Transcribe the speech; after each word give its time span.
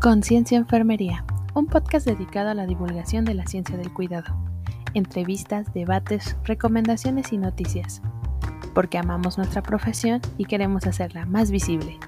Conciencia 0.00 0.56
Enfermería, 0.56 1.26
un 1.52 1.66
podcast 1.66 2.06
dedicado 2.06 2.48
a 2.48 2.54
la 2.54 2.64
divulgación 2.64 3.26
de 3.26 3.34
la 3.34 3.44
ciencia 3.44 3.76
del 3.76 3.92
cuidado. 3.92 4.34
Entrevistas, 4.94 5.74
debates, 5.74 6.38
recomendaciones 6.42 7.34
y 7.34 7.36
noticias. 7.36 8.00
Porque 8.74 8.96
amamos 8.96 9.36
nuestra 9.36 9.62
profesión 9.62 10.22
y 10.38 10.46
queremos 10.46 10.86
hacerla 10.86 11.26
más 11.26 11.50
visible. 11.50 11.98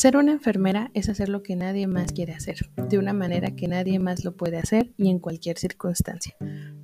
Ser 0.00 0.16
una 0.16 0.32
enfermera 0.32 0.90
es 0.94 1.10
hacer 1.10 1.28
lo 1.28 1.42
que 1.42 1.56
nadie 1.56 1.86
más 1.86 2.12
quiere 2.12 2.32
hacer, 2.32 2.70
de 2.88 2.96
una 2.96 3.12
manera 3.12 3.54
que 3.54 3.68
nadie 3.68 3.98
más 3.98 4.24
lo 4.24 4.34
puede 4.34 4.56
hacer 4.56 4.94
y 4.96 5.10
en 5.10 5.18
cualquier 5.18 5.58
circunstancia. 5.58 6.34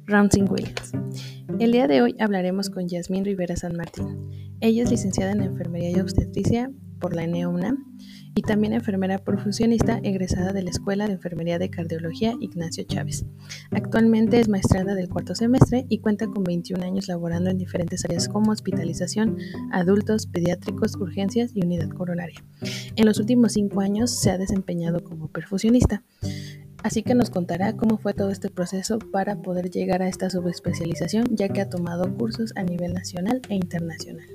Ramsing 0.04 0.46
Williams. 0.50 0.92
El 1.58 1.72
día 1.72 1.88
de 1.88 2.02
hoy 2.02 2.14
hablaremos 2.20 2.68
con 2.68 2.88
Yasmín 2.88 3.24
Rivera 3.24 3.56
San 3.56 3.74
Martín. 3.74 4.28
Ella 4.60 4.82
es 4.82 4.91
licenciada 4.91 5.32
en 5.32 5.41
Enfermería 5.41 5.92
y 5.92 5.98
Obstetricia 5.98 6.70
por 7.00 7.16
la 7.16 7.24
ENEUNAM 7.24 7.96
y 8.36 8.42
también 8.42 8.74
enfermera 8.74 9.18
perfusionista 9.18 9.98
egresada 10.02 10.52
de 10.52 10.62
la 10.62 10.68
Escuela 10.68 11.06
de 11.06 11.14
Enfermería 11.14 11.58
de 11.58 11.70
Cardiología 11.70 12.34
Ignacio 12.38 12.84
Chávez. 12.84 13.24
Actualmente 13.70 14.38
es 14.38 14.48
maestrada 14.50 14.94
del 14.94 15.08
cuarto 15.08 15.34
semestre 15.34 15.86
y 15.88 15.98
cuenta 15.98 16.27
con 16.27 16.44
21 16.44 16.84
años 16.84 17.08
laborando 17.08 17.48
en 17.48 17.56
diferentes 17.56 18.04
áreas 18.04 18.28
como 18.28 18.52
hospitalización, 18.52 19.38
adultos, 19.72 20.27
pediátricos, 20.27 20.96
urgencias 20.96 21.52
y 21.54 21.64
unidad 21.64 21.88
coronaria. 21.88 22.44
En 22.94 23.06
los 23.06 23.18
últimos 23.18 23.54
cinco 23.54 23.80
años 23.80 24.10
se 24.10 24.30
ha 24.30 24.36
desempeñado 24.36 25.02
como 25.02 25.28
perfusionista. 25.28 26.02
Así 26.83 27.02
que 27.02 27.14
nos 27.14 27.30
contará 27.30 27.74
cómo 27.74 27.96
fue 27.96 28.12
todo 28.12 28.30
este 28.30 28.50
proceso 28.50 28.98
para 28.98 29.41
poder 29.41 29.70
llegar 29.70 30.02
a 30.02 30.08
esta 30.08 30.28
subespecialización, 30.28 31.24
ya 31.30 31.48
que 31.48 31.62
ha 31.62 31.70
tomado 31.70 32.14
cursos 32.14 32.52
a 32.55 32.62
nivel 32.62 32.92
nacional 32.92 33.41
e 33.48 33.55
internacional. 33.55 34.27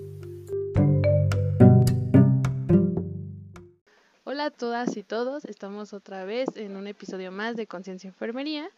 Hola 4.32 4.46
a 4.46 4.50
todas 4.50 4.96
y 4.96 5.04
todos, 5.04 5.44
estamos 5.44 5.92
otra 5.92 6.24
vez 6.24 6.48
en 6.56 6.78
un 6.78 6.88
episodio 6.88 7.34
más 7.34 7.58
de 7.58 7.68
Conciencia 7.68 8.08
Enfermería 8.08 8.70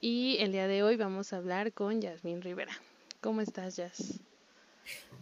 y 0.00 0.38
el 0.40 0.50
día 0.50 0.66
de 0.66 0.82
hoy 0.82 0.96
vamos 0.96 1.34
a 1.34 1.36
hablar 1.36 1.74
con 1.74 2.00
Yasmín 2.00 2.40
Rivera. 2.40 2.72
¿Cómo 3.20 3.42
estás, 3.42 3.76
Yas? 3.76 4.20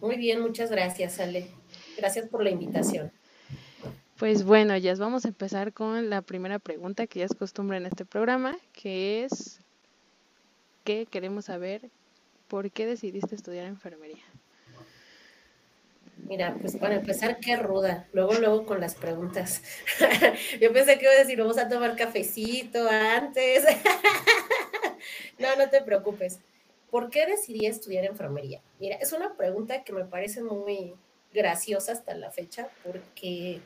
Muy 0.00 0.14
bien, 0.18 0.40
muchas 0.40 0.70
gracias, 0.70 1.18
Ale. 1.18 1.48
Gracias 1.96 2.28
por 2.28 2.44
la 2.44 2.50
invitación. 2.50 3.10
Pues 4.18 4.44
bueno, 4.44 4.76
Yas, 4.76 5.00
vamos 5.00 5.24
a 5.24 5.28
empezar 5.28 5.72
con 5.72 6.10
la 6.10 6.22
primera 6.22 6.60
pregunta 6.60 7.08
que 7.08 7.18
ya 7.18 7.24
es 7.24 7.34
costumbre 7.34 7.76
en 7.76 7.86
este 7.86 8.04
programa, 8.04 8.56
que 8.72 9.24
es, 9.24 9.58
¿qué 10.84 11.06
queremos 11.10 11.46
saber? 11.46 11.90
¿Por 12.46 12.70
qué 12.70 12.86
decidiste 12.86 13.34
estudiar 13.34 13.66
enfermería? 13.66 14.22
Mira, 16.22 16.56
pues 16.60 16.76
para 16.76 16.94
empezar, 16.94 17.38
qué 17.40 17.56
ruda. 17.56 18.06
Luego, 18.12 18.34
luego 18.34 18.64
con 18.64 18.80
las 18.80 18.94
preguntas. 18.94 19.62
Yo 20.60 20.72
pensé 20.72 20.98
que 20.98 21.04
iba 21.04 21.12
a 21.12 21.18
decir, 21.18 21.38
vamos 21.38 21.58
a 21.58 21.68
tomar 21.68 21.96
cafecito 21.96 22.88
antes. 22.88 23.64
no, 25.38 25.56
no 25.56 25.68
te 25.68 25.82
preocupes. 25.82 26.38
¿Por 26.90 27.10
qué 27.10 27.26
decidí 27.26 27.66
estudiar 27.66 28.04
enfermería? 28.04 28.60
Mira, 28.78 28.96
es 28.96 29.12
una 29.12 29.34
pregunta 29.36 29.82
que 29.82 29.92
me 29.92 30.04
parece 30.04 30.42
muy 30.42 30.94
graciosa 31.32 31.92
hasta 31.92 32.14
la 32.14 32.30
fecha, 32.30 32.68
porque 32.84 33.60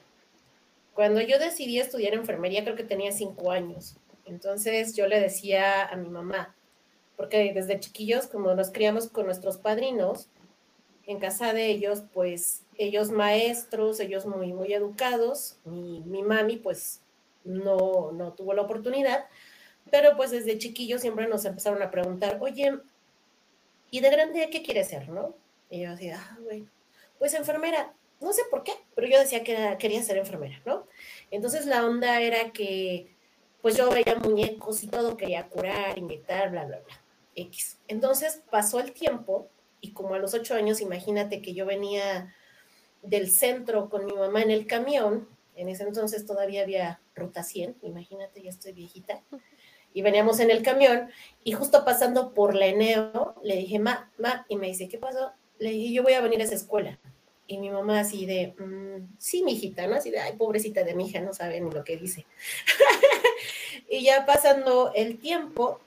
cuando 0.95 1.21
yo 1.21 1.39
decidí 1.39 1.79
estudiar 1.79 2.15
enfermería, 2.15 2.63
creo 2.63 2.77
que 2.77 2.85
tenía 2.85 3.13
cinco 3.13 3.51
años. 3.51 3.97
Entonces 4.25 4.95
yo 4.97 5.07
le 5.07 5.21
decía 5.21 5.85
a 5.85 5.97
mi 5.97 6.09
mamá, 6.09 6.55
porque 7.17 7.53
desde 7.53 7.81
chiquillos, 7.81 8.27
como 8.27 8.55
nos 8.55 8.71
criamos 8.71 9.09
con 9.09 9.27
nuestros 9.27 9.59
padrinos, 9.59 10.29
en 11.07 11.21
casa 11.21 11.53
de 11.53 11.67
ellos, 11.67 12.03
pues 12.13 12.63
ellos 12.79 13.11
maestros, 13.11 14.01
ellos 14.01 14.27
muy, 14.27 14.53
muy 14.53 14.73
educados, 14.73 15.59
mi, 15.65 16.01
mi 16.01 16.23
mami 16.23 16.57
pues 16.57 17.01
no, 17.45 18.13
no 18.13 18.33
tuvo 18.33 18.53
la 18.55 18.63
oportunidad, 18.63 19.27
pero 19.91 20.17
pues 20.17 20.33
desde 20.33 20.59
chiquillos 20.59 21.01
siempre 21.01 21.29
nos 21.29 21.45
empezaron 21.45 21.81
a 21.83 21.91
preguntar, 21.91 22.39
oye, 22.41 22.79
¿y 23.91 24.01
de 24.01 24.11
grande 24.11 24.49
qué 24.51 24.63
quieres 24.63 24.89
ser, 24.89 25.09
no? 25.09 25.35
Y 25.71 25.83
yo 25.83 25.91
decía, 25.91 26.21
ah, 26.21 26.39
bueno, 26.43 26.67
pues 27.19 27.35
enfermera, 27.35 27.95
no 28.21 28.33
sé 28.33 28.43
por 28.51 28.65
qué, 28.65 28.73
pero 28.95 29.07
yo 29.07 29.19
decía 29.19 29.45
que 29.45 29.77
quería 29.79 30.03
ser 30.03 30.19
enfermera, 30.19 30.61
¿no? 30.65 30.87
Entonces 31.31 31.67
la 31.67 31.87
onda 31.87 32.21
era 32.21 32.51
que, 32.51 33.15
pues 33.63 33.77
yo 33.77 33.91
veía 33.91 34.17
muñecos 34.17 34.83
y 34.83 34.89
todo, 34.89 35.17
quería 35.17 35.49
curar, 35.49 35.99
inyectar, 35.99 36.51
bla, 36.51 36.65
bla, 36.65 36.79
bla, 36.79 37.01
X. 37.37 37.79
Entonces 37.89 38.43
pasó 38.51 38.81
el 38.81 38.93
tiempo 38.93 39.49
y 39.81 39.93
como 39.93 40.15
a 40.15 40.19
los 40.19 40.35
ocho 40.35 40.55
años, 40.55 40.81
imagínate 40.81 41.43
que 41.43 41.55
yo 41.55 41.67
venía 41.67 42.35
del 43.03 43.31
centro 43.31 43.89
con 43.89 44.05
mi 44.05 44.13
mamá 44.13 44.43
en 44.43 44.51
el 44.51 44.67
camión, 44.67 45.29
en 45.55 45.69
ese 45.69 45.85
entonces 45.85 46.27
todavía 46.27 46.63
había 46.63 47.01
ruta 47.15 47.43
100, 47.43 47.77
imagínate, 47.83 48.43
ya 48.43 48.51
estoy 48.51 48.73
viejita, 48.73 49.23
y 49.97 50.03
veníamos 50.03 50.41
en 50.41 50.51
el 50.51 50.63
camión 50.63 51.09
y 51.43 51.53
justo 51.53 51.85
pasando 51.85 52.35
por 52.35 52.55
la 52.55 52.67
Eneo, 52.67 53.35
le 53.43 53.57
dije, 53.57 53.79
ma, 53.79 54.13
ma, 54.19 54.45
y 54.49 54.57
me 54.57 54.67
dice, 54.67 54.89
¿qué 54.89 54.99
pasó? 54.99 55.33
Le 55.59 55.71
dije, 55.71 55.95
yo 55.95 56.03
voy 56.03 56.13
a 56.13 56.21
venir 56.21 56.41
a 56.43 56.45
esa 56.45 56.55
escuela. 56.55 56.99
Y 57.47 57.57
mi 57.57 57.71
mamá 57.71 58.01
así 58.01 58.27
de, 58.27 58.55
mm, 58.59 59.17
sí, 59.19 59.43
mi 59.43 59.53
hijita, 59.53 59.87
¿no? 59.87 59.95
Así 59.95 60.11
de, 60.11 60.19
ay, 60.19 60.35
pobrecita 60.37 60.85
de 60.85 60.95
mi 60.95 61.07
hija, 61.07 61.21
no 61.21 61.33
sabe 61.33 61.63
ni 61.63 61.71
lo 61.71 61.83
que 61.83 61.97
dice. 61.97 62.27
y 63.89 64.05
ya 64.05 64.27
pasando 64.27 64.93
el 64.95 65.19
tiempo, 65.19 65.81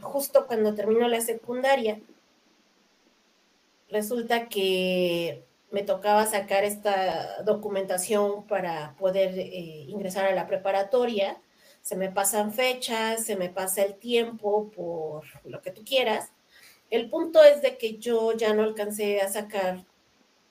justo 0.00 0.46
cuando 0.46 0.74
terminó 0.74 1.08
la 1.08 1.20
secundaria, 1.20 2.00
resulta 3.88 4.48
que 4.48 5.44
me 5.70 5.82
tocaba 5.82 6.26
sacar 6.26 6.64
esta 6.64 7.42
documentación 7.42 8.46
para 8.46 8.94
poder 8.98 9.38
eh, 9.38 9.84
ingresar 9.88 10.26
a 10.26 10.34
la 10.34 10.46
preparatoria. 10.46 11.40
Se 11.82 11.96
me 11.96 12.10
pasan 12.10 12.52
fechas, 12.52 13.24
se 13.24 13.36
me 13.36 13.50
pasa 13.50 13.82
el 13.82 13.94
tiempo 13.94 14.70
por 14.70 15.24
lo 15.44 15.60
que 15.62 15.70
tú 15.70 15.84
quieras. 15.84 16.32
El 16.90 17.10
punto 17.10 17.42
es 17.42 17.62
de 17.62 17.76
que 17.78 17.98
yo 17.98 18.32
ya 18.32 18.54
no 18.54 18.62
alcancé 18.62 19.20
a 19.20 19.28
sacar 19.28 19.84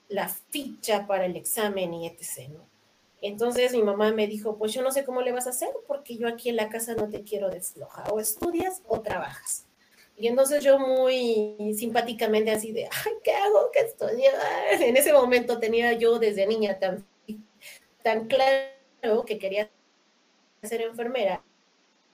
la 0.08 0.28
ficha 0.28 1.06
para 1.06 1.26
el 1.26 1.36
examen 1.36 1.94
y 1.94 2.06
etc. 2.06 2.50
Entonces 3.22 3.72
mi 3.72 3.82
mamá 3.82 4.12
me 4.12 4.26
dijo, 4.26 4.56
pues 4.56 4.72
yo 4.72 4.82
no 4.82 4.92
sé 4.92 5.04
cómo 5.04 5.22
le 5.22 5.32
vas 5.32 5.46
a 5.46 5.50
hacer 5.50 5.70
porque 5.86 6.16
yo 6.16 6.28
aquí 6.28 6.50
en 6.50 6.56
la 6.56 6.68
casa 6.68 6.94
no 6.94 7.08
te 7.08 7.22
quiero 7.22 7.48
deslojar, 7.48 8.12
o 8.12 8.20
estudias 8.20 8.82
o 8.86 9.00
trabajas. 9.00 9.65
Y 10.16 10.28
entonces 10.28 10.64
yo 10.64 10.78
muy 10.78 11.74
simpáticamente 11.76 12.50
así 12.50 12.72
de, 12.72 12.84
ay, 12.84 13.12
¿qué 13.22 13.32
hago? 13.32 13.70
¿Qué 13.72 13.80
estudio? 13.80 14.30
En 14.80 14.96
ese 14.96 15.12
momento 15.12 15.58
tenía 15.58 15.92
yo 15.92 16.18
desde 16.18 16.46
niña 16.46 16.78
tan, 16.78 17.06
tan 18.02 18.26
claro 18.26 19.24
que 19.26 19.38
quería 19.38 19.70
ser 20.62 20.80
enfermera 20.80 21.44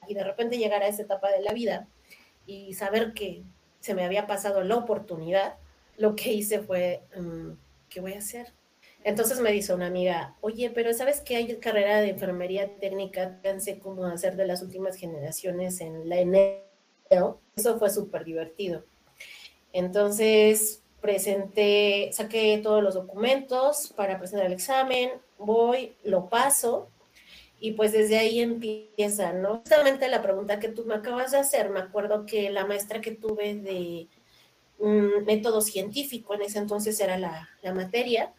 y 0.08 0.14
de 0.14 0.24
repente 0.24 0.58
llegar 0.58 0.82
a 0.82 0.88
esa 0.88 1.02
etapa 1.02 1.30
de 1.30 1.42
la 1.42 1.52
vida 1.52 1.88
y 2.44 2.74
saber 2.74 3.12
que 3.14 3.44
se 3.80 3.94
me 3.94 4.04
había 4.04 4.26
pasado 4.26 4.62
la 4.62 4.76
oportunidad, 4.76 5.56
lo 5.96 6.16
que 6.16 6.32
hice 6.32 6.60
fue, 6.60 7.02
mm, 7.16 7.52
¿qué 7.88 8.00
voy 8.00 8.14
a 8.14 8.18
hacer? 8.18 8.52
Entonces 9.04 9.40
me 9.40 9.50
dice 9.50 9.74
una 9.74 9.86
amiga, 9.86 10.36
oye, 10.40 10.70
pero 10.70 10.92
¿sabes 10.92 11.20
que 11.20 11.36
hay 11.36 11.56
carrera 11.56 12.00
de 12.00 12.10
enfermería 12.10 12.76
técnica? 12.78 13.38
Pensé 13.42 13.78
cómo 13.78 14.06
hacer 14.06 14.36
de 14.36 14.46
las 14.46 14.62
últimas 14.62 14.96
generaciones 14.96 15.80
en 15.80 16.08
la 16.08 16.20
eso 17.56 17.78
fue 17.78 17.90
súper 17.90 18.24
divertido. 18.24 18.84
Entonces, 19.72 20.82
presenté, 21.00 22.10
saqué 22.12 22.60
todos 22.62 22.82
los 22.82 22.94
documentos 22.94 23.92
para 23.96 24.18
presentar 24.18 24.46
el 24.46 24.52
examen, 24.52 25.10
voy, 25.38 25.94
lo 26.04 26.28
paso 26.28 26.88
y 27.58 27.72
pues 27.72 27.92
desde 27.92 28.18
ahí 28.18 28.40
empieza, 28.40 29.32
¿no? 29.32 29.58
Justamente 29.58 30.08
la 30.08 30.22
pregunta 30.22 30.58
que 30.58 30.68
tú 30.68 30.84
me 30.84 30.94
acabas 30.94 31.32
de 31.32 31.38
hacer, 31.38 31.70
me 31.70 31.80
acuerdo 31.80 32.26
que 32.26 32.50
la 32.50 32.66
maestra 32.66 33.00
que 33.00 33.12
tuve 33.12 33.54
de 33.54 34.08
un 34.78 35.24
método 35.24 35.60
científico, 35.60 36.34
en 36.34 36.42
ese 36.42 36.58
entonces 36.58 36.98
era 37.00 37.18
la, 37.18 37.48
la 37.62 37.72
materia, 37.72 38.32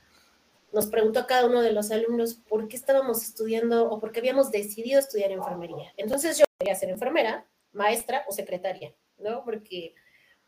nos 0.74 0.88
preguntó 0.88 1.20
a 1.20 1.28
cada 1.28 1.46
uno 1.46 1.62
de 1.62 1.72
los 1.72 1.92
alumnos 1.92 2.34
por 2.34 2.68
qué 2.68 2.76
estábamos 2.76 3.24
estudiando 3.24 3.90
o 3.90 4.00
por 4.00 4.12
qué 4.12 4.20
habíamos 4.20 4.52
decidido 4.52 5.00
estudiar 5.00 5.32
enfermería. 5.32 5.94
Entonces 5.98 6.38
yo 6.38 6.46
quería 6.60 6.76
ser 6.76 6.90
enfermera, 6.90 7.46
maestra 7.74 8.24
o 8.28 8.32
secretaria, 8.32 8.96
¿no? 9.18 9.44
Porque 9.44 9.96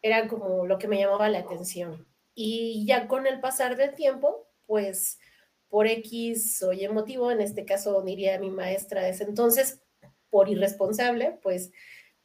era 0.01 0.27
como 0.27 0.66
lo 0.66 0.77
que 0.77 0.88
me 0.88 1.00
llamaba 1.00 1.30
la 1.30 1.39
atención. 1.39 2.07
Y 2.33 2.86
ya 2.86 3.07
con 3.07 3.27
el 3.27 3.39
pasar 3.39 3.75
del 3.75 3.95
tiempo, 3.95 4.48
pues 4.66 5.19
por 5.68 5.88
X 5.88 6.63
o 6.63 6.74
Y 6.74 6.88
motivo, 6.89 7.31
en 7.31 7.42
este 7.42 7.66
caso 7.66 8.01
diría 8.01 8.39
mi 8.39 8.50
maestra 8.50 9.04
de 9.04 9.10
ese 9.10 9.24
entonces, 9.24 9.81
por 10.30 10.50
irresponsable, 10.50 11.39
pues 11.42 11.72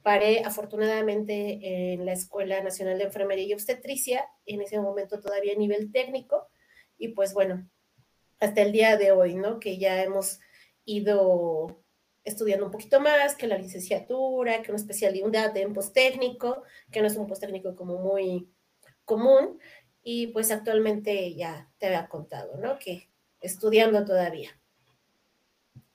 paré 0.02 0.43
afortunadamente 0.44 1.93
en 1.93 2.06
la 2.06 2.12
Escuela 2.12 2.62
Nacional 2.62 2.99
de 2.99 3.05
Enfermería 3.05 3.44
y 3.44 3.52
Obstetricia, 3.52 4.26
en 4.47 4.62
ese 4.62 4.79
momento 4.81 5.20
todavía 5.20 5.52
a 5.52 5.58
nivel 5.58 5.93
técnico, 5.93 6.49
y 6.99 7.08
pues 7.08 7.35
bueno, 7.35 7.69
hasta 8.41 8.62
el 8.62 8.73
día 8.73 8.97
de 8.97 9.12
hoy, 9.12 9.35
¿no? 9.35 9.61
Que 9.61 9.79
ya 9.79 10.02
hemos 10.02 10.41
ido 10.85 11.79
estudiando 12.25 12.67
un 12.67 12.70
poquito 12.70 13.00
más 13.00 13.34
que 13.34 13.46
la 13.46 13.58
licenciatura, 13.58 14.62
que 14.62 14.70
una 14.70 14.81
especialidad 14.81 15.56
en 15.56 15.75
técnico, 15.93 16.62
que 16.90 17.00
no 17.00 17.06
es 17.06 17.17
un 17.17 17.32
técnico 17.32 17.75
como 17.75 17.99
muy 17.99 18.49
común, 19.05 19.58
y 20.02 20.28
pues 20.28 20.50
actualmente 20.50 21.34
ya 21.34 21.69
te 21.78 21.87
había 21.87 22.08
contado, 22.08 22.56
¿no? 22.56 22.78
Que 22.78 23.08
estudiando 23.40 24.05
todavía. 24.05 24.50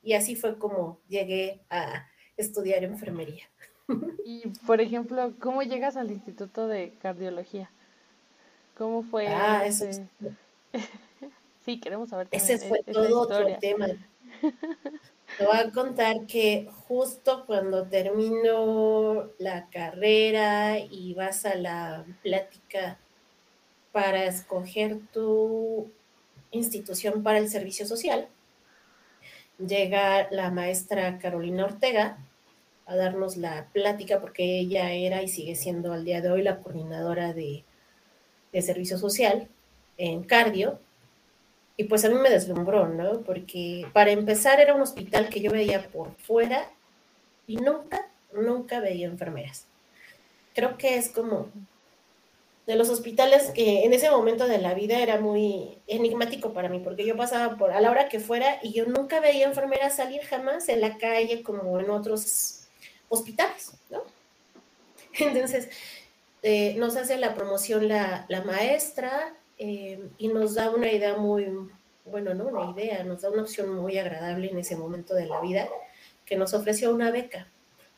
Y 0.01 0.13
así 0.13 0.36
fue 0.36 0.57
como 0.57 1.01
llegué 1.07 1.63
a 1.69 2.07
estudiar 2.38 2.83
enfermería. 2.83 3.50
Y, 4.25 4.48
por 4.66 4.81
ejemplo, 4.81 5.33
¿cómo 5.39 5.62
llegas 5.62 5.95
al 5.95 6.12
Instituto 6.12 6.68
de 6.68 6.94
Cardiología? 7.01 7.69
¿Cómo 8.78 9.04
fue? 9.04 9.28
Ah, 9.28 9.66
eso 9.66 9.86
sí, 11.66 11.80
queremos 11.80 12.10
saber. 12.10 12.28
Ese 12.31 12.57
fue 12.57 12.81
todo 12.83 13.21
otro 13.21 13.57
tema. 13.60 13.88
Te 15.38 15.45
voy 15.45 15.57
a 15.57 15.72
contar 15.72 16.27
que 16.27 16.69
justo 16.88 17.45
cuando 17.45 17.88
termino 17.88 19.31
la 19.38 19.69
carrera 19.69 20.80
y 20.80 21.13
vas 21.13 21.45
a 21.45 21.56
la 21.56 22.06
plática 22.24 22.98
para 23.92 24.25
escoger 24.25 25.00
tu 25.12 25.92
institución 26.51 27.22
para 27.22 27.39
el 27.39 27.50
servicio 27.50 27.86
social, 27.86 28.30
llega 29.57 30.30
la 30.31 30.51
maestra 30.51 31.18
Carolina 31.19 31.66
Ortega 31.66 32.18
a 32.86 32.95
darnos 32.95 33.36
la 33.36 33.68
plática 33.74 34.21
porque 34.21 34.60
ella 34.60 34.94
era 34.94 35.21
y 35.21 35.28
sigue 35.28 35.56
siendo 35.56 35.92
al 35.92 36.06
día 36.06 36.21
de 36.21 36.31
hoy 36.31 36.44
la 36.44 36.62
coordinadora 36.62 37.33
de, 37.33 37.66
de 38.54 38.62
servicio 38.62 38.98
social 38.98 39.50
en 39.98 40.24
cardio 40.24 40.80
y 41.77 41.86
pues 41.86 42.06
a 42.06 42.10
mí 42.10 42.16
me 42.16 42.30
deslumbró, 42.30 42.88
¿no? 42.88 43.22
Porque 43.22 43.86
para 43.94 44.12
empezar 44.12 44.60
era 44.60 44.74
un 44.74 44.81
hospital 44.81 45.30
que 45.30 45.42
yo 45.42 45.51
veía 45.51 45.88
por 45.89 46.16
fuera 46.16 46.72
y 47.48 47.57
nunca, 47.57 48.07
nunca 48.33 48.80
veía 48.80 49.07
enfermeras. 49.07 49.68
Creo 50.54 50.77
que 50.77 50.95
es 50.95 51.10
como 51.10 51.50
de 52.66 52.75
los 52.75 52.89
hospitales 52.89 53.51
que 53.51 53.83
en 53.83 53.94
ese 53.94 54.10
momento 54.10 54.48
de 54.48 54.57
la 54.57 54.74
vida 54.74 55.00
era 55.00 55.19
muy 55.19 55.77
enigmático 55.88 56.54
para 56.54 56.69
mí, 56.69 56.80
porque 56.80 57.06
yo 57.06 57.16
pasaba 57.16 57.57
por 57.57 57.72
a 57.72 57.81
la 57.81 57.92
hora 57.92 58.10
que 58.10 58.19
fuera 58.19 58.60
y 58.63 58.74
yo 58.74 58.86
nunca 58.86 59.19
veía 59.19 59.45
enfermeras 59.45 59.98
salir 59.98 60.21
jamás 60.24 60.69
en 60.69 60.81
la 60.81 60.98
calle 60.98 61.44
como 61.44 61.80
en 61.80 61.89
otros 61.89 62.68
hospitales, 63.10 63.74
¿no? 63.89 64.01
Entonces, 65.19 65.69
eh, 66.42 66.75
nos 66.78 66.95
hace 66.95 67.18
la 67.18 67.36
promoción 67.36 67.88
la, 67.88 68.25
la 68.30 68.42
maestra, 68.44 69.36
eh, 69.57 70.10
y 70.18 70.28
nos 70.28 70.56
da 70.56 70.69
una 70.69 70.92
idea 70.92 71.16
muy, 71.18 71.48
bueno, 72.06 72.34
no 72.34 72.46
una 72.46 72.72
idea, 72.72 73.04
nos 73.04 73.22
da 73.22 73.30
una 73.30 73.44
opción 73.44 73.74
muy 73.74 73.98
agradable 73.98 74.50
en 74.50 74.57
ese 74.57 74.75
momento 74.75 75.13
de 75.16 75.25
la 75.25 75.40
vida, 75.42 75.68
que 76.25 76.36
nos 76.36 76.54
ofreció 76.54 76.94
una 76.94 77.12
beca. 77.12 77.48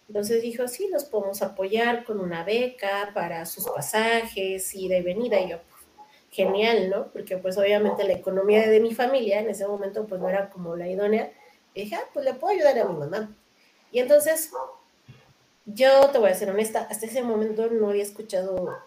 Entonces 0.08 0.42
dijo, 0.42 0.68
sí, 0.68 0.88
los 0.90 1.06
podemos 1.06 1.42
apoyar 1.42 2.06
con 2.06 2.20
una 2.20 2.44
beca 2.44 3.12
para 3.14 3.46
sus 3.46 3.66
pasajes, 3.66 4.74
y 4.74 4.88
de 4.88 5.02
venida. 5.02 5.40
Y 5.40 5.50
yo, 5.50 5.58
genial, 6.32 6.90
¿no? 6.90 7.08
Porque 7.12 7.38
pues 7.38 7.58
obviamente 7.58 8.04
la 8.04 8.14
economía 8.14 8.68
de 8.70 8.80
mi 8.80 8.94
familia 8.94 9.40
en 9.40 9.50
ese 9.50 9.68
momento 9.68 10.06
pues 10.06 10.22
no 10.22 10.30
era 10.30 10.50
como 10.50 10.76
la 10.76 10.88
idónea. 10.88 11.32
Y 11.74 11.84
dije, 11.84 11.96
ah, 11.96 12.10
pues 12.14 12.26
le 12.26 12.34
puedo 12.34 12.54
ayudar 12.54 12.80
a 12.80 12.86
mi 12.86 12.98
mamá. 12.98 13.36
Y 13.92 14.00
entonces, 14.00 14.52
yo 15.66 16.10
te 16.12 16.20
voy 16.20 16.32
a 16.32 16.36
ser 16.36 16.50
honesta, 16.50 16.88
hasta 16.90 17.06
ese 17.06 17.24
momento 17.24 17.68
no 17.70 17.90
había 17.90 18.04
escuchado 18.04 18.78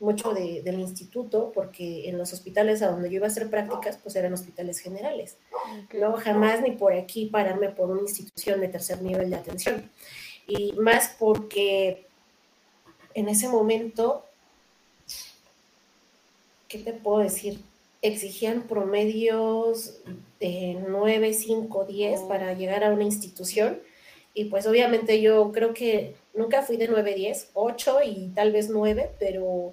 mucho 0.00 0.34
del 0.34 0.80
instituto, 0.80 1.52
porque 1.54 2.08
en 2.08 2.18
los 2.18 2.32
hospitales 2.32 2.82
a 2.82 2.90
donde 2.90 3.08
yo 3.10 3.16
iba 3.16 3.26
a 3.26 3.30
hacer 3.30 3.48
prácticas, 3.48 3.98
pues 4.02 4.16
eran 4.16 4.32
hospitales 4.32 4.78
generales. 4.78 5.36
No, 5.92 6.14
jamás 6.14 6.60
ni 6.60 6.72
por 6.72 6.92
aquí 6.92 7.26
pararme 7.26 7.70
por 7.70 7.90
una 7.90 8.02
institución 8.02 8.60
de 8.60 8.68
tercer 8.68 9.02
nivel 9.02 9.30
de 9.30 9.36
atención. 9.36 9.90
Y 10.46 10.72
más 10.72 11.14
porque 11.18 12.06
en 13.14 13.28
ese 13.28 13.48
momento, 13.48 14.24
¿qué 16.68 16.78
te 16.78 16.92
puedo 16.92 17.18
decir? 17.18 17.60
Exigían 18.02 18.62
promedios 18.62 20.00
de 20.40 20.76
9, 20.86 21.32
5, 21.32 21.84
10 21.86 22.20
para 22.22 22.52
llegar 22.52 22.84
a 22.84 22.92
una 22.92 23.04
institución. 23.04 23.80
Y 24.34 24.46
pues 24.46 24.66
obviamente 24.66 25.22
yo 25.22 25.52
creo 25.52 25.72
que 25.72 26.16
nunca 26.34 26.62
fui 26.62 26.76
de 26.76 26.88
9, 26.88 27.14
10, 27.14 27.50
8 27.54 27.98
y 28.04 28.32
tal 28.34 28.52
vez 28.52 28.68
9, 28.68 29.12
pero 29.18 29.72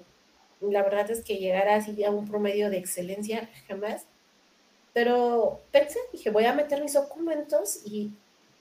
la 0.70 0.82
verdad 0.82 1.10
es 1.10 1.24
que 1.24 1.38
llegar 1.38 1.68
así 1.68 2.04
a 2.04 2.10
un 2.10 2.28
promedio 2.28 2.70
de 2.70 2.78
excelencia 2.78 3.50
jamás. 3.68 4.04
Pero 4.92 5.60
pensé, 5.70 5.98
dije, 6.12 6.30
voy 6.30 6.44
a 6.44 6.52
meter 6.52 6.82
mis 6.82 6.92
documentos 6.92 7.80
y 7.84 8.10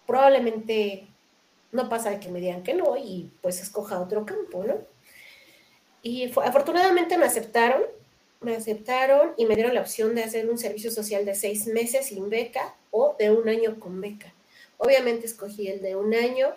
probablemente 0.07 1.07
no 1.71 1.89
pasa 1.89 2.09
de 2.09 2.19
que 2.19 2.29
me 2.29 2.39
digan 2.39 2.63
que 2.63 2.73
no 2.73 2.97
y 2.97 3.31
pues 3.41 3.61
escoja 3.61 3.99
otro 3.99 4.25
campo, 4.25 4.63
¿no? 4.63 4.75
Y 6.03 6.25
afortunadamente 6.25 7.17
me 7.17 7.25
aceptaron, 7.25 7.83
me 8.39 8.55
aceptaron 8.55 9.33
y 9.37 9.45
me 9.45 9.55
dieron 9.55 9.75
la 9.75 9.81
opción 9.81 10.15
de 10.15 10.23
hacer 10.23 10.49
un 10.49 10.57
servicio 10.57 10.91
social 10.91 11.25
de 11.25 11.35
seis 11.35 11.67
meses 11.67 12.07
sin 12.07 12.29
beca 12.29 12.75
o 12.89 13.15
de 13.19 13.31
un 13.31 13.47
año 13.47 13.79
con 13.79 14.01
beca. 14.01 14.33
Obviamente 14.77 15.27
escogí 15.27 15.67
el 15.67 15.81
de 15.81 15.95
un 15.95 16.13
año. 16.13 16.49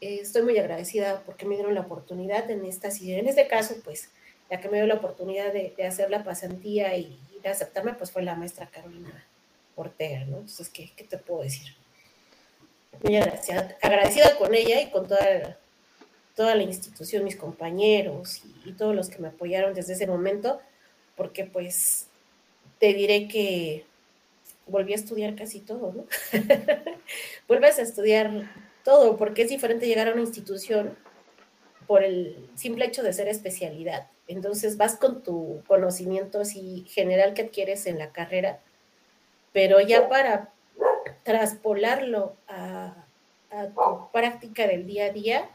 Eh, 0.00 0.20
estoy 0.20 0.42
muy 0.42 0.56
agradecida 0.58 1.22
porque 1.26 1.46
me 1.46 1.56
dieron 1.56 1.74
la 1.74 1.80
oportunidad 1.80 2.48
en 2.50 2.64
estas 2.64 3.00
y 3.00 3.12
en 3.12 3.26
este 3.26 3.48
caso, 3.48 3.74
pues 3.82 4.10
la 4.50 4.60
que 4.60 4.68
me 4.68 4.78
dio 4.78 4.86
la 4.86 4.94
oportunidad 4.94 5.52
de, 5.52 5.74
hacer 5.86 6.10
la 6.10 6.24
pasantía 6.24 6.96
y, 6.96 7.18
de 7.42 7.48
aceptarme, 7.48 7.94
pues 7.94 8.10
fue 8.10 8.22
la 8.22 8.34
maestra 8.34 8.66
Carolina 8.66 9.24
Ortega, 9.76 10.24
¿no? 10.24 10.38
Entonces, 10.38 10.68
¿qué, 10.68 10.90
te 11.08 11.18
puedo 11.18 11.42
decir? 11.42 11.74
Muy 13.02 13.16
agradecida, 13.16 14.36
con 14.38 14.54
ella 14.54 14.80
y 14.80 14.90
con 14.90 15.06
toda, 15.06 15.58
toda 16.34 16.54
la 16.54 16.62
institución, 16.62 17.24
mis 17.24 17.36
compañeros 17.36 18.42
y, 18.64 18.72
todos 18.72 18.94
los 18.94 19.10
que 19.10 19.18
me 19.18 19.28
apoyaron 19.28 19.74
desde 19.74 19.92
ese 19.92 20.06
momento, 20.06 20.60
porque 21.14 21.44
pues 21.44 22.06
te 22.78 22.94
diré 22.94 23.28
que 23.28 23.84
volví 24.66 24.92
a 24.92 24.96
estudiar 24.96 25.34
casi 25.34 25.60
todo, 25.60 25.92
¿no? 25.92 26.04
Vuelves 27.48 27.78
a 27.78 27.82
estudiar 27.82 28.50
todo, 28.82 29.16
porque 29.16 29.42
es 29.42 29.50
diferente 29.50 29.86
llegar 29.86 30.08
a 30.08 30.12
una 30.12 30.22
institución 30.22 30.96
por 31.86 32.02
el 32.02 32.48
simple 32.56 32.86
hecho 32.86 33.02
de 33.02 33.12
ser 33.12 33.28
especialidad. 33.28 34.08
Entonces 34.28 34.76
vas 34.76 34.96
con 34.96 35.22
tu 35.22 35.62
conocimiento 35.66 36.40
así 36.40 36.84
general 36.88 37.34
que 37.34 37.42
adquieres 37.42 37.86
en 37.86 37.98
la 37.98 38.10
carrera, 38.10 38.60
pero 39.52 39.80
ya 39.80 40.08
para 40.08 40.52
traspolarlo 41.22 42.34
a, 42.48 42.94
tu 43.50 44.10
práctica 44.12 44.66
del 44.66 44.86
día 44.86 45.06
a 45.06 45.10
día, 45.10 45.48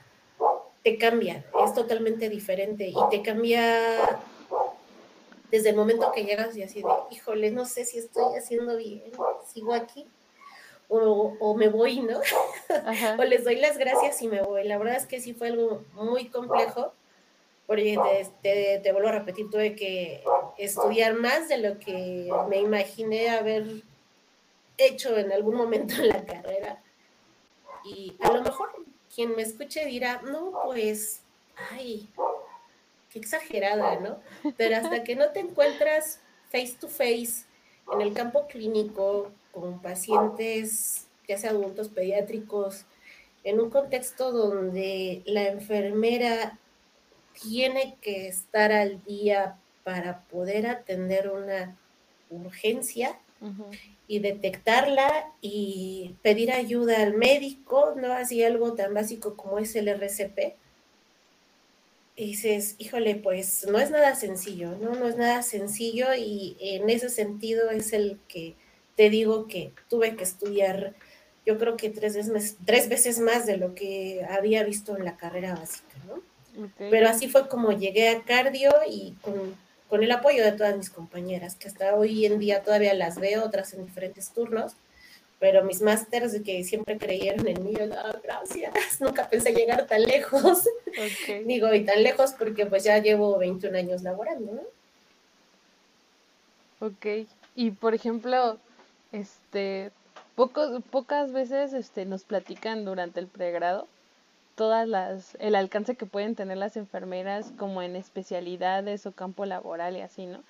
te 0.84 0.98
cambia, 0.98 1.46
es 1.64 1.74
totalmente 1.74 2.30
diferente 2.30 2.88
y 2.88 2.96
te 3.12 3.22
cambia 3.22 4.20
desde 5.52 5.70
el 5.70 5.76
momento 5.76 6.12
que 6.12 6.24
llegas 6.24 6.56
y 6.58 6.64
así 6.64 6.82
de, 6.82 6.90
híjole, 7.12 7.52
no 7.52 7.66
sé 7.66 7.86
si 7.86 8.00
estoy 8.00 8.36
haciendo 8.38 8.78
bien, 8.78 9.04
sigo 9.54 9.74
aquí 9.74 10.08
o, 10.94 11.56
me 11.56 11.70
voy, 11.70 12.02
¿no? 12.02 12.20
o 13.20 13.24
les 13.24 13.44
doy 13.44 13.56
las 13.56 13.78
gracias 13.78 14.22
y 14.22 14.28
me 14.28 14.42
voy. 14.42 14.66
La 14.66 14.78
verdad 14.78 14.98
es 14.98 15.06
que 15.06 15.22
sí 15.22 15.34
fue 15.34 15.48
algo 15.48 15.84
muy 15.94 16.28
complejo, 16.28 16.94
porque 17.72 17.98
te, 18.42 18.82
te, 18.84 18.92
vuelvo 18.92 19.08
a 19.08 19.14
repetir, 19.14 19.50
tuve 19.50 19.78
que 19.78 20.22
estudiar 20.58 21.14
más 21.14 21.48
de 21.48 21.58
lo 21.58 21.80
que 21.80 22.30
me 22.50 22.58
imaginé 22.58 23.30
haber 23.30 23.66
hecho 24.78 25.18
en 25.18 25.32
algún 25.32 25.56
momento 25.56 25.94
en 25.94 26.10
la 26.10 26.26
carrera. 26.26 26.84
Y 27.86 28.18
a 28.20 28.30
lo 28.34 28.42
mejor 28.42 28.72
quien 29.16 29.38
me 29.38 29.44
escuche 29.44 29.86
dirá, 29.86 30.22
no, 30.22 30.52
pues, 30.66 31.22
ay, 31.72 32.10
qué 33.10 33.20
exagerada, 33.20 34.02
¿no? 34.02 34.20
Pero 34.58 34.76
hasta 34.76 35.06
que 35.06 35.16
no 35.16 35.30
te 35.30 35.40
encuentras 35.40 36.20
face 36.52 36.76
to 36.78 36.90
face 36.90 37.46
en 37.94 38.02
el 38.02 38.14
campo 38.14 38.48
clínico 38.48 39.32
con 39.54 39.82
pacientes, 39.82 41.08
ya 41.26 41.38
sea 41.38 41.52
adultos 41.52 41.88
pediátricos, 41.88 42.84
en 43.46 43.62
un 43.62 43.70
contexto 43.70 44.34
donde 44.34 45.22
la 45.26 45.48
enfermera 45.48 46.58
tiene 47.40 47.98
que 48.02 48.28
estar 48.28 48.72
al 48.72 49.04
día 49.04 49.58
para 49.84 50.22
poder 50.26 50.68
atender 50.68 51.30
una 51.30 51.78
urgencia 52.30 53.20
y 54.08 54.20
detectarla 54.20 55.34
y 55.42 56.16
pedir 56.22 56.52
ayuda 56.52 57.02
al 57.02 57.16
médico, 57.16 57.96
no 57.98 58.14
así 58.14 58.44
algo 58.44 58.74
tan 58.74 58.94
básico 58.94 59.36
como 59.36 59.58
es 59.58 59.76
el 59.76 59.88
RCP. 59.88 60.56
Y 62.16 62.26
dices, 62.26 62.76
híjole, 62.78 63.16
pues 63.16 63.66
no 63.68 63.80
es 63.80 63.90
nada 63.90 64.14
sencillo, 64.16 64.78
¿no? 64.78 64.94
No 64.94 65.08
es 65.08 65.18
nada 65.18 65.42
sencillo 65.42 66.14
y 66.14 66.56
en 66.60 66.90
ese 66.90 67.10
sentido 67.10 67.72
es 67.72 67.94
el 67.94 68.20
que 68.28 68.54
te 68.96 69.10
digo 69.10 69.48
que 69.48 69.74
tuve 69.90 70.16
que 70.16 70.24
estudiar, 70.24 70.94
yo 71.46 71.58
creo 71.58 71.78
que 71.78 71.90
tres 71.90 72.16
veces, 72.16 72.58
tres 72.66 72.90
veces 72.90 73.20
más 73.20 73.48
de 73.48 73.58
lo 73.58 73.74
que 73.74 74.24
había 74.30 74.64
visto 74.64 74.96
en 74.96 75.06
la 75.06 75.18
carrera 75.18 75.56
básica, 75.56 75.98
¿no? 76.08 76.22
Pero 76.78 77.08
así 77.08 77.30
fue 77.30 77.48
como 77.48 77.72
llegué 77.72 78.10
a 78.10 78.22
cardio 78.22 78.72
y 78.88 79.14
con, 79.22 79.56
con, 79.90 80.04
el 80.04 80.12
apoyo 80.12 80.44
de 80.44 80.52
todas 80.52 80.78
mis 80.78 80.90
compañeras, 80.90 81.56
que 81.56 81.68
hasta 81.68 81.96
hoy 81.96 82.26
en 82.26 82.40
día 82.40 82.64
todavía 82.64 82.94
las 82.94 83.20
veo, 83.20 83.44
otras 83.44 83.74
en 83.74 83.86
diferentes 83.86 84.32
turnos, 84.32 84.74
pero 85.42 85.64
mis 85.64 85.82
másters 85.82 86.40
que 86.44 86.64
siempre 86.64 87.00
creyeron 87.00 87.48
en 87.48 87.66
mí, 87.66 87.74
gracias, 88.24 89.02
nunca 89.02 89.28
pensé 89.28 89.54
llegar 89.54 89.88
tan 89.88 90.04
lejos. 90.04 90.70
Digo, 91.46 91.74
y 91.74 91.84
tan 91.84 92.04
lejos 92.04 92.34
porque 92.38 92.68
pues 92.68 92.84
ya 92.84 93.00
llevo 93.00 93.40
21 93.40 93.76
años 93.76 94.04
laborando, 94.04 94.52
¿no? 94.52 94.62
Ok, 96.86 97.28
y 97.56 97.72
por 97.72 97.96
ejemplo, 97.96 98.60
este, 99.12 99.92
pocos, 100.36 100.84
pocas 100.92 101.32
veces 101.32 101.74
este, 101.74 102.06
nos 102.06 102.24
platican 102.24 102.86
durante 102.86 103.20
el 103.20 103.28
pregrado 103.28 103.88
todas 104.62 104.88
las, 104.88 105.36
el 105.40 105.56
alcance 105.56 105.96
que 105.96 106.06
pueden 106.06 106.36
tener 106.36 106.56
las 106.56 106.78
enfermeras 106.78 107.52
como 107.58 107.82
en 107.82 107.96
especialidades 107.96 109.08
o 109.08 109.12
campo 109.12 109.48
laboral 109.48 109.98
y 109.98 110.02
así, 110.02 110.28
¿no? 110.28 110.44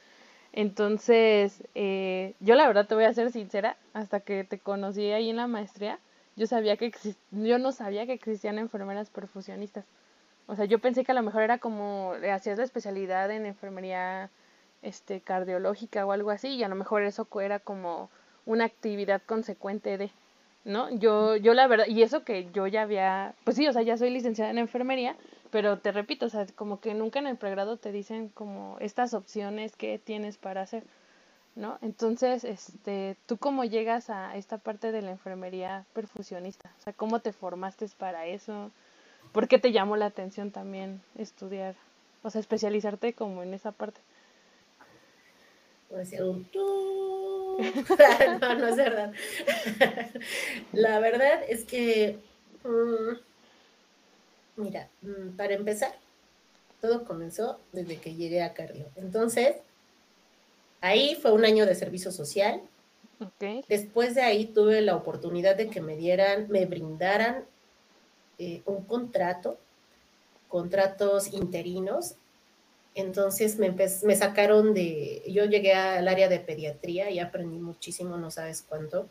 Entonces, 0.51 1.63
eh, 1.75 2.33
yo 2.41 2.55
la 2.55 2.67
verdad 2.67 2.85
te 2.85 2.93
voy 2.93 3.05
a 3.05 3.13
ser 3.13 3.31
sincera, 3.31 3.77
hasta 3.93 4.19
que 4.19 4.43
te 4.43 4.59
conocí 4.59 5.09
ahí 5.13 5.29
en 5.29 5.37
la 5.37 5.47
maestría, 5.47 5.97
yo 6.35 6.45
sabía 6.45 6.75
que 6.75 6.91
yo 7.31 7.57
no 7.57 7.71
sabía 7.71 8.05
que 8.05 8.11
existían 8.11 8.59
enfermeras 8.59 9.09
perfusionistas. 9.09 9.85
O 10.45 10.57
sea, 10.57 10.65
yo 10.65 10.79
pensé 10.79 11.05
que 11.05 11.13
a 11.13 11.15
lo 11.15 11.23
mejor 11.23 11.43
era 11.43 11.59
como 11.59 12.11
hacías 12.33 12.57
la 12.57 12.65
especialidad 12.65 13.31
en 13.31 13.45
enfermería 13.45 14.29
este 14.81 15.21
cardiológica 15.21 16.05
o 16.05 16.11
algo 16.11 16.31
así 16.31 16.49
y 16.49 16.63
a 16.63 16.67
lo 16.67 16.75
mejor 16.75 17.03
eso 17.03 17.29
era 17.39 17.59
como 17.59 18.09
una 18.45 18.65
actividad 18.65 19.21
consecuente 19.25 19.97
de, 19.97 20.11
¿no? 20.63 20.89
Yo 20.95 21.35
yo 21.35 21.53
la 21.53 21.67
verdad 21.67 21.87
y 21.87 22.03
eso 22.03 22.23
que 22.23 22.49
yo 22.51 22.67
ya 22.67 22.83
había, 22.83 23.33
pues 23.43 23.57
sí, 23.57 23.67
o 23.67 23.73
sea, 23.73 23.81
ya 23.81 23.97
soy 23.97 24.09
licenciada 24.11 24.51
en 24.51 24.57
enfermería, 24.57 25.15
pero 25.51 25.79
te 25.79 25.91
repito, 25.91 26.25
o 26.27 26.29
sea, 26.29 26.45
como 26.55 26.79
que 26.79 26.93
nunca 26.93 27.19
en 27.19 27.27
el 27.27 27.37
pregrado 27.37 27.77
te 27.77 27.91
dicen 27.91 28.29
como 28.29 28.77
estas 28.79 29.13
opciones 29.13 29.75
que 29.75 29.99
tienes 29.99 30.37
para 30.37 30.61
hacer, 30.61 30.83
¿no? 31.55 31.77
Entonces, 31.81 32.43
este, 32.43 33.17
¿tú 33.25 33.37
cómo 33.37 33.63
llegas 33.65 34.09
a 34.09 34.35
esta 34.37 34.57
parte 34.57 34.91
de 34.91 35.01
la 35.01 35.11
enfermería 35.11 35.85
perfusionista? 35.93 36.71
O 36.79 36.83
sea, 36.83 36.93
¿cómo 36.93 37.19
te 37.19 37.33
formaste 37.33 37.87
para 37.97 38.27
eso? 38.27 38.71
¿Por 39.31 39.47
qué 39.47 39.59
te 39.59 39.71
llamó 39.71 39.97
la 39.97 40.07
atención 40.07 40.51
también 40.51 41.01
estudiar, 41.17 41.75
o 42.23 42.29
sea, 42.29 42.39
especializarte 42.39 43.13
como 43.13 43.43
en 43.43 43.53
esa 43.53 43.71
parte? 43.71 44.01
Pues 45.89 46.13
un 46.21 46.45
no, 48.41 48.55
no 48.55 48.67
es 48.67 48.75
verdad. 48.75 49.13
la 50.73 50.99
verdad 50.99 51.41
es 51.47 51.65
que 51.65 52.19
mm, 52.63 53.15
Mira, 54.61 54.89
mm, 55.01 55.35
para 55.37 55.53
empezar, 55.53 55.93
todo 56.81 57.05
comenzó 57.05 57.59
desde 57.71 57.97
que 57.97 58.15
llegué 58.15 58.43
a 58.43 58.53
Cardio. 58.53 58.85
Entonces, 58.95 59.55
ahí 60.81 61.17
fue 61.21 61.31
un 61.31 61.45
año 61.45 61.65
de 61.65 61.75
servicio 61.75 62.11
social. 62.11 62.61
Después 63.67 64.15
de 64.15 64.21
ahí 64.21 64.45
tuve 64.47 64.81
la 64.81 64.95
oportunidad 64.95 65.55
de 65.55 65.69
que 65.69 65.79
me 65.79 65.95
dieran, 65.95 66.47
me 66.49 66.65
brindaran 66.65 67.45
eh, 68.39 68.63
un 68.65 68.83
contrato, 68.85 69.59
contratos 70.47 71.31
interinos. 71.33 72.15
Entonces 72.93 73.57
me, 73.57 73.69
me 73.71 74.15
sacaron 74.15 74.73
de, 74.73 75.23
yo 75.27 75.45
llegué 75.45 75.73
al 75.73 76.07
área 76.07 76.27
de 76.27 76.39
pediatría 76.39 77.09
y 77.09 77.19
aprendí 77.19 77.57
muchísimo, 77.57 78.17
no 78.17 78.31
sabes 78.31 78.65
cuánto 78.67 79.09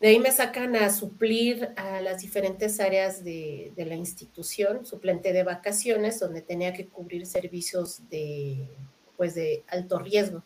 de 0.00 0.08
ahí 0.08 0.20
me 0.20 0.30
sacan 0.30 0.76
a 0.76 0.90
suplir 0.90 1.70
a 1.76 2.00
las 2.00 2.22
diferentes 2.22 2.78
áreas 2.78 3.24
de, 3.24 3.72
la 3.76 3.96
institución, 3.96 4.86
suplente 4.86 5.32
de 5.32 5.42
vacaciones, 5.42 6.20
donde 6.20 6.40
tenía 6.40 6.72
que 6.72 6.86
cubrir 6.86 7.26
servicios 7.26 8.08
de, 8.08 8.68
pues 9.16 9.34
de 9.34 9.64
alto 9.66 9.98
riesgo, 9.98 10.44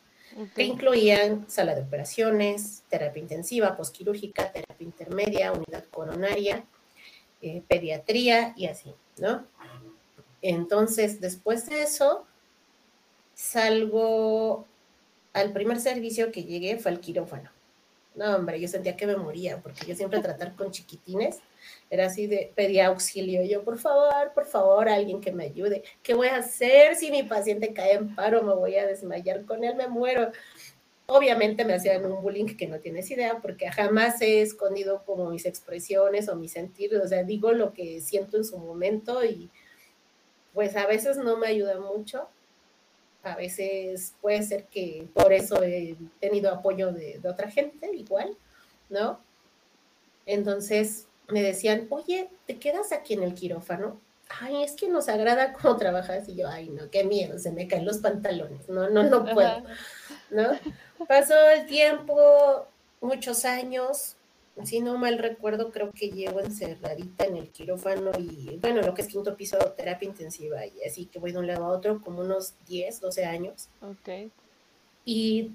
que 0.55 0.63
incluían 0.63 1.45
sala 1.51 1.75
de 1.75 1.83
operaciones, 1.83 2.85
terapia 2.89 3.21
intensiva, 3.21 3.77
posquirúrgica, 3.77 4.51
terapia 4.51 4.85
intermedia, 4.85 5.53
unidad 5.53 5.85
coronaria, 5.91 6.65
eh, 7.43 7.63
pediatría 7.69 8.55
y 8.57 8.67
así, 8.67 8.95
¿no? 9.19 9.47
Entonces, 10.43 11.21
después 11.21 11.67
de 11.67 11.83
eso, 11.83 12.27
salgo 13.35 14.67
al 15.33 15.53
primer 15.53 15.81
servicio 15.81 16.31
que 16.33 16.45
llegué 16.45 16.79
fue 16.79 16.91
al 16.91 17.01
quirófano 17.01 17.51
no, 18.15 18.37
hombre, 18.37 18.61
yo 18.61 18.69
sentía 18.69 18.97
que 18.97 19.07
me 19.07 19.17
moría, 19.17 19.61
porque 19.63 19.87
yo 19.87 19.95
siempre 19.95 20.21
tratar 20.21 20.55
con 20.55 20.71
chiquitines 20.71 21.41
era 21.89 22.07
así 22.07 22.27
de 22.27 22.53
pedía 22.55 22.89
auxilio. 22.89 23.43
Yo, 23.45 23.65
por 23.65 23.79
favor, 23.79 24.33
por 24.35 24.45
favor, 24.47 24.89
alguien 24.89 25.21
que 25.21 25.33
me 25.33 25.45
ayude. 25.45 25.83
¿Qué 26.03 26.15
voy 26.15 26.29
a 26.29 26.37
hacer 26.37 26.97
si 26.97 27.11
mi 27.11 27.23
paciente 27.23 27.73
cae 27.73 27.95
en 27.95 28.15
paro? 28.15 28.43
Me 28.43 28.55
voy 28.55 28.77
a 28.77 28.87
desmayar 28.87 29.45
con 29.45 29.65
él, 29.65 29.77
me 29.77 29.89
muero. 29.89 30.31
Obviamente 31.07 31.65
me 31.65 31.75
hacían 31.75 32.05
un 32.05 32.23
bullying 32.23 32.57
que 32.57 32.67
no 32.67 32.81
tienes 32.81 33.11
idea, 33.11 33.39
porque 33.41 33.71
jamás 33.71 34.21
he 34.21 34.43
escondido 34.43 35.05
como 35.05 35.31
mis 35.31 35.47
expresiones 35.47 36.29
o 36.29 36.37
mis 36.37 36.53
sentidos. 36.53 37.03
O 37.05 37.09
sea, 37.09 37.23
digo 37.25 37.53
lo 37.53 37.73
que 37.73 38.01
siento 38.01 38.37
en 38.37 38.45
su 38.45 38.59
momento 38.59 39.25
y 39.25 39.51
pues 40.55 40.77
a 40.77 40.87
veces 40.87 41.17
no 41.17 41.37
me 41.37 41.49
ayuda 41.49 41.81
mucho 41.81 42.29
a 43.23 43.37
veces 43.37 44.15
puede 44.21 44.43
ser 44.43 44.65
que 44.65 45.09
por 45.15 45.33
eso 45.33 45.63
he 45.63 45.97
tenido 46.21 46.51
apoyo 46.51 46.93
de, 46.93 47.21
otra 47.25 47.51
gente 47.51 47.95
igual, 47.95 48.37
¿no? 48.89 49.21
Entonces 50.27 51.07
me 51.29 51.43
decían, 51.43 51.87
oye, 51.91 52.29
¿te 52.47 52.59
quedas 52.59 52.93
aquí 52.93 53.15
en 53.15 53.23
el 53.23 53.35
quirófano? 53.35 54.01
Ay, 54.41 54.63
es 54.63 54.73
que 54.73 54.89
nos 54.89 55.09
agrada 55.09 55.53
cómo 55.53 55.77
trabajas. 55.77 56.29
Y 56.29 56.37
yo, 56.37 56.49
ay, 56.49 56.69
no, 56.71 56.91
qué 56.91 57.05
miedo, 57.05 57.39
se 57.39 57.53
me 57.53 57.69
caen 57.69 57.85
los 57.85 57.99
pantalones. 57.99 58.69
No, 58.69 58.91
no, 58.91 59.05
no 59.05 59.25
puedo, 59.25 59.63
¿no? 60.31 60.59
Pasó 61.07 61.35
el 61.51 61.67
tiempo, 61.67 62.67
muchos 63.01 63.45
años, 63.45 64.17
si 64.65 64.81
no 64.81 64.99
mal 64.99 65.19
recuerdo, 65.19 65.73
creo 65.73 65.91
que 65.93 66.11
llevo 66.11 66.41
encerradita 66.41 67.25
en 67.25 67.37
el 67.37 67.51
quirófano 67.51 68.13
y, 68.19 68.59
bueno, 68.61 68.83
lo 68.83 68.95
que 68.95 69.03
es 69.03 69.09
quinto 69.09 69.37
piso, 69.37 69.59
terapia 69.77 70.09
intensiva, 70.09 70.67
y 70.67 70.85
así 70.85 71.07
que 71.07 71.19
voy 71.19 71.33
de 71.33 71.39
un 71.39 71.47
lado 71.47 71.65
a 71.65 71.69
otro, 71.69 72.01
como 72.03 72.21
unos 72.21 72.55
10, 72.67 73.01
12 73.01 73.25
años. 73.25 73.69
Ok. 73.81 74.31
Y 75.05 75.53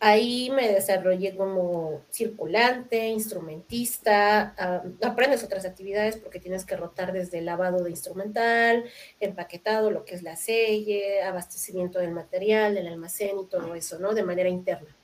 ahí 0.00 0.50
me 0.50 0.68
desarrollé 0.68 1.36
como 1.36 2.02
circulante, 2.10 3.06
instrumentista, 3.06 4.88
aprendes 5.00 5.44
otras 5.44 5.64
actividades 5.64 6.16
porque 6.16 6.40
tienes 6.40 6.64
que 6.64 6.76
rotar 6.76 7.12
desde 7.12 7.38
el 7.38 7.46
lavado 7.46 7.84
de 7.84 7.90
instrumental, 7.90 8.84
empaquetado, 9.20 9.92
lo 9.92 10.04
que 10.04 10.16
es 10.16 10.24
la 10.24 10.34
selle, 10.34 11.22
abastecimiento 11.22 12.00
del 12.00 12.10
material, 12.10 12.74
del 12.74 12.88
almacén 12.88 13.38
y 13.38 13.46
todo 13.46 13.76
eso, 13.76 14.00
¿no? 14.00 14.12
De 14.12 14.24
manera 14.24 14.48
interna. 14.48 14.94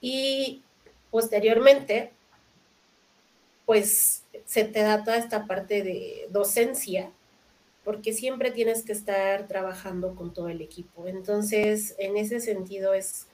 Y 0.00 0.62
posteriormente 1.10 2.12
pues 3.70 4.24
se 4.46 4.64
te 4.64 4.82
da 4.82 5.04
toda 5.04 5.16
esta 5.16 5.46
parte 5.46 5.84
de 5.84 6.26
docencia, 6.30 7.12
porque 7.84 8.12
siempre 8.12 8.50
tienes 8.50 8.84
que 8.84 8.90
estar 8.90 9.46
trabajando 9.46 10.16
con 10.16 10.34
todo 10.34 10.48
el 10.48 10.60
equipo. 10.60 11.06
Entonces, 11.06 11.94
en 12.00 12.16
ese 12.16 12.40
sentido 12.40 12.94
es 12.94 13.28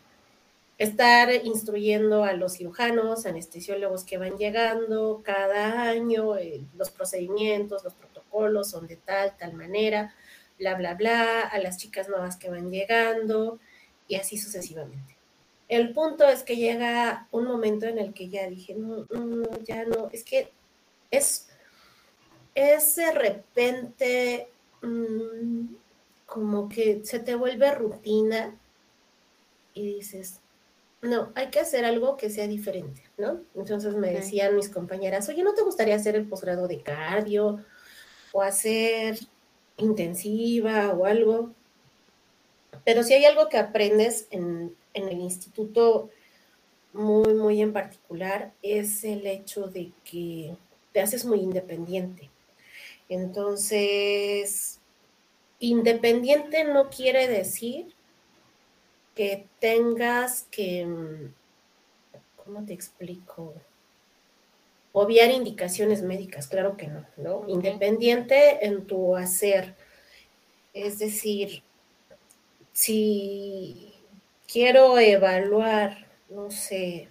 estar 0.76 1.30
instruyendo 1.46 2.22
a 2.22 2.34
los 2.34 2.58
cirujanos, 2.58 3.24
anestesiólogos 3.24 4.04
que 4.04 4.18
van 4.18 4.36
llegando 4.36 5.22
cada 5.24 5.84
año, 5.84 6.36
eh, 6.36 6.66
los 6.76 6.90
procedimientos, 6.90 7.82
los 7.82 7.94
protocolos 7.94 8.68
son 8.68 8.86
de 8.86 8.96
tal, 8.96 9.34
tal 9.38 9.54
manera, 9.54 10.14
bla, 10.58 10.74
bla, 10.74 10.92
bla, 10.96 11.40
a 11.48 11.58
las 11.60 11.78
chicas 11.78 12.10
nuevas 12.10 12.36
que 12.36 12.50
van 12.50 12.70
llegando 12.70 13.58
y 14.06 14.16
así 14.16 14.36
sucesivamente. 14.36 15.15
El 15.68 15.92
punto 15.92 16.24
es 16.28 16.42
que 16.42 16.56
llega 16.56 17.26
un 17.32 17.44
momento 17.44 17.86
en 17.86 17.98
el 17.98 18.14
que 18.14 18.28
ya 18.28 18.48
dije, 18.48 18.74
no, 18.74 19.06
no, 19.10 19.44
ya 19.64 19.84
no, 19.84 20.08
es 20.12 20.22
que 20.22 20.52
es, 21.10 21.48
es 22.54 22.96
de 22.96 23.10
repente 23.12 24.48
mm, 24.82 25.66
como 26.26 26.68
que 26.68 27.04
se 27.04 27.18
te 27.18 27.34
vuelve 27.34 27.72
rutina 27.74 28.56
y 29.74 29.94
dices, 29.96 30.40
no, 31.02 31.32
hay 31.34 31.48
que 31.48 31.60
hacer 31.60 31.84
algo 31.84 32.16
que 32.16 32.30
sea 32.30 32.46
diferente, 32.46 33.02
¿no? 33.18 33.40
Entonces 33.54 33.94
me 33.94 34.12
decían 34.12 34.56
mis 34.56 34.68
compañeras, 34.68 35.28
oye, 35.28 35.42
¿no 35.42 35.54
te 35.54 35.62
gustaría 35.62 35.96
hacer 35.96 36.16
el 36.16 36.28
posgrado 36.28 36.68
de 36.68 36.82
cardio 36.82 37.64
o 38.32 38.42
hacer 38.42 39.18
intensiva 39.76 40.92
o 40.92 41.04
algo? 41.04 41.52
Pero 42.84 43.02
si 43.02 43.14
hay 43.14 43.24
algo 43.24 43.48
que 43.48 43.58
aprendes 43.58 44.26
en 44.30 44.74
en 44.96 45.08
el 45.08 45.20
instituto 45.20 46.10
muy, 46.92 47.34
muy 47.34 47.60
en 47.60 47.72
particular 47.72 48.52
es 48.62 49.04
el 49.04 49.26
hecho 49.26 49.68
de 49.68 49.92
que 50.04 50.56
te 50.92 51.00
haces 51.00 51.24
muy 51.24 51.40
independiente. 51.40 52.30
Entonces, 53.08 54.80
independiente 55.60 56.64
no 56.64 56.88
quiere 56.88 57.28
decir 57.28 57.94
que 59.14 59.46
tengas 59.60 60.44
que, 60.50 60.86
¿cómo 62.42 62.64
te 62.64 62.72
explico? 62.72 63.54
Obviar 64.92 65.30
indicaciones 65.30 66.00
médicas, 66.02 66.48
claro 66.48 66.76
que 66.78 66.88
no, 66.88 67.06
¿no? 67.18 67.44
Independiente 67.48 68.64
en 68.64 68.86
tu 68.86 69.14
hacer. 69.14 69.74
Es 70.72 70.98
decir, 70.98 71.62
si 72.72 73.95
quiero 74.50 74.98
evaluar, 74.98 76.06
no 76.28 76.50
sé, 76.50 77.08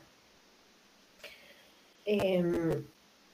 em, 2.05 2.85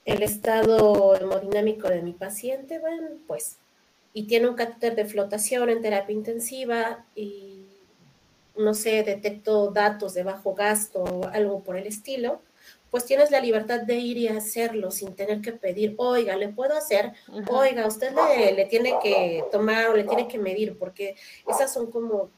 el 0.06 0.24
estado 0.24 1.16
hemodinámico 1.16 1.90
de 1.90 2.02
mi 2.02 2.14
paciente, 2.14 2.80
bueno, 2.80 3.10
pues, 3.28 3.58
y 4.14 4.24
tiene 4.24 4.50
un 4.50 4.56
catéter 4.56 4.96
de 4.96 5.06
flotación 5.06 5.70
en 5.70 5.82
terapia 5.82 6.14
intensiva 6.14 7.06
y, 7.16 7.66
no 8.58 8.74
sé, 8.74 9.04
detecto 9.04 9.72
datos 9.72 10.14
de 10.14 10.24
bajo 10.24 10.54
gasto 10.54 11.04
o 11.04 11.28
algo 11.28 11.64
por 11.64 11.78
el 11.78 11.88
estilo, 11.88 12.42
pues 12.90 13.06
tienes 13.06 13.32
la 13.32 13.40
libertad 13.40 13.80
de 13.82 13.96
ir 13.96 14.18
y 14.18 14.28
hacerlo 14.28 14.92
sin 14.92 15.16
tener 15.16 15.42
que 15.42 15.54
pedir, 15.54 15.96
oiga, 15.98 16.36
¿le 16.36 16.50
puedo 16.50 16.76
hacer? 16.76 17.14
Oiga, 17.50 17.88
usted 17.88 18.14
le, 18.54 18.66
tiene 18.66 18.96
que 19.02 19.46
tomar 19.50 19.88
o 19.88 19.96
le 19.96 20.04
tiene 20.04 20.28
que 20.28 20.38
medir, 20.38 20.78
porque 20.78 21.16
esas 21.48 21.74
son 21.74 21.90
como 21.90 22.30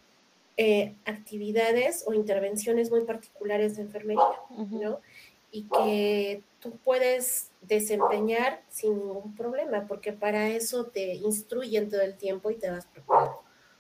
eh, 0.56 0.94
actividades 1.06 2.04
o 2.06 2.14
intervenciones 2.14 2.92
muy 2.92 3.02
particulares 3.06 3.76
de 3.76 3.82
enfermería, 3.82 4.24
¿no? 4.70 5.00
Y 5.52 5.64
que 5.64 6.44
tú 6.60 6.78
puedes 6.84 7.50
desempeñar 7.62 8.62
sin 8.70 9.00
ningún 9.00 9.36
problema, 9.36 9.88
porque 9.88 10.14
para 10.14 10.50
eso 10.50 10.86
te 10.86 11.16
instruyen 11.16 11.90
todo 11.90 12.02
el 12.02 12.16
tiempo 12.16 12.52
y 12.52 12.56
te 12.56 12.70
vas 12.70 12.86
preparando. 12.86 13.40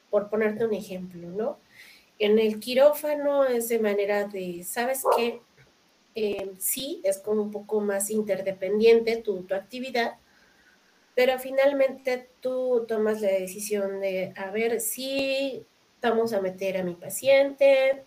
Por 0.10 0.30
ponerte 0.30 0.66
un 0.66 0.74
ejemplo, 0.74 1.28
¿no? 1.30 1.58
En 2.18 2.40
el 2.40 2.60
quirófano 2.60 3.46
es 3.46 3.70
de 3.70 3.80
manera 3.80 4.26
de, 4.26 4.64
¿sabes 4.64 5.04
qué? 5.16 5.42
Eh, 6.16 6.54
sí, 6.58 7.02
es 7.04 7.20
como 7.20 7.44
un 7.44 7.52
poco 7.52 7.82
más 7.82 8.10
interdependiente 8.10 9.18
tu, 9.18 9.44
tu 9.44 9.54
actividad, 9.54 10.16
pero 11.16 11.38
finalmente 11.38 12.30
tú 12.40 12.86
tomas 12.88 13.22
la 13.22 13.30
decisión 13.30 14.00
de, 14.00 14.34
a 14.36 14.50
ver, 14.50 14.82
si 14.82 15.66
vamos 16.10 16.34
a 16.34 16.42
meter 16.42 16.78
a 16.78 16.84
mi 16.84 16.96
paciente, 16.96 18.04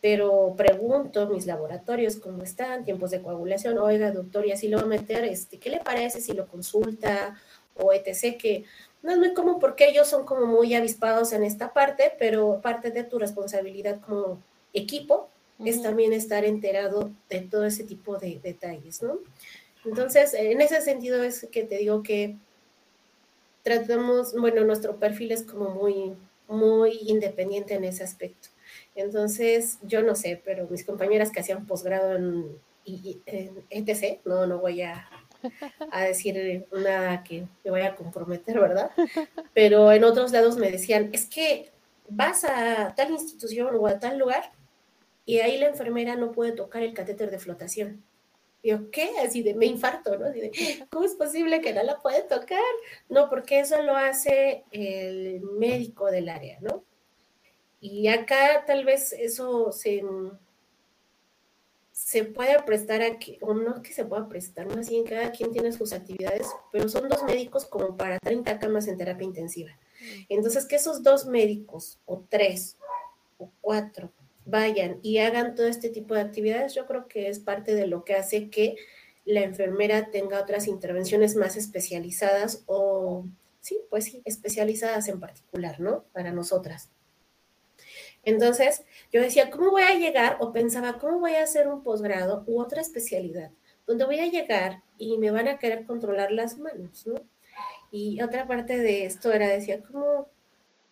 pero 0.00 0.54
pregunto 0.56 1.28
mis 1.28 1.46
laboratorios 1.46 2.16
cómo 2.16 2.42
están, 2.42 2.84
tiempos 2.84 3.10
de 3.10 3.20
coagulación, 3.20 3.78
oiga, 3.78 4.10
doctor, 4.10 4.46
y 4.46 4.52
así 4.52 4.68
lo 4.68 4.78
va 4.78 4.84
a 4.84 4.86
meter, 4.86 5.24
este, 5.24 5.58
¿qué 5.58 5.70
le 5.70 5.80
parece 5.80 6.20
si 6.20 6.32
lo 6.32 6.46
consulta 6.46 7.36
o 7.76 7.92
etc. 7.92 8.36
que 8.36 8.64
no 9.02 9.12
es 9.12 9.18
muy 9.18 9.32
común 9.34 9.58
porque 9.58 9.88
ellos 9.88 10.08
son 10.08 10.24
como 10.24 10.46
muy 10.46 10.74
avispados 10.74 11.32
en 11.32 11.42
esta 11.42 11.72
parte, 11.72 12.12
pero 12.18 12.60
parte 12.60 12.90
de 12.90 13.04
tu 13.04 13.18
responsabilidad 13.18 14.00
como 14.00 14.42
equipo 14.72 15.28
es 15.64 15.82
también 15.82 16.12
estar 16.12 16.44
enterado 16.44 17.10
de 17.28 17.40
todo 17.40 17.66
ese 17.66 17.84
tipo 17.84 18.16
de 18.16 18.40
detalles, 18.42 19.02
¿no? 19.02 19.18
Entonces, 19.84 20.34
en 20.34 20.60
ese 20.60 20.80
sentido 20.80 21.22
es 21.22 21.46
que 21.50 21.64
te 21.64 21.78
digo 21.78 22.02
que 22.02 22.36
tratamos, 23.62 24.34
bueno, 24.34 24.64
nuestro 24.64 24.96
perfil 24.96 25.32
es 25.32 25.42
como 25.42 25.70
muy, 25.70 26.14
muy 26.50 26.98
independiente 27.06 27.74
en 27.74 27.84
ese 27.84 28.04
aspecto. 28.04 28.48
Entonces, 28.94 29.78
yo 29.82 30.02
no 30.02 30.14
sé, 30.14 30.40
pero 30.44 30.66
mis 30.68 30.84
compañeras 30.84 31.30
que 31.30 31.40
hacían 31.40 31.66
posgrado 31.66 32.16
en, 32.16 32.58
en 32.84 33.64
ETC, 33.70 34.20
no, 34.24 34.46
no 34.46 34.58
voy 34.58 34.82
a, 34.82 35.08
a 35.90 36.04
decir 36.04 36.66
nada 36.72 37.22
que 37.22 37.46
me 37.64 37.70
vaya 37.70 37.88
a 37.88 37.96
comprometer, 37.96 38.58
¿verdad? 38.60 38.90
Pero 39.54 39.92
en 39.92 40.04
otros 40.04 40.32
lados 40.32 40.56
me 40.56 40.70
decían, 40.70 41.10
es 41.12 41.26
que 41.26 41.70
vas 42.08 42.44
a 42.44 42.94
tal 42.96 43.10
institución 43.10 43.74
o 43.76 43.86
a 43.86 43.98
tal 43.98 44.18
lugar 44.18 44.52
y 45.24 45.38
ahí 45.38 45.58
la 45.58 45.68
enfermera 45.68 46.16
no 46.16 46.32
puede 46.32 46.52
tocar 46.52 46.82
el 46.82 46.92
catéter 46.94 47.30
de 47.30 47.38
flotación. 47.38 48.02
Y 48.62 48.70
yo, 48.70 48.90
¿qué? 48.90 49.10
Así 49.24 49.42
de, 49.42 49.54
me 49.54 49.66
infarto, 49.66 50.18
¿no? 50.18 50.26
Así 50.26 50.40
de, 50.40 50.86
¿cómo 50.90 51.04
es 51.04 51.14
posible 51.14 51.60
que 51.60 51.72
no 51.72 51.82
la 51.82 51.98
puede 51.98 52.22
tocar? 52.22 52.60
No, 53.08 53.28
porque 53.30 53.60
eso 53.60 53.82
lo 53.82 53.96
hace 53.96 54.64
el 54.70 55.40
médico 55.40 56.10
del 56.10 56.28
área, 56.28 56.58
¿no? 56.60 56.84
Y 57.80 58.08
acá 58.08 58.64
tal 58.66 58.84
vez 58.84 59.12
eso 59.14 59.72
se, 59.72 60.02
se 61.92 62.24
puede 62.24 62.62
prestar 62.62 63.00
a 63.00 63.18
que, 63.18 63.38
o 63.40 63.54
no 63.54 63.80
que 63.80 63.94
se 63.94 64.04
pueda 64.04 64.28
prestar, 64.28 64.66
más 64.74 64.90
bien 64.90 65.04
cada 65.04 65.32
quien 65.32 65.50
tiene 65.50 65.72
sus 65.72 65.94
actividades, 65.94 66.46
pero 66.70 66.88
son 66.90 67.08
dos 67.08 67.22
médicos 67.22 67.64
como 67.64 67.96
para 67.96 68.18
30 68.18 68.58
camas 68.58 68.86
en 68.86 68.98
terapia 68.98 69.24
intensiva. 69.24 69.70
Entonces, 70.28 70.66
que 70.66 70.76
esos 70.76 71.02
dos 71.02 71.26
médicos, 71.26 71.98
o 72.04 72.24
tres, 72.28 72.76
o 73.38 73.50
cuatro, 73.60 74.12
vayan 74.50 74.98
y 75.02 75.18
hagan 75.18 75.54
todo 75.54 75.66
este 75.66 75.88
tipo 75.88 76.14
de 76.14 76.20
actividades, 76.20 76.74
yo 76.74 76.86
creo 76.86 77.08
que 77.08 77.28
es 77.28 77.40
parte 77.40 77.74
de 77.74 77.86
lo 77.86 78.04
que 78.04 78.14
hace 78.14 78.50
que 78.50 78.76
la 79.24 79.42
enfermera 79.42 80.10
tenga 80.10 80.40
otras 80.40 80.66
intervenciones 80.66 81.36
más 81.36 81.56
especializadas 81.56 82.64
o, 82.66 83.24
sí, 83.60 83.80
pues 83.90 84.04
sí, 84.04 84.22
especializadas 84.24 85.08
en 85.08 85.20
particular, 85.20 85.80
¿no? 85.80 86.04
Para 86.12 86.32
nosotras. 86.32 86.90
Entonces, 88.22 88.84
yo 89.12 89.20
decía, 89.20 89.50
¿cómo 89.50 89.70
voy 89.70 89.82
a 89.82 89.94
llegar? 89.94 90.36
O 90.40 90.52
pensaba, 90.52 90.98
¿cómo 90.98 91.20
voy 91.20 91.34
a 91.34 91.44
hacer 91.44 91.68
un 91.68 91.82
posgrado 91.82 92.44
u 92.46 92.60
otra 92.60 92.80
especialidad? 92.80 93.50
Donde 93.86 94.04
voy 94.04 94.20
a 94.20 94.26
llegar 94.26 94.82
y 94.98 95.16
me 95.18 95.30
van 95.30 95.48
a 95.48 95.58
querer 95.58 95.86
controlar 95.86 96.30
las 96.30 96.58
manos, 96.58 97.06
¿no? 97.06 97.14
Y 97.90 98.20
otra 98.22 98.46
parte 98.46 98.78
de 98.78 99.06
esto 99.06 99.32
era, 99.32 99.48
decía, 99.48 99.82
¿cómo, 99.82 100.28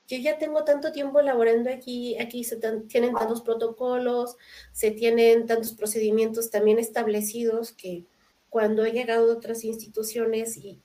yo 0.09 0.17
ya 0.17 0.39
tengo 0.39 0.65
tanto 0.65 0.91
tiempo 0.91 1.21
laborando 1.21 1.71
aquí, 1.71 2.19
aquí 2.19 2.43
se 2.43 2.57
tienen 2.89 3.15
tantos 3.15 3.43
protocolos, 3.43 4.37
se 4.73 4.91
tienen 4.91 5.47
tantos 5.47 5.73
procedimientos 5.73 6.51
también 6.51 6.79
establecidos 6.79 7.73
que 7.73 8.07
cuando 8.49 8.87
he 8.87 8.93
llegado 8.93 9.31
a 9.31 9.35
otras 9.35 9.65
instituciones 9.65 10.57
y, 10.57 10.81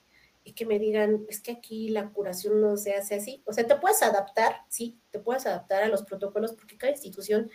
que 0.55 0.65
me 0.65 0.77
digan, 0.77 1.25
es 1.29 1.39
que 1.39 1.53
aquí 1.53 1.87
la 1.87 2.09
curación 2.09 2.59
no 2.59 2.75
se 2.75 2.95
hace 2.95 3.15
así, 3.15 3.41
o 3.45 3.53
sea, 3.53 3.65
te 3.65 3.77
puedes 3.77 4.03
adaptar, 4.03 4.57
sí, 4.67 4.99
te 5.09 5.19
puedes 5.19 5.45
adaptar 5.45 5.83
a 5.83 5.87
los 5.87 6.03
protocolos 6.03 6.51
porque 6.51 6.77
cada 6.77 6.91
institución 6.91 7.49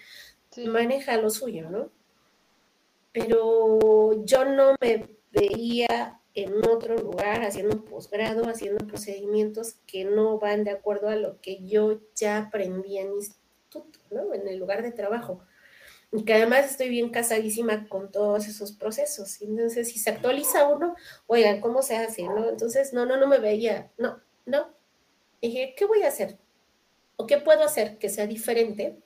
maneja 0.56 1.18
lo 1.18 1.28
suyo, 1.28 1.68
¿no? 1.68 1.90
Pero 3.12 4.24
yo 4.24 4.46
no 4.46 4.74
me 4.80 5.06
veía 5.30 6.18
en 6.44 6.66
otro 6.66 6.96
lugar, 6.96 7.42
haciendo 7.44 7.76
un 7.76 7.84
posgrado, 7.84 8.48
haciendo 8.48 8.86
procedimientos 8.86 9.76
que 9.86 10.04
no 10.04 10.38
van 10.38 10.64
de 10.64 10.70
acuerdo 10.70 11.08
a 11.08 11.16
lo 11.16 11.40
que 11.40 11.64
yo 11.64 12.00
ya 12.14 12.38
aprendí 12.38 12.98
en 12.98 13.12
instituto, 13.12 13.98
¿no? 14.10 14.34
En 14.34 14.46
el 14.48 14.58
lugar 14.58 14.82
de 14.82 14.92
trabajo. 14.92 15.40
Y 16.12 16.24
que 16.24 16.34
además 16.34 16.70
estoy 16.70 16.88
bien 16.88 17.10
casadísima 17.10 17.88
con 17.88 18.10
todos 18.10 18.46
esos 18.46 18.72
procesos. 18.72 19.42
Entonces, 19.42 19.88
si 19.90 19.98
se 19.98 20.10
actualiza 20.10 20.68
uno, 20.68 20.94
oigan, 21.26 21.60
¿cómo 21.60 21.82
se 21.82 21.96
hace? 21.96 22.22
Entonces, 22.22 22.92
no, 22.92 23.04
no, 23.04 23.16
no 23.18 23.26
me 23.26 23.38
veía, 23.38 23.90
no, 23.98 24.20
no. 24.46 24.68
dije, 25.42 25.74
¿qué 25.76 25.84
voy 25.84 26.02
a 26.02 26.08
hacer? 26.08 26.38
¿O 27.16 27.26
qué 27.26 27.38
puedo 27.38 27.62
hacer 27.64 27.98
que 27.98 28.08
sea 28.08 28.26
diferente 28.26 28.96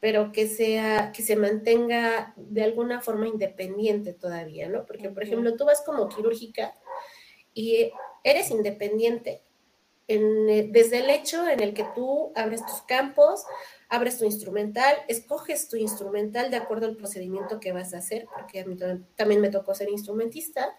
pero 0.00 0.32
que 0.32 0.48
sea, 0.48 1.12
que 1.12 1.22
se 1.22 1.36
mantenga 1.36 2.32
de 2.36 2.64
alguna 2.64 3.02
forma 3.02 3.28
independiente 3.28 4.14
todavía, 4.14 4.68
¿no? 4.68 4.86
Porque, 4.86 5.10
por 5.10 5.22
ejemplo, 5.22 5.56
tú 5.56 5.66
vas 5.66 5.82
como 5.82 6.08
quirúrgica 6.08 6.74
y 7.52 7.92
eres 8.24 8.50
independiente 8.50 9.44
en, 10.08 10.72
desde 10.72 10.98
el 10.98 11.10
hecho 11.10 11.46
en 11.46 11.60
el 11.60 11.74
que 11.74 11.84
tú 11.94 12.32
abres 12.34 12.64
tus 12.64 12.82
campos, 12.82 13.44
abres 13.90 14.18
tu 14.18 14.24
instrumental, 14.24 14.96
escoges 15.06 15.68
tu 15.68 15.76
instrumental 15.76 16.50
de 16.50 16.56
acuerdo 16.56 16.86
al 16.86 16.96
procedimiento 16.96 17.60
que 17.60 17.72
vas 17.72 17.92
a 17.92 17.98
hacer, 17.98 18.26
porque 18.34 18.60
a 18.60 18.64
mí 18.64 18.76
también 19.14 19.40
me 19.40 19.50
tocó 19.50 19.74
ser 19.74 19.90
instrumentista. 19.90 20.74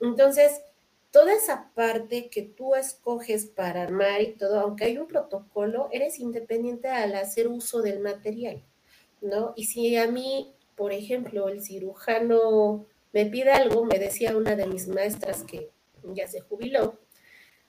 Entonces, 0.00 0.62
toda 1.12 1.34
esa 1.34 1.70
parte 1.74 2.30
que 2.30 2.42
tú 2.42 2.74
escoges 2.74 3.46
para 3.46 3.82
armar 3.82 4.22
y 4.22 4.32
todo, 4.32 4.58
aunque 4.58 4.86
hay 4.86 4.98
un 4.98 5.06
protocolo, 5.06 5.88
eres 5.92 6.18
independiente 6.18 6.88
al 6.88 7.14
hacer 7.14 7.48
uso 7.48 7.82
del 7.82 8.00
material, 8.00 8.64
¿no? 9.20 9.52
Y 9.54 9.66
si 9.66 9.94
a 9.96 10.08
mí, 10.08 10.54
por 10.74 10.92
ejemplo, 10.92 11.48
el 11.48 11.62
cirujano 11.62 12.86
me 13.12 13.26
pide 13.26 13.52
algo, 13.52 13.84
me 13.84 13.98
decía 13.98 14.36
una 14.36 14.56
de 14.56 14.66
mis 14.66 14.88
maestras 14.88 15.44
que 15.44 15.70
ya 16.02 16.26
se 16.26 16.40
jubiló, 16.40 16.98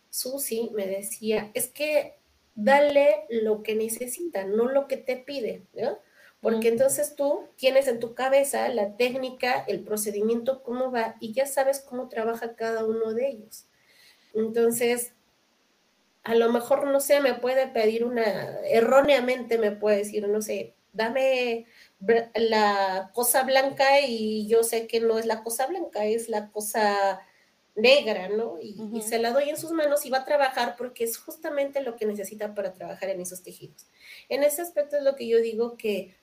Susi, 0.10 0.71
me 0.73 0.88
decía, 0.88 1.51
es 1.53 1.67
que 1.67 2.15
dale 2.56 3.25
lo 3.29 3.62
que 3.62 3.75
necesita, 3.75 4.45
no 4.45 4.69
lo 4.69 4.88
que 4.88 4.97
te 4.97 5.17
pide, 5.17 5.63
¿no? 5.73 5.97
Porque 6.43 6.67
entonces 6.67 7.15
tú 7.15 7.47
tienes 7.56 7.88
en 7.88 8.01
tu 8.01 8.15
cabeza 8.15 8.67
la 8.67 8.97
técnica, 8.97 9.63
el 9.65 9.79
procedimiento, 9.79 10.62
cómo 10.62 10.91
va, 10.91 11.15
y 11.21 11.32
ya 11.32 11.45
sabes 11.45 11.79
cómo 11.79 12.10
trabaja 12.10 12.58
cada 12.58 12.84
uno 12.84 13.13
de 13.13 13.29
ellos. 13.29 13.65
Entonces, 14.34 15.13
a 16.23 16.36
lo 16.36 16.51
mejor, 16.51 16.86
no 16.88 16.99
sé, 16.99 17.21
me 17.21 17.34
puede 17.34 17.67
pedir 17.67 18.03
una, 18.03 18.60
erróneamente 18.65 19.58
me 19.58 19.71
puede 19.71 19.99
decir, 19.99 20.27
no 20.27 20.41
sé, 20.41 20.75
dame 20.91 21.65
la 22.36 23.10
cosa 23.13 23.43
blanca 23.43 24.01
y 24.01 24.45
yo 24.47 24.63
sé 24.63 24.86
que 24.86 24.99
no 24.99 25.19
es 25.19 25.25
la 25.25 25.43
cosa 25.43 25.65
blanca, 25.67 26.03
es 26.03 26.27
la 26.27 26.51
cosa 26.51 27.21
negra, 27.75 28.27
¿no? 28.27 28.60
Y, 28.62 28.75
y, 28.93 29.01
se 29.01 29.17
la 29.17 29.32
doy 29.32 29.49
en 29.49 29.58
sus 29.58 29.71
manos 29.71 30.06
y 30.06 30.10
va 30.10 30.19
a 30.19 30.25
trabajar 30.25 30.75
porque 30.77 31.06
es 31.06 31.17
justamente 31.17 31.82
lo 31.82 31.95
que 31.95 32.06
necesita 32.06 32.53
para 32.53 32.73
trabajar 32.73 33.10
en 33.10 33.21
esos 33.21 33.43
tejidos. 33.43 33.88
En 34.27 34.43
ese 34.43 34.62
aspecto 34.62 34.97
es 34.97 35.03
lo 35.03 35.15
que 35.15 35.27
yo 35.27 35.39
digo 35.39 35.77
que 35.77 36.15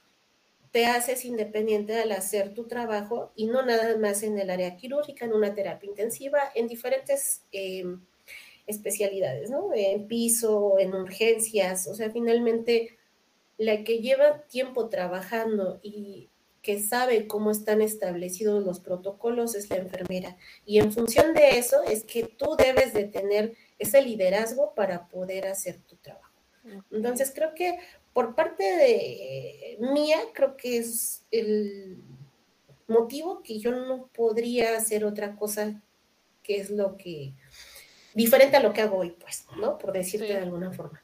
te 0.72 0.86
haces 0.86 1.24
independiente 1.24 1.96
al 2.00 2.12
hacer 2.12 2.54
tu 2.54 2.64
trabajo 2.66 3.32
y 3.34 3.46
no 3.46 3.64
nada 3.64 3.96
más 3.96 4.22
en 4.22 4.38
el 4.38 4.50
área 4.50 4.76
quirúrgica, 4.76 5.24
en 5.24 5.32
una 5.32 5.54
terapia 5.54 5.88
intensiva, 5.88 6.38
en 6.54 6.68
diferentes 6.68 7.42
em, 7.50 8.00
especialidades, 8.66 9.50
¿no? 9.50 9.70
En 9.74 10.06
piso, 10.06 10.78
en 10.78 10.94
urgencias, 10.94 11.88
o 11.88 11.94
sea, 11.94 12.10
finalmente 12.10 12.96
la 13.58 13.84
que 13.84 13.98
lleva 13.98 14.42
tiempo 14.42 14.88
trabajando 14.88 15.80
y 15.82 16.28
que 16.62 16.78
sabe 16.80 17.26
cómo 17.26 17.50
están 17.50 17.80
establecidos 17.82 18.64
los 18.64 18.80
protocolos 18.80 19.54
es 19.54 19.70
la 19.70 19.76
enfermera. 19.76 20.36
Y 20.66 20.78
en 20.78 20.92
función 20.92 21.34
de 21.34 21.58
eso 21.58 21.82
es 21.82 22.04
que 22.04 22.24
tú 22.24 22.56
debes 22.56 22.92
de 22.92 23.04
tener 23.04 23.54
ese 23.78 24.02
liderazgo 24.02 24.74
para 24.74 25.08
poder 25.08 25.46
hacer 25.46 25.78
tu 25.78 25.96
trabajo. 25.96 26.30
Entonces 26.90 27.32
creo 27.34 27.54
que 27.54 27.78
por 28.12 28.34
parte 28.34 28.64
de 28.64 29.78
mía, 29.80 30.18
creo 30.32 30.56
que 30.56 30.78
es 30.78 31.24
el 31.30 32.02
motivo 32.88 33.42
que 33.42 33.58
yo 33.58 33.72
no 33.72 34.08
podría 34.08 34.76
hacer 34.76 35.04
otra 35.04 35.36
cosa 35.36 35.80
que 36.42 36.56
es 36.56 36.70
lo 36.70 36.96
que 36.96 37.34
diferente 38.14 38.56
a 38.56 38.60
lo 38.60 38.72
que 38.72 38.82
hago 38.82 38.98
hoy, 38.98 39.10
pues, 39.10 39.46
¿no? 39.56 39.78
Por 39.78 39.92
decirte 39.92 40.26
de 40.26 40.38
alguna 40.38 40.72
forma. 40.72 41.02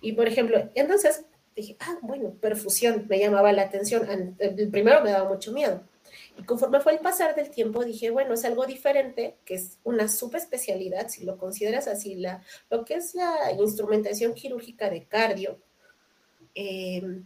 Y 0.00 0.12
por 0.12 0.26
ejemplo, 0.26 0.70
entonces 0.74 1.24
dije, 1.54 1.76
ah, 1.80 1.98
bueno, 2.02 2.34
perfusión 2.40 3.06
me 3.08 3.18
llamaba 3.18 3.52
la 3.52 3.62
atención. 3.62 4.36
El 4.38 4.68
primero 4.70 5.02
me 5.02 5.10
daba 5.10 5.28
mucho 5.28 5.52
miedo. 5.52 5.82
Y 6.36 6.42
conforme 6.42 6.80
fue 6.80 6.92
el 6.92 7.00
pasar 7.00 7.34
del 7.34 7.50
tiempo, 7.50 7.84
dije, 7.84 8.10
bueno, 8.10 8.34
es 8.34 8.44
algo 8.44 8.64
diferente, 8.66 9.36
que 9.44 9.54
es 9.54 9.78
una 9.84 10.08
subespecialidad, 10.08 11.08
si 11.08 11.24
lo 11.24 11.36
consideras 11.36 11.88
así, 11.88 12.14
la, 12.14 12.42
lo 12.70 12.84
que 12.84 12.94
es 12.94 13.14
la 13.14 13.52
instrumentación 13.58 14.34
quirúrgica 14.34 14.88
de 14.88 15.04
cardio, 15.04 15.58
eh, 16.60 17.22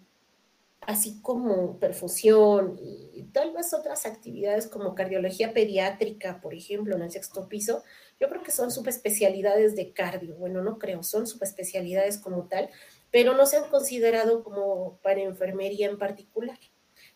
así 0.83 1.23
como 1.23 1.79
perfusión 1.79 2.79
y 2.79 3.23
tal 3.33 3.55
vez 3.55 3.73
otras 3.73 4.05
actividades 4.05 4.67
como 4.67 4.95
cardiología 4.95 5.55
pediátrica, 5.55 6.43
por 6.43 6.53
ejemplo, 6.53 6.97
en 6.97 7.03
el 7.03 7.11
sexto 7.11 7.49
piso, 7.49 7.83
yo 8.21 8.29
creo 8.29 8.43
que 8.43 8.51
son 8.51 8.71
subespecialidades 8.71 9.75
de 9.75 9.93
cardio. 9.93 10.35
Bueno, 10.35 10.63
no 10.63 10.79
creo, 10.79 11.03
son 11.03 11.27
subespecialidades 11.27 12.19
como 12.19 12.47
tal, 12.47 12.69
pero 13.11 13.35
no 13.35 13.47
se 13.47 13.57
han 13.57 13.71
considerado 13.71 14.45
como 14.45 14.99
para 15.03 15.23
enfermería 15.23 15.89
en 15.89 15.99
particular. 15.99 16.59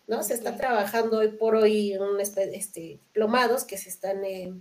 ¿no? 0.06 0.22
Se 0.22 0.32
está 0.32 0.56
trabajando 0.56 1.18
hoy 1.18 1.32
por 1.32 1.54
hoy 1.54 1.98
un 1.98 2.18
este, 2.18 2.48
diplomados 2.80 3.64
que 3.64 3.76
se 3.76 3.90
están 3.90 4.24
eh, 4.24 4.54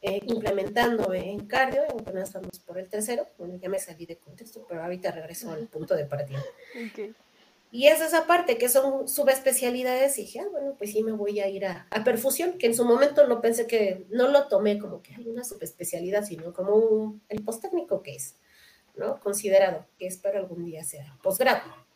eh, 0.00 0.20
implementando 0.26 1.12
en 1.12 1.46
cardio, 1.46 1.82
apenas 1.98 2.28
estamos 2.28 2.58
por 2.60 2.78
el 2.78 2.88
tercero, 2.88 3.26
bueno, 3.36 3.56
ya 3.60 3.68
me 3.68 3.78
salí 3.78 4.06
de 4.06 4.16
contexto, 4.16 4.64
pero 4.68 4.82
ahorita 4.82 5.10
regreso 5.10 5.50
al 5.50 5.66
punto 5.66 5.96
de 5.96 6.04
partida. 6.04 6.42
Y 7.70 7.88
es 7.88 8.00
esa 8.00 8.26
parte 8.26 8.56
que 8.56 8.68
son 8.68 9.08
subespecialidades 9.08 10.16
y 10.18 10.22
dije, 10.22 10.40
ah, 10.40 10.48
bueno, 10.50 10.74
pues 10.78 10.92
sí 10.92 11.02
me 11.02 11.12
voy 11.12 11.40
a 11.40 11.48
ir 11.48 11.66
a, 11.66 11.86
a, 11.90 12.04
perfusión, 12.04 12.58
que 12.58 12.66
en 12.66 12.74
su 12.74 12.84
momento 12.84 13.26
no 13.26 13.40
pensé 13.40 13.66
que, 13.66 14.06
no 14.10 14.28
lo 14.28 14.48
tomé 14.48 14.78
como 14.78 15.02
que 15.02 15.14
hay 15.14 15.26
una 15.28 15.44
subespecialidad, 15.44 16.24
sino 16.24 16.54
como 16.54 16.76
un, 16.76 17.22
el 17.28 17.42
postécnico 17.42 18.02
que 18.02 18.14
es, 18.14 18.36
¿no? 18.96 19.20
Considerado, 19.20 19.84
que 19.98 20.06
espero 20.06 20.38
algún 20.38 20.64
día 20.64 20.84
sea 20.84 21.18
posgrado. 21.22 21.87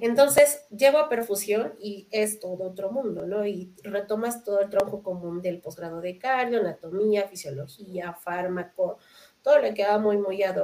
Entonces, 0.00 0.66
llevo 0.70 0.98
a 0.98 1.08
perfusión 1.08 1.74
y 1.78 2.08
es 2.10 2.40
todo 2.40 2.64
otro 2.64 2.90
mundo, 2.90 3.26
¿no? 3.26 3.46
Y 3.46 3.74
retomas 3.82 4.44
todo 4.44 4.60
el 4.60 4.70
tronco 4.70 5.02
común 5.02 5.42
del 5.42 5.60
posgrado 5.60 6.00
de 6.00 6.18
cardio, 6.18 6.60
anatomía, 6.60 7.28
fisiología, 7.28 8.14
fármaco, 8.14 8.98
todo 9.42 9.58
lo 9.58 9.74
que 9.74 9.84
va 9.84 9.98
muy, 9.98 10.16
muy 10.16 10.42
ad 10.42 10.58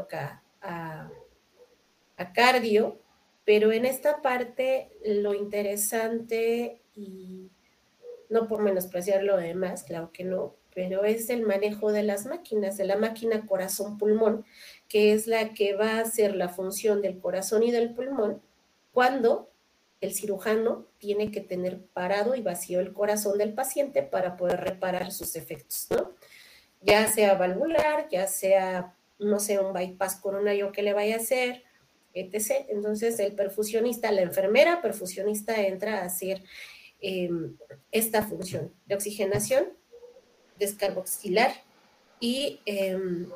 a 0.63 2.33
cardio, 2.33 2.99
pero 3.45 3.73
en 3.73 3.85
esta 3.85 4.23
parte 4.23 4.91
lo 5.05 5.35
interesante 5.35 6.83
y 6.95 7.51
no 8.29 8.49
por 8.49 8.63
menospreciar 8.63 9.23
lo 9.23 9.37
demás, 9.37 9.85
claro 9.85 10.11
que 10.13 10.25
no, 10.25 10.57
pero 10.75 11.05
es 11.05 11.31
el 11.31 11.43
manejo 11.43 11.93
de 11.93 12.03
las 12.03 12.27
máquinas, 12.27 12.77
de 12.77 12.85
la 12.85 12.97
máquina 12.97 13.47
corazón-pulmón, 13.47 14.45
que 14.89 15.13
es 15.13 15.27
la 15.27 15.55
que 15.55 15.75
va 15.75 15.97
a 15.97 16.01
hacer 16.01 16.35
la 16.35 16.49
función 16.49 17.03
del 17.03 17.21
corazón 17.21 17.63
y 17.63 17.71
del 17.71 17.95
pulmón 17.95 18.43
cuando 18.93 19.51
el 20.01 20.15
cirujano 20.15 20.87
tiene 20.99 21.31
que 21.31 21.41
tener 21.41 21.85
parado 21.87 22.35
y 22.35 22.43
vacío 22.43 22.81
el 22.81 22.93
corazón 22.93 23.39
del 23.39 23.53
paciente 23.53 24.03
para 24.03 24.37
poder 24.37 24.61
reparar 24.61 25.13
sus 25.13 25.35
efectos, 25.35 25.89
¿no? 25.91 26.13
Ya 26.83 27.09
sea 27.09 27.35
valvular, 27.35 28.09
ya 28.09 28.29
sea, 28.29 28.95
no 29.19 29.41
sé, 29.41 29.59
un 29.59 29.73
bypass 29.73 30.17
coronario 30.17 30.71
que 30.71 30.83
le 30.83 30.93
vaya 30.93 31.17
a 31.17 31.19
hacer, 31.19 31.65
etc. 32.15 32.67
Entonces, 32.69 33.19
el 33.19 33.33
perfusionista, 33.33 34.13
la 34.13 34.23
enfermera 34.23 34.81
perfusionista 34.81 35.61
entra 35.61 35.99
a 35.99 36.05
hacer 36.05 36.45
em, 37.01 37.57
esta 37.91 38.23
función 38.23 38.73
de 38.87 38.95
oxigenación, 38.95 39.67
descarboxilar 40.59 41.53
y 42.21 42.61
em, 42.67 43.29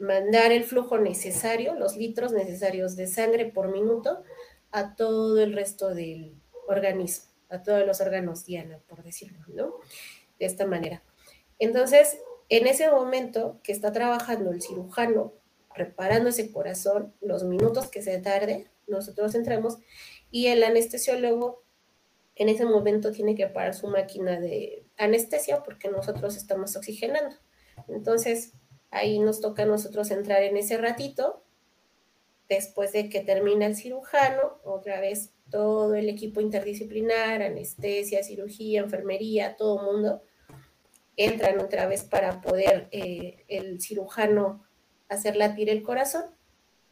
mandar 0.00 0.50
el 0.50 0.64
flujo 0.64 0.98
necesario, 0.98 1.74
los 1.74 1.96
litros 1.96 2.32
necesarios 2.32 2.96
de 2.96 3.06
sangre 3.06 3.46
por 3.46 3.68
minuto 3.68 4.22
a 4.70 4.94
todo 4.94 5.40
el 5.40 5.52
resto 5.54 5.94
del 5.94 6.40
organismo, 6.68 7.30
a 7.48 7.62
todos 7.62 7.86
los 7.86 8.00
órganos 8.00 8.44
diana, 8.44 8.80
por 8.88 9.02
decirlo, 9.02 9.40
¿no? 9.48 9.74
De 10.38 10.46
esta 10.46 10.66
manera. 10.66 11.02
Entonces, 11.58 12.18
en 12.48 12.66
ese 12.66 12.90
momento 12.90 13.60
que 13.62 13.72
está 13.72 13.92
trabajando 13.92 14.52
el 14.52 14.62
cirujano, 14.62 15.34
reparando 15.74 16.30
ese 16.30 16.52
corazón, 16.52 17.14
los 17.20 17.44
minutos 17.44 17.88
que 17.88 18.02
se 18.02 18.18
tarde, 18.18 18.70
nosotros 18.86 19.34
entramos 19.34 19.78
y 20.30 20.48
el 20.48 20.62
anestesiólogo 20.62 21.62
en 22.34 22.48
ese 22.48 22.64
momento 22.64 23.12
tiene 23.12 23.34
que 23.34 23.48
parar 23.48 23.74
su 23.74 23.88
máquina 23.88 24.38
de 24.40 24.86
anestesia 24.96 25.62
porque 25.62 25.88
nosotros 25.88 26.36
estamos 26.36 26.76
oxigenando. 26.76 27.36
Entonces, 27.88 28.52
ahí 28.90 29.18
nos 29.18 29.40
toca 29.40 29.64
a 29.64 29.66
nosotros 29.66 30.10
entrar 30.10 30.42
en 30.42 30.56
ese 30.56 30.76
ratito 30.78 31.44
después 32.48 32.92
de 32.92 33.08
que 33.08 33.20
termina 33.20 33.66
el 33.66 33.76
cirujano, 33.76 34.58
otra 34.64 35.00
vez 35.00 35.32
todo 35.50 35.94
el 35.94 36.08
equipo 36.08 36.40
interdisciplinar, 36.40 37.42
anestesia, 37.42 38.22
cirugía, 38.22 38.80
enfermería, 38.80 39.56
todo 39.56 39.82
mundo, 39.82 40.22
entran 41.16 41.58
otra 41.60 41.86
vez 41.86 42.04
para 42.04 42.40
poder 42.40 42.88
eh, 42.90 43.44
el 43.48 43.80
cirujano 43.80 44.64
hacer 45.08 45.36
latir 45.36 45.70
el 45.70 45.82
corazón, 45.82 46.24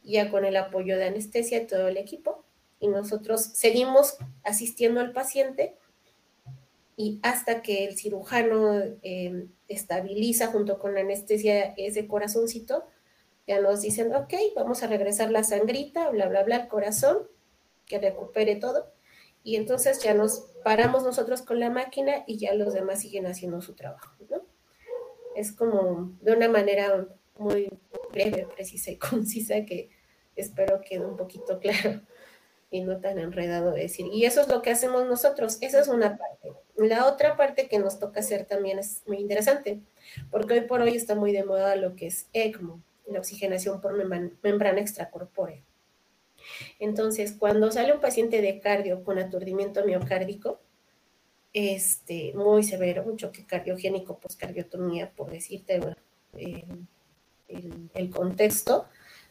ya 0.03 0.31
con 0.31 0.45
el 0.45 0.57
apoyo 0.57 0.97
de 0.97 1.05
anestesia 1.05 1.61
y 1.61 1.67
todo 1.67 1.87
el 1.87 1.97
equipo, 1.97 2.43
y 2.79 2.87
nosotros 2.87 3.41
seguimos 3.41 4.17
asistiendo 4.43 4.99
al 4.99 5.11
paciente 5.11 5.75
y 6.95 7.19
hasta 7.21 7.61
que 7.61 7.85
el 7.85 7.97
cirujano 7.97 8.81
eh, 9.03 9.47
estabiliza 9.67 10.47
junto 10.47 10.79
con 10.79 10.93
la 10.93 11.01
anestesia 11.01 11.73
ese 11.77 12.07
corazoncito, 12.07 12.85
ya 13.47 13.61
nos 13.61 13.81
dicen, 13.81 14.13
ok, 14.13 14.33
vamos 14.55 14.83
a 14.83 14.87
regresar 14.87 15.31
la 15.31 15.43
sangrita, 15.43 16.09
bla, 16.09 16.27
bla, 16.27 16.43
bla, 16.43 16.67
corazón, 16.67 17.27
que 17.85 17.97
recupere 17.97 18.57
todo. 18.57 18.91
Y 19.43 19.55
entonces 19.55 20.03
ya 20.03 20.13
nos 20.13 20.51
paramos 20.63 21.03
nosotros 21.03 21.41
con 21.41 21.59
la 21.59 21.69
máquina 21.69 22.23
y 22.27 22.37
ya 22.37 22.53
los 22.53 22.73
demás 22.73 22.99
siguen 22.99 23.25
haciendo 23.25 23.61
su 23.61 23.73
trabajo, 23.73 24.11
¿no? 24.29 24.41
Es 25.35 25.53
como 25.53 26.11
de 26.21 26.33
una 26.33 26.49
manera 26.49 27.07
muy 27.37 27.69
breve, 28.11 28.47
precisa 28.53 28.91
y 28.91 28.97
concisa 28.97 29.63
que 29.65 29.89
espero 30.35 30.81
quede 30.81 31.05
un 31.05 31.15
poquito 31.15 31.59
claro 31.59 32.01
y 32.69 32.81
no 32.81 32.99
tan 32.99 33.17
enredado 33.17 33.71
de 33.71 33.83
decir. 33.83 34.07
Y 34.11 34.25
eso 34.25 34.41
es 34.41 34.49
lo 34.49 34.61
que 34.61 34.71
hacemos 34.71 35.05
nosotros. 35.05 35.57
Esa 35.61 35.79
es 35.79 35.87
una 35.87 36.17
parte. 36.17 36.53
La 36.75 37.07
otra 37.07 37.37
parte 37.37 37.67
que 37.67 37.79
nos 37.79 37.99
toca 37.99 38.19
hacer 38.19 38.45
también 38.45 38.77
es 38.77 39.03
muy 39.07 39.17
interesante, 39.17 39.79
porque 40.29 40.55
hoy 40.55 40.61
por 40.61 40.81
hoy 40.81 40.95
está 40.95 41.15
muy 41.15 41.31
de 41.31 41.43
moda 41.43 41.75
lo 41.75 41.95
que 41.95 42.07
es 42.07 42.27
ECMO, 42.33 42.83
la 43.09 43.19
oxigenación 43.19 43.81
por 43.81 43.93
membrana 43.93 44.81
extracorpórea. 44.81 45.63
Entonces, 46.79 47.33
cuando 47.37 47.71
sale 47.71 47.93
un 47.93 48.01
paciente 48.01 48.41
de 48.41 48.59
cardio 48.59 49.03
con 49.03 49.19
aturdimiento 49.19 49.85
miocárdico, 49.85 50.59
este, 51.53 52.33
muy 52.35 52.63
severo, 52.63 53.03
un 53.03 53.17
choque 53.17 53.45
cardiogénico, 53.45 54.19
poscardiotomía, 54.19 55.11
por 55.15 55.31
decirte 55.31 55.79
el, 57.93 58.09
contexto, 58.11 58.85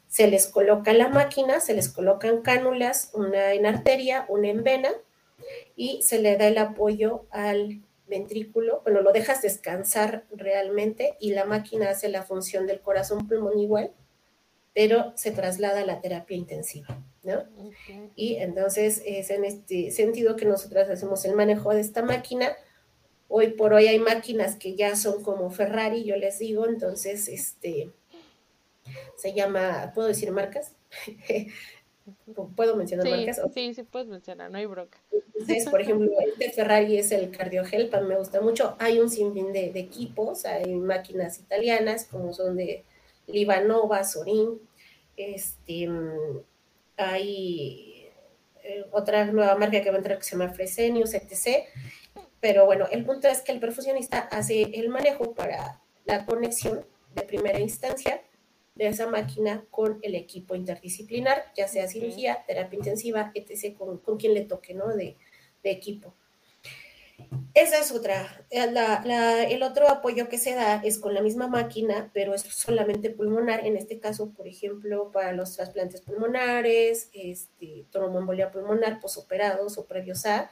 se 0.08 0.28
les 0.28 0.46
coloca 0.46 0.92
la 0.92 1.08
máquina, 1.08 1.60
se 1.60 1.74
les 1.74 1.88
colocan 1.88 2.42
cánulas, 2.42 3.10
una 3.14 3.52
en 3.52 3.66
arteria, 3.66 4.26
una 4.28 4.48
en 4.48 4.64
vena, 4.64 4.90
y 5.76 6.02
se 6.02 6.20
le 6.20 6.36
da 6.36 6.48
el 6.48 6.58
apoyo 6.58 7.26
al 7.30 7.82
ventrículo, 8.06 8.80
bueno, 8.82 9.00
lo 9.02 9.12
dejas 9.12 9.42
descansar 9.42 10.24
realmente 10.30 11.16
y 11.20 11.30
la 11.30 11.44
máquina 11.44 11.90
hace 11.90 12.08
la 12.08 12.22
función 12.22 12.66
del 12.66 12.80
corazón 12.80 13.26
pulmón 13.26 13.58
igual, 13.58 13.92
pero 14.74 15.12
se 15.16 15.30
traslada 15.30 15.80
a 15.80 15.86
la 15.86 16.00
terapia 16.00 16.36
intensiva, 16.36 17.02
¿no? 17.22 17.44
Y 18.14 18.36
entonces 18.36 19.02
es 19.06 19.30
en 19.30 19.44
este 19.44 19.90
sentido 19.90 20.36
que 20.36 20.44
nosotros 20.44 20.88
hacemos 20.88 21.24
el 21.24 21.34
manejo 21.34 21.72
de 21.72 21.80
esta 21.80 22.02
máquina. 22.02 22.54
Hoy 23.28 23.48
por 23.48 23.72
hoy 23.72 23.86
hay 23.86 23.98
máquinas 23.98 24.56
que 24.56 24.76
ya 24.76 24.94
son 24.94 25.22
como 25.22 25.50
Ferrari, 25.50 26.04
yo 26.04 26.16
les 26.16 26.38
digo, 26.38 26.66
entonces, 26.66 27.26
este, 27.28 27.90
se 29.16 29.32
llama, 29.32 29.92
¿puedo 29.94 30.08
decir 30.08 30.30
marcas? 30.30 30.76
¿Puedo 32.54 32.76
mencionar 32.76 33.08
marcas? 33.08 33.40
Sí, 33.52 33.74
sí 33.74 33.82
puedes 33.82 34.08
mencionar, 34.08 34.50
no 34.50 34.58
hay 34.58 34.66
bronca. 34.66 34.98
Entonces, 35.10 35.68
por 35.68 35.80
ejemplo, 35.80 36.10
este 36.24 36.50
Ferrari 36.50 36.96
es 36.96 37.10
el 37.12 37.30
Cardiogel, 37.30 37.90
me 38.06 38.16
gusta 38.16 38.40
mucho. 38.40 38.76
Hay 38.78 38.98
un 38.98 39.10
sinfín 39.10 39.52
de, 39.52 39.66
equipos, 39.74 40.44
hay 40.44 40.74
máquinas 40.74 41.38
italianas 41.38 42.04
como 42.04 42.32
son 42.32 42.56
de 42.56 42.84
Livanova, 43.26 44.04
Sorin, 44.04 44.60
este, 45.16 45.88
hay 46.96 48.08
eh, 48.62 48.84
otra 48.92 49.24
nueva 49.26 49.56
marca 49.56 49.82
que 49.82 49.90
va 49.90 49.96
a 49.96 49.98
entrar 49.98 50.18
que 50.18 50.24
se 50.24 50.36
llama 50.36 50.52
Fresenius, 50.52 51.14
etc. 51.14 51.64
Pero 52.40 52.66
bueno, 52.66 52.86
el 52.90 53.04
punto 53.04 53.28
es 53.28 53.42
que 53.42 53.52
el 53.52 53.60
perfusionista 53.60 54.20
hace 54.20 54.62
el 54.62 54.88
manejo 54.88 55.34
para 55.34 55.80
la 56.04 56.24
conexión 56.24 56.84
de 57.14 57.22
primera 57.22 57.58
instancia 57.58 58.22
de 58.76 58.88
esa 58.88 59.08
máquina 59.08 59.64
con 59.70 59.98
el 60.02 60.14
equipo 60.14 60.54
interdisciplinar, 60.54 61.52
ya 61.56 61.66
sea 61.66 61.88
cirugía, 61.88 62.44
terapia 62.46 62.78
intensiva, 62.78 63.32
etc., 63.34 63.76
con, 63.76 63.98
con 63.98 64.18
quien 64.18 64.34
le 64.34 64.42
toque, 64.42 64.74
¿no? 64.74 64.88
De, 64.94 65.16
de 65.62 65.70
equipo. 65.70 66.14
Esa 67.54 67.78
es 67.78 67.90
otra. 67.92 68.44
Eh, 68.50 68.66
el 69.50 69.62
otro 69.62 69.88
apoyo 69.88 70.28
que 70.28 70.36
se 70.36 70.54
da 70.54 70.82
es 70.84 70.98
con 70.98 71.14
la 71.14 71.22
misma 71.22 71.48
máquina, 71.48 72.10
pero 72.12 72.34
es 72.34 72.42
solamente 72.42 73.08
pulmonar. 73.10 73.66
En 73.66 73.76
este 73.76 73.98
caso, 73.98 74.30
por 74.30 74.46
ejemplo, 74.46 75.10
para 75.10 75.32
los 75.32 75.56
trasplantes 75.56 76.02
pulmonares, 76.02 77.08
este, 77.14 77.86
tromboembolia 77.90 78.50
pulmonar 78.50 79.00
posoperados 79.00 79.78
o 79.78 79.86
previos 79.86 80.26
a, 80.26 80.50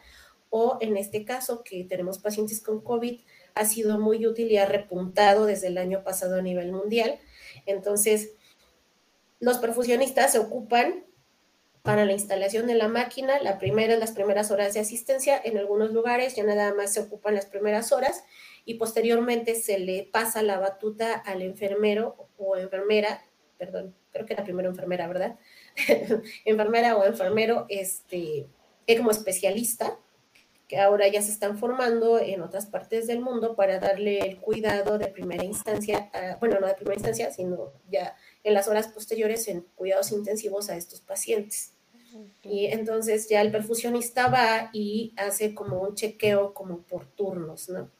o 0.48 0.78
en 0.80 0.96
este 0.96 1.24
caso 1.24 1.62
que 1.62 1.84
tenemos 1.84 2.18
pacientes 2.18 2.62
con 2.62 2.80
COVID, 2.80 3.20
ha 3.54 3.64
sido 3.66 3.98
muy 4.00 4.26
útil 4.26 4.50
y 4.50 4.56
ha 4.56 4.66
repuntado 4.66 5.44
desde 5.46 5.66
el 5.66 5.78
año 5.78 6.02
pasado 6.02 6.36
a 6.36 6.42
nivel 6.42 6.72
mundial. 6.72 7.18
Entonces, 7.66 8.32
los 9.40 9.58
perfusionistas 9.58 10.32
se 10.32 10.38
ocupan 10.38 11.04
para 11.82 12.06
la 12.06 12.12
instalación 12.12 12.66
de 12.66 12.74
la 12.74 12.88
máquina, 12.88 13.38
la 13.42 13.58
primera, 13.58 13.96
las 13.96 14.12
primeras 14.12 14.50
horas 14.50 14.72
de 14.72 14.80
asistencia, 14.80 15.38
en 15.44 15.58
algunos 15.58 15.92
lugares 15.92 16.34
ya 16.34 16.42
nada 16.42 16.72
más 16.72 16.94
se 16.94 17.00
ocupan 17.00 17.34
las 17.34 17.44
primeras 17.44 17.92
horas 17.92 18.24
y 18.64 18.74
posteriormente 18.74 19.54
se 19.54 19.78
le 19.78 20.08
pasa 20.10 20.42
la 20.42 20.58
batuta 20.58 21.12
al 21.12 21.42
enfermero 21.42 22.30
o 22.38 22.56
enfermera, 22.56 23.22
perdón, 23.58 23.94
creo 24.12 24.24
que 24.24 24.32
era 24.32 24.44
primero 24.44 24.70
enfermera, 24.70 25.06
¿verdad? 25.06 25.36
enfermera 26.46 26.96
o 26.96 27.04
enfermero, 27.04 27.66
este, 27.68 28.46
como 28.96 29.10
especialista, 29.10 29.98
que 30.68 30.78
ahora 30.78 31.08
ya 31.08 31.20
se 31.20 31.30
están 31.30 31.58
formando 31.58 32.18
en 32.18 32.40
otras 32.40 32.66
partes 32.66 33.06
del 33.06 33.20
mundo 33.20 33.54
para 33.54 33.78
darle 33.78 34.20
el 34.20 34.38
cuidado 34.38 34.98
de 34.98 35.08
primera 35.08 35.44
instancia, 35.44 36.10
bueno, 36.40 36.58
no 36.58 36.66
de 36.66 36.74
primera 36.74 36.94
instancia, 36.94 37.32
sino 37.32 37.72
ya 37.90 38.16
en 38.42 38.54
las 38.54 38.68
horas 38.68 38.88
posteriores 38.88 39.46
en 39.48 39.62
cuidados 39.74 40.10
intensivos 40.12 40.70
a 40.70 40.76
estos 40.76 41.00
pacientes. 41.00 41.72
Y 42.42 42.66
entonces 42.66 43.28
ya 43.28 43.40
el 43.40 43.50
perfusionista 43.50 44.28
va 44.28 44.70
y 44.72 45.12
hace 45.16 45.54
como 45.54 45.80
un 45.80 45.94
chequeo 45.94 46.54
como 46.54 46.82
por 46.82 47.06
turnos, 47.06 47.68
¿no? 47.68 47.90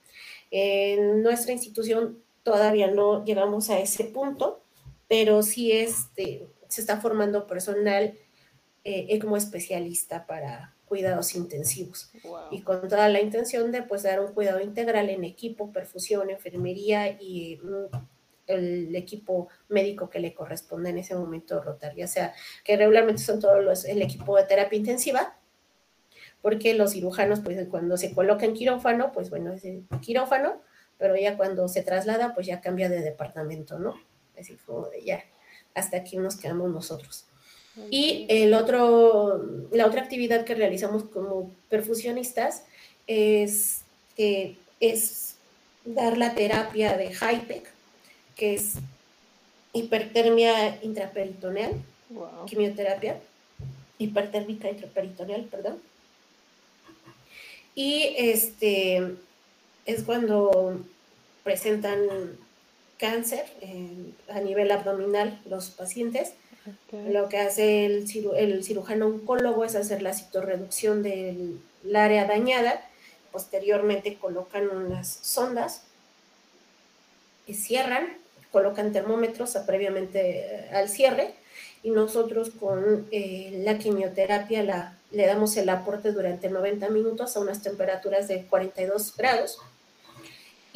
En 0.51 1.23
nuestra 1.23 1.53
institución 1.53 2.23
todavía 2.45 2.89
no 2.91 3.25
llegamos 3.25 3.71
a 3.71 3.81
ese 3.81 4.05
punto, 4.05 4.63
pero 5.09 5.43
sí 5.43 5.73
este, 5.73 6.47
se 6.69 6.81
está 6.81 7.01
formando 7.01 7.47
personal 7.47 8.15
eh, 8.85 9.19
como 9.19 9.37
especialista 9.37 10.27
para 10.27 10.74
cuidados 10.95 11.35
intensivos 11.35 12.13
y 12.53 12.63
con 12.63 12.87
toda 12.87 13.09
la 13.09 13.21
intención 13.21 13.73
de 13.73 13.83
pues 13.83 14.05
dar 14.05 14.21
un 14.21 14.33
cuidado 14.33 14.61
integral 14.61 15.11
en 15.11 15.25
equipo, 15.25 15.73
perfusión, 15.73 16.31
enfermería 16.31 17.09
y 17.21 17.59
mm, 17.61 17.97
el 18.47 18.95
equipo 18.95 19.49
médico 19.69 20.09
que 20.09 20.21
le 20.21 20.35
corresponde 20.35 20.91
en 20.91 20.99
ese 20.99 21.17
momento 21.17 21.61
rotar, 21.61 21.97
ya 21.97 22.07
sea 22.07 22.33
que 22.63 22.77
regularmente 22.77 23.23
son 23.23 23.41
todos 23.41 23.65
los, 23.65 23.85
el 23.87 24.03
equipo 24.03 24.37
de 24.37 24.45
terapia 24.45 24.79
intensiva, 24.79 25.37
porque 26.41 26.75
los 26.75 26.93
cirujanos, 26.93 27.41
pues 27.41 27.67
cuando 27.69 27.97
se 27.97 28.15
coloca 28.15 28.45
en 28.45 28.55
quirófano, 28.55 29.11
pues 29.11 29.31
bueno, 29.31 29.53
es 29.53 29.65
el 29.65 29.85
quirófano, 30.01 30.61
pero 30.97 31.17
ya 31.17 31.37
cuando 31.37 31.67
se 31.67 31.83
traslada, 31.83 32.35
pues 32.35 32.47
ya 32.47 32.61
cambia 32.61 32.89
de 32.89 33.01
departamento, 33.01 33.81
¿no? 33.81 33.95
Así 34.39 34.55
como 34.65 34.87
de 34.91 35.05
ya, 35.05 35.25
hasta 35.75 35.97
aquí 35.97 36.19
nos 36.19 36.37
quedamos 36.37 36.71
nosotros. 36.71 37.27
Y 37.91 38.27
el 38.29 38.55
otro, 38.55 39.67
la 39.73 39.87
otra 39.87 40.03
actividad 40.03 40.45
que 40.45 40.55
realizamos 40.55 41.05
como 41.05 41.51
perfusionistas 41.69 42.63
es, 43.07 43.81
es 44.17 45.35
dar 45.85 46.17
la 46.17 46.35
terapia 46.35 46.97
de 46.97 47.09
HIPEC, 47.09 47.69
que 48.37 48.55
es 48.55 48.75
hipertermia 49.73 50.83
intraperitoneal, 50.83 51.73
quimioterapia, 52.47 53.21
hipertérmica 53.99 54.71
intraperitoneal, 54.71 55.43
perdón. 55.45 55.81
Y 57.75 58.15
este 58.17 59.17
es 59.85 60.05
cuando 60.05 60.81
presentan 61.43 61.99
cáncer 62.99 63.45
a 64.29 64.41
nivel 64.41 64.71
abdominal 64.71 65.41
los 65.49 65.71
pacientes. 65.71 66.35
Lo 67.09 67.29
que 67.29 67.39
hace 67.39 67.87
el, 67.87 68.09
cirujano 68.65 69.07
oncólogo 69.07 69.65
es 69.65 69.75
hacer 69.75 70.03
la 70.03 70.15
citorreducción 70.15 71.03
del 71.03 71.61
área 71.95 72.25
dañada. 72.27 72.89
Posteriormente 73.33 74.17
colocan 74.17 74.69
unas 74.69 75.09
sondas 75.23 75.83
y 77.47 77.55
cierran 77.55 78.25
colocan 78.55 78.93
termómetros 78.93 79.59
previamente 79.67 80.39
eh, 80.39 80.71
al 80.73 80.89
cierre. 80.89 81.35
Y 81.83 81.91
nosotros 81.91 82.51
con 82.51 83.07
eh, 83.11 83.61
la 83.65 83.77
quimioterapia 83.77 84.95
le 85.11 85.27
damos 85.27 85.57
el 85.57 85.69
aporte 85.69 86.13
durante 86.13 86.49
90 86.49 86.89
minutos 86.89 87.37
a 87.37 87.41
unas 87.41 87.63
temperaturas 87.63 88.29
de 88.29 88.47
42 88.47 89.17
grados 89.17 89.59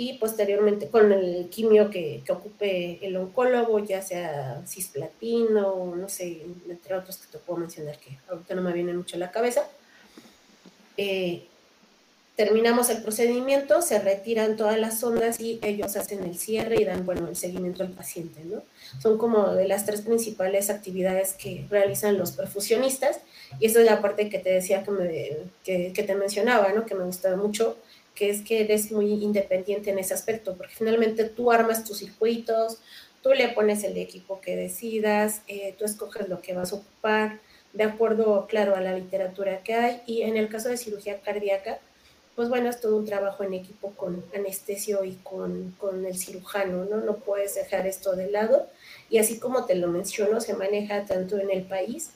y 0.01 0.13
posteriormente 0.15 0.89
con 0.89 1.11
el 1.11 1.49
quimio 1.51 1.91
que, 1.91 2.23
que 2.25 2.31
ocupe 2.31 3.05
el 3.05 3.17
oncólogo, 3.17 3.81
ya 3.81 4.01
sea 4.01 4.63
cisplatino, 4.65 5.97
no 5.97 6.09
sé, 6.09 6.43
entre 6.69 6.95
otros 6.95 7.17
que 7.17 7.33
te 7.33 7.39
puedo 7.39 7.59
mencionar 7.59 7.99
que 7.99 8.17
ahorita 8.31 8.55
no 8.55 8.63
me 8.63 8.73
viene 8.73 8.95
mucho 8.95 9.17
a 9.17 9.19
la 9.19 9.33
cabeza, 9.33 9.69
eh, 10.97 11.43
terminamos 12.37 12.91
el 12.91 13.03
procedimiento, 13.03 13.83
se 13.83 13.99
retiran 13.99 14.57
todas 14.57 14.79
las 14.79 15.03
ondas 15.03 15.41
y 15.41 15.59
ellos 15.63 15.97
hacen 15.97 16.23
el 16.23 16.39
cierre 16.39 16.81
y 16.81 16.85
dan, 16.85 17.05
bueno, 17.05 17.27
el 17.27 17.35
seguimiento 17.35 17.83
al 17.83 17.91
paciente, 17.91 18.45
¿no? 18.45 18.63
Son 19.03 19.19
como 19.19 19.49
de 19.55 19.67
las 19.67 19.85
tres 19.85 20.03
principales 20.03 20.71
actividades 20.71 21.33
que 21.33 21.67
realizan 21.69 22.17
los 22.17 22.31
perfusionistas 22.31 23.19
y 23.59 23.67
esa 23.67 23.81
es 23.81 23.87
la 23.87 24.01
parte 24.01 24.31
que 24.31 24.39
te 24.39 24.51
decía 24.51 24.85
que, 24.85 24.93
me, 24.93 25.31
que, 25.65 25.93
que 25.93 26.05
te 26.05 26.15
mencionaba, 26.15 26.73
¿no? 26.73 26.87
Que 26.87 26.95
me 26.95 27.03
gustaba 27.03 27.37
mucho, 27.37 27.77
que 28.19 28.31
es 28.31 28.43
que 28.43 28.63
eres 28.63 28.91
muy 28.91 29.13
independiente 29.13 29.91
en 29.91 30.01
ese 30.01 30.13
aspecto, 30.13 30.57
porque 30.57 30.75
finalmente 30.75 31.23
tú 31.25 31.53
armas 31.53 31.85
tus 31.85 31.99
circuitos, 31.99 32.79
tú 33.23 33.31
le 33.31 33.49
pones 33.51 33.85
el 33.85 33.97
equipo 33.97 34.41
que 34.41 34.57
decidas, 34.57 35.43
eh, 35.47 35.77
tú 35.79 35.85
escoges 35.85 36.29
lo 36.29 36.43
que 36.43 36.53
vas 36.53 36.73
a 36.73 36.77
ocupar, 36.77 37.39
de 37.73 37.85
acuerdo, 37.85 38.49
claro, 38.49 38.75
a 38.75 38.81
la 38.81 38.99
literatura 38.99 39.63
que 39.63 39.75
hay, 39.75 40.03
y 40.05 40.23
en 40.23 40.37
el 40.37 40.49
caso 40.49 40.69
de 40.69 40.77
cirugía 40.77 41.21
cardíaca, 41.21 41.79
pues 42.35 42.49
bueno, 42.49 42.69
es 42.69 42.81
todo 42.81 42.97
un 42.97 43.07
trabajo 43.07 43.45
en 43.45 43.55
equipo 43.55 43.93
con 43.93 44.25
anestesio 44.35 45.05
y 45.05 45.13
con, 45.23 45.77
el 46.05 46.19
cirujano, 46.19 46.87
¿no? 46.87 46.97
No 46.97 47.19
puedes 47.19 47.55
dejar 47.55 47.87
esto 47.87 48.17
de 48.17 48.31
lado. 48.31 48.69
Y 49.11 49.19
así 49.19 49.39
como 49.39 49.65
te 49.65 49.75
lo 49.75 49.89
menciono, 49.89 50.41
se 50.41 50.55
maneja 50.55 51.05
tanto 51.05 51.37
en 51.39 51.51
el 51.51 51.63
país 51.63 52.11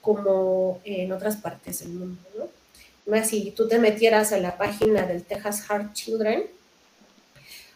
como 0.00 0.80
en 0.84 1.12
otras 1.12 1.36
partes 1.36 1.80
del 1.80 1.90
mundo, 1.90 2.20
¿no? 2.36 2.59
Más 3.06 3.28
si 3.28 3.50
tú 3.50 3.68
te 3.68 3.78
metieras 3.78 4.32
a 4.32 4.38
la 4.38 4.56
página 4.56 5.06
del 5.06 5.24
Texas 5.24 5.62
Heart 5.66 5.92
Children, 5.94 6.44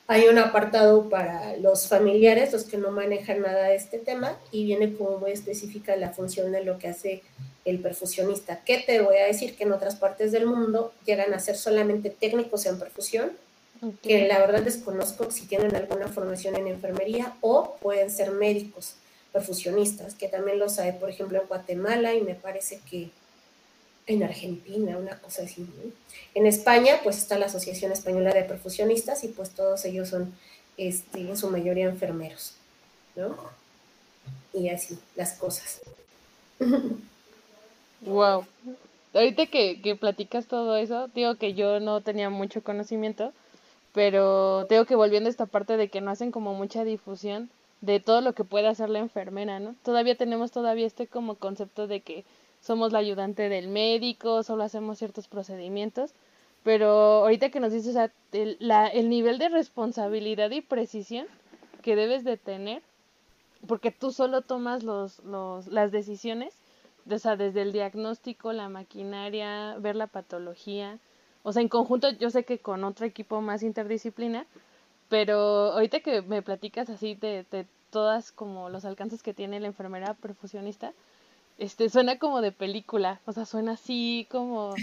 hay 0.06 0.28
un 0.28 0.38
apartado 0.38 1.08
para 1.08 1.56
los 1.56 1.88
familiares, 1.88 2.52
los 2.52 2.64
que 2.64 2.76
no 2.76 2.90
manejan 2.90 3.40
nada 3.40 3.68
de 3.68 3.76
este 3.76 3.98
tema, 3.98 4.38
y 4.52 4.64
viene 4.64 4.94
como 4.94 5.18
muy 5.18 5.30
específica 5.30 5.96
la 5.96 6.10
función 6.10 6.52
de 6.52 6.62
lo 6.62 6.78
que 6.78 6.88
hace 6.88 7.22
el 7.64 7.80
perfusionista. 7.80 8.60
¿Qué 8.64 8.84
te 8.86 9.00
voy 9.00 9.16
a 9.16 9.24
decir? 9.24 9.56
Que 9.56 9.64
en 9.64 9.72
otras 9.72 9.96
partes 9.96 10.30
del 10.30 10.46
mundo 10.46 10.92
llegan 11.06 11.32
a 11.32 11.38
ser 11.38 11.56
solamente 11.56 12.10
técnicos 12.10 12.66
en 12.66 12.78
perfusión, 12.78 13.32
que 14.02 14.28
la 14.28 14.38
verdad 14.38 14.62
desconozco 14.62 15.30
si 15.30 15.46
tienen 15.46 15.74
alguna 15.74 16.08
formación 16.08 16.56
en 16.56 16.68
enfermería 16.68 17.34
o 17.40 17.76
pueden 17.80 18.10
ser 18.10 18.30
médicos 18.30 18.96
perfusionistas, 19.32 20.14
que 20.14 20.28
también 20.28 20.58
los 20.58 20.78
hay, 20.78 20.92
por 20.92 21.10
ejemplo, 21.10 21.40
en 21.40 21.48
Guatemala 21.48 22.14
y 22.14 22.20
me 22.20 22.34
parece 22.34 22.80
que 22.88 23.10
en 24.06 24.22
Argentina, 24.22 24.96
una 24.98 25.18
cosa 25.18 25.42
así. 25.42 25.66
En 26.34 26.46
España, 26.46 27.00
pues 27.02 27.18
está 27.18 27.38
la 27.38 27.46
Asociación 27.46 27.92
Española 27.92 28.32
de 28.32 28.42
Perfusionistas 28.42 29.24
y 29.24 29.28
pues 29.28 29.50
todos 29.50 29.84
ellos 29.84 30.08
son 30.08 30.34
este, 30.76 31.20
en 31.20 31.36
su 31.36 31.50
mayoría 31.50 31.86
enfermeros, 31.86 32.54
¿no? 33.16 33.36
Y 34.52 34.68
así, 34.68 34.98
las 35.16 35.34
cosas. 35.34 35.80
Wow. 38.06 38.44
Ahorita 39.14 39.46
que, 39.46 39.80
que 39.80 39.96
platicas 39.96 40.44
todo 40.44 40.76
eso, 40.76 41.08
digo 41.14 41.36
que 41.36 41.54
yo 41.54 41.80
no 41.80 42.02
tenía 42.02 42.28
mucho 42.28 42.62
conocimiento, 42.62 43.32
pero 43.94 44.66
tengo 44.66 44.84
que 44.84 44.94
volviendo 44.94 45.28
a 45.28 45.30
esta 45.30 45.46
parte 45.46 45.78
de 45.78 45.88
que 45.88 46.02
no 46.02 46.10
hacen 46.10 46.30
como 46.30 46.52
mucha 46.52 46.84
difusión 46.84 47.48
de 47.80 48.00
todo 48.00 48.20
lo 48.20 48.34
que 48.34 48.44
puede 48.44 48.66
hacer 48.66 48.90
la 48.90 48.98
enfermera, 48.98 49.60
¿no? 49.60 49.74
Todavía 49.84 50.16
tenemos 50.16 50.50
todavía 50.50 50.86
este 50.86 51.06
como 51.06 51.36
concepto 51.36 51.86
de 51.86 52.00
que 52.00 52.24
somos 52.64 52.92
la 52.92 52.98
ayudante 53.00 53.50
del 53.50 53.68
médico, 53.68 54.42
solo 54.42 54.62
hacemos 54.62 54.96
ciertos 54.96 55.28
procedimientos, 55.28 56.14
pero 56.62 56.88
ahorita 56.88 57.50
que 57.50 57.60
nos 57.60 57.74
dices, 57.74 57.90
o 57.90 57.92
sea, 57.92 58.10
el, 58.32 58.56
la, 58.58 58.86
el 58.86 59.10
nivel 59.10 59.36
de 59.36 59.50
responsabilidad 59.50 60.50
y 60.50 60.62
precisión 60.62 61.26
que 61.82 61.94
debes 61.94 62.24
de 62.24 62.38
tener, 62.38 62.82
porque 63.66 63.90
tú 63.90 64.12
solo 64.12 64.40
tomas 64.40 64.82
los, 64.82 65.22
los, 65.24 65.66
las 65.66 65.92
decisiones, 65.92 66.54
o 67.10 67.18
sea, 67.18 67.36
desde 67.36 67.60
el 67.60 67.72
diagnóstico, 67.72 68.54
la 68.54 68.70
maquinaria, 68.70 69.76
ver 69.78 69.94
la 69.94 70.06
patología. 70.06 70.98
O 71.42 71.52
sea, 71.52 71.60
en 71.60 71.68
conjunto 71.68 72.08
yo 72.12 72.30
sé 72.30 72.44
que 72.44 72.60
con 72.60 72.82
otro 72.84 73.04
equipo 73.04 73.42
más 73.42 73.62
interdisciplina, 73.62 74.46
pero 75.10 75.72
ahorita 75.72 76.00
que 76.00 76.22
me 76.22 76.40
platicas 76.40 76.88
así 76.88 77.14
de, 77.14 77.44
de 77.50 77.66
todas 77.90 78.32
como 78.32 78.70
los 78.70 78.86
alcances 78.86 79.22
que 79.22 79.34
tiene 79.34 79.60
la 79.60 79.66
enfermera 79.66 80.14
perfusionista, 80.14 80.94
este 81.58 81.88
suena 81.88 82.18
como 82.18 82.40
de 82.40 82.52
película, 82.52 83.20
o 83.26 83.32
sea, 83.32 83.46
suena 83.46 83.72
así 83.72 84.26
como 84.30 84.74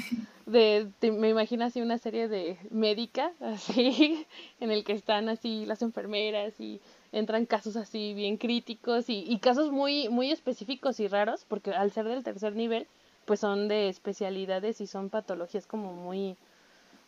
de, 0.46 0.90
me 1.02 1.30
imagino 1.30 1.66
así 1.66 1.82
una 1.82 1.98
serie 1.98 2.28
de 2.28 2.58
médica, 2.70 3.32
así, 3.42 4.26
en 4.60 4.72
el 4.72 4.84
que 4.84 4.94
están 4.94 5.30
así 5.30 5.66
las 5.66 5.82
enfermeras 5.82 6.60
y 6.60 6.80
entran 7.12 7.46
casos 7.46 7.76
así 7.76 8.14
bien 8.14 8.38
críticos 8.38 9.10
y, 9.10 9.26
y 9.28 9.40
casos 9.40 9.72
muy, 9.72 10.10
muy 10.10 10.32
específicos 10.32 11.00
y 11.00 11.08
raros, 11.08 11.46
porque 11.48 11.72
al 11.72 11.92
ser 11.92 12.06
del 12.06 12.24
tercer 12.24 12.56
nivel, 12.56 12.88
pues 13.26 13.40
son 13.40 13.68
de 13.68 13.90
especialidades 13.90 14.82
y 14.82 14.88
son 14.88 15.10
patologías 15.10 15.68
como 15.68 15.94
muy, 15.94 16.38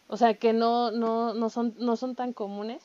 o 0.07 0.17
sea, 0.17 0.33
que 0.35 0.53
no, 0.53 0.91
no, 0.91 1.33
no, 1.33 1.49
son, 1.49 1.73
no 1.79 1.95
son 1.95 2.15
tan 2.15 2.33
comunes. 2.33 2.83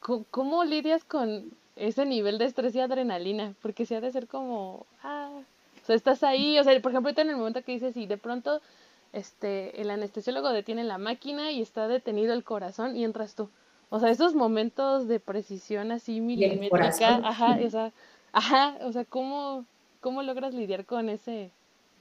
¿Cómo, 0.00 0.64
lidias 0.64 1.04
con 1.04 1.52
ese 1.76 2.04
nivel 2.04 2.38
de 2.38 2.46
estrés 2.46 2.74
y 2.74 2.80
adrenalina? 2.80 3.54
Porque 3.62 3.86
si 3.86 3.94
ha 3.94 4.00
de 4.00 4.10
ser 4.10 4.26
como, 4.26 4.86
ah, 5.02 5.42
o 5.82 5.84
sea, 5.84 5.96
estás 5.96 6.22
ahí, 6.22 6.58
o 6.58 6.64
sea, 6.64 6.72
por 6.80 6.92
ejemplo, 6.92 7.08
ahorita 7.08 7.22
en 7.22 7.30
el 7.30 7.36
momento 7.36 7.62
que 7.62 7.72
dices, 7.72 7.96
y 7.96 8.06
de 8.06 8.16
pronto 8.16 8.60
este, 9.12 9.80
el 9.80 9.90
anestesiólogo 9.90 10.50
detiene 10.50 10.84
la 10.84 10.98
máquina 10.98 11.50
y 11.50 11.60
está 11.60 11.88
detenido 11.88 12.32
el 12.32 12.44
corazón 12.44 12.96
y 12.96 13.04
entras 13.04 13.34
tú. 13.34 13.50
O 13.90 14.00
sea, 14.00 14.10
esos 14.10 14.34
momentos 14.34 15.06
de 15.06 15.20
precisión 15.20 15.92
así 15.92 16.20
milimétrica, 16.20 17.16
ajá, 17.16 17.58
o 17.62 17.70
sea, 17.70 17.92
ajá, 18.32 18.78
o 18.82 18.92
sea, 18.92 19.04
¿cómo, 19.04 19.66
¿cómo 20.00 20.22
logras 20.22 20.54
lidiar 20.54 20.86
con 20.86 21.10
ese 21.10 21.50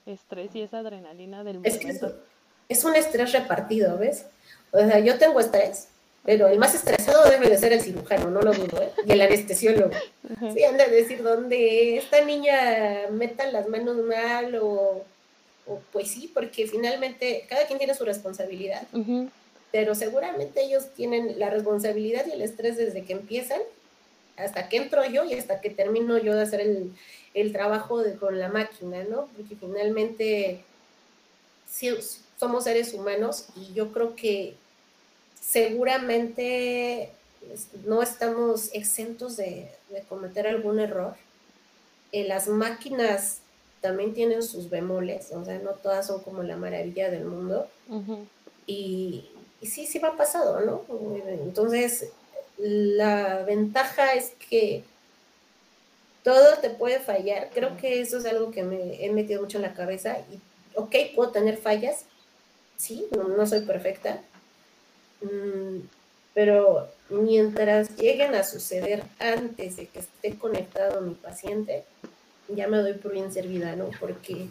estrés 0.06 0.56
y 0.56 0.62
esa 0.62 0.80
adrenalina 0.80 1.44
del 1.44 1.58
momento? 1.58 2.08
Es, 2.08 2.80
es 2.80 2.86
un 2.86 2.96
estrés 2.96 3.34
repartido, 3.34 3.98
¿ves? 3.98 4.26
O 4.72 4.78
sea, 4.78 5.00
yo 5.00 5.18
tengo 5.18 5.40
estrés, 5.42 5.90
pero 6.24 6.48
el 6.48 6.60
más 6.60 6.76
estresado 6.76 7.30
debe 7.30 7.50
de 7.50 7.58
ser 7.58 7.74
el 7.74 7.82
cirujano, 7.82 8.30
no 8.30 8.42
lo 8.42 8.54
dudo, 8.54 8.82
¿eh? 8.82 8.92
Y 9.06 9.12
el 9.12 9.22
anestesiólogo. 9.22 9.92
Sí, 10.54 10.64
anda 10.64 10.84
a 10.84 10.88
decir 10.88 11.24
dónde 11.24 11.98
esta 11.98 12.24
niña 12.24 13.08
meta 13.10 13.50
las 13.52 13.68
manos 13.68 13.98
mal 13.98 14.56
o, 14.62 15.04
pues 15.92 16.10
sí, 16.10 16.30
porque 16.32 16.68
finalmente 16.68 17.46
cada 17.50 17.66
quien 17.66 17.80
tiene 17.80 17.96
su 17.96 18.06
responsabilidad. 18.06 18.84
Pero 19.72 19.96
seguramente 19.96 20.62
ellos 20.64 20.94
tienen 20.96 21.40
la 21.40 21.50
responsabilidad 21.50 22.26
y 22.28 22.34
el 22.34 22.42
estrés 22.42 22.78
desde 22.78 23.04
que 23.04 23.14
empiezan 23.14 23.62
hasta 24.38 24.70
que 24.70 24.78
entro 24.78 25.06
yo 25.06 25.24
y 25.24 25.34
hasta 25.34 25.60
que 25.60 25.70
termino 25.70 26.18
yo 26.18 26.36
de 26.36 26.42
hacer 26.42 26.62
el, 26.62 26.92
el 27.34 27.52
trabajo 27.52 28.00
de, 28.00 28.16
con 28.16 28.40
la 28.40 28.50
máquina, 28.50 29.04
¿no? 29.04 29.28
Porque 29.36 29.56
finalmente 29.56 30.62
sí, 31.70 31.90
somos 32.40 32.66
seres 32.66 32.94
humanos 32.94 33.48
y 33.56 33.74
yo 33.74 33.92
creo 33.92 34.16
que 34.16 34.56
seguramente 35.42 37.12
no 37.86 38.02
estamos 38.02 38.70
exentos 38.74 39.36
de, 39.36 39.70
cometer 40.08 40.48
algún 40.48 40.80
error. 40.80 41.16
Eh, 42.14 42.26
las 42.26 42.48
máquinas 42.48 43.40
también 43.82 44.14
tienen 44.14 44.44
sus 44.44 44.70
bemoles, 44.70 45.32
o 45.32 45.44
sea, 45.44 45.58
no 45.60 45.72
todas 45.72 46.08
son 46.08 46.22
como 46.22 46.44
la 46.44 46.56
maravilla 46.56 47.10
del 47.10 47.26
mundo. 47.26 47.68
y, 48.68 49.26
sí, 49.62 49.86
sí 49.86 50.00
va 50.00 50.16
pasado, 50.16 50.62
¿no? 50.62 50.86
Entonces, 51.28 52.10
la 52.58 53.44
ventaja 53.44 54.14
es 54.14 54.32
que 54.50 54.84
todo 56.24 56.58
te 56.62 56.70
puede 56.70 57.00
fallar. 57.00 57.50
Creo 57.54 57.76
que 57.78 58.02
eso 58.02 58.18
es 58.18 58.26
algo 58.26 58.52
que 58.52 58.64
me 58.64 59.04
he 59.04 59.12
metido 59.12 59.42
mucho 59.42 59.58
en 59.58 59.64
la 59.64 59.74
cabeza. 59.74 60.20
Y, 60.32 60.40
ok, 60.76 60.96
puedo 61.16 61.32
tener 61.32 61.58
fallas, 61.58 62.06
sí, 62.78 63.08
no 63.12 63.46
soy 63.48 63.62
perfecta, 63.62 64.22
pero 66.34 66.90
mientras 67.10 67.96
lleguen 67.98 68.36
a 68.36 68.44
suceder 68.44 69.04
antes 69.20 69.78
de 69.78 69.88
que 69.88 70.00
esté 70.00 70.36
conectado 70.38 71.02
mi 71.02 71.14
paciente, 71.14 71.84
ya 72.48 72.68
me 72.68 72.78
doy 72.78 72.94
por 72.94 73.14
bien 73.14 73.32
servida, 73.32 73.76
¿no? 73.76 73.90
Porque 74.00 74.48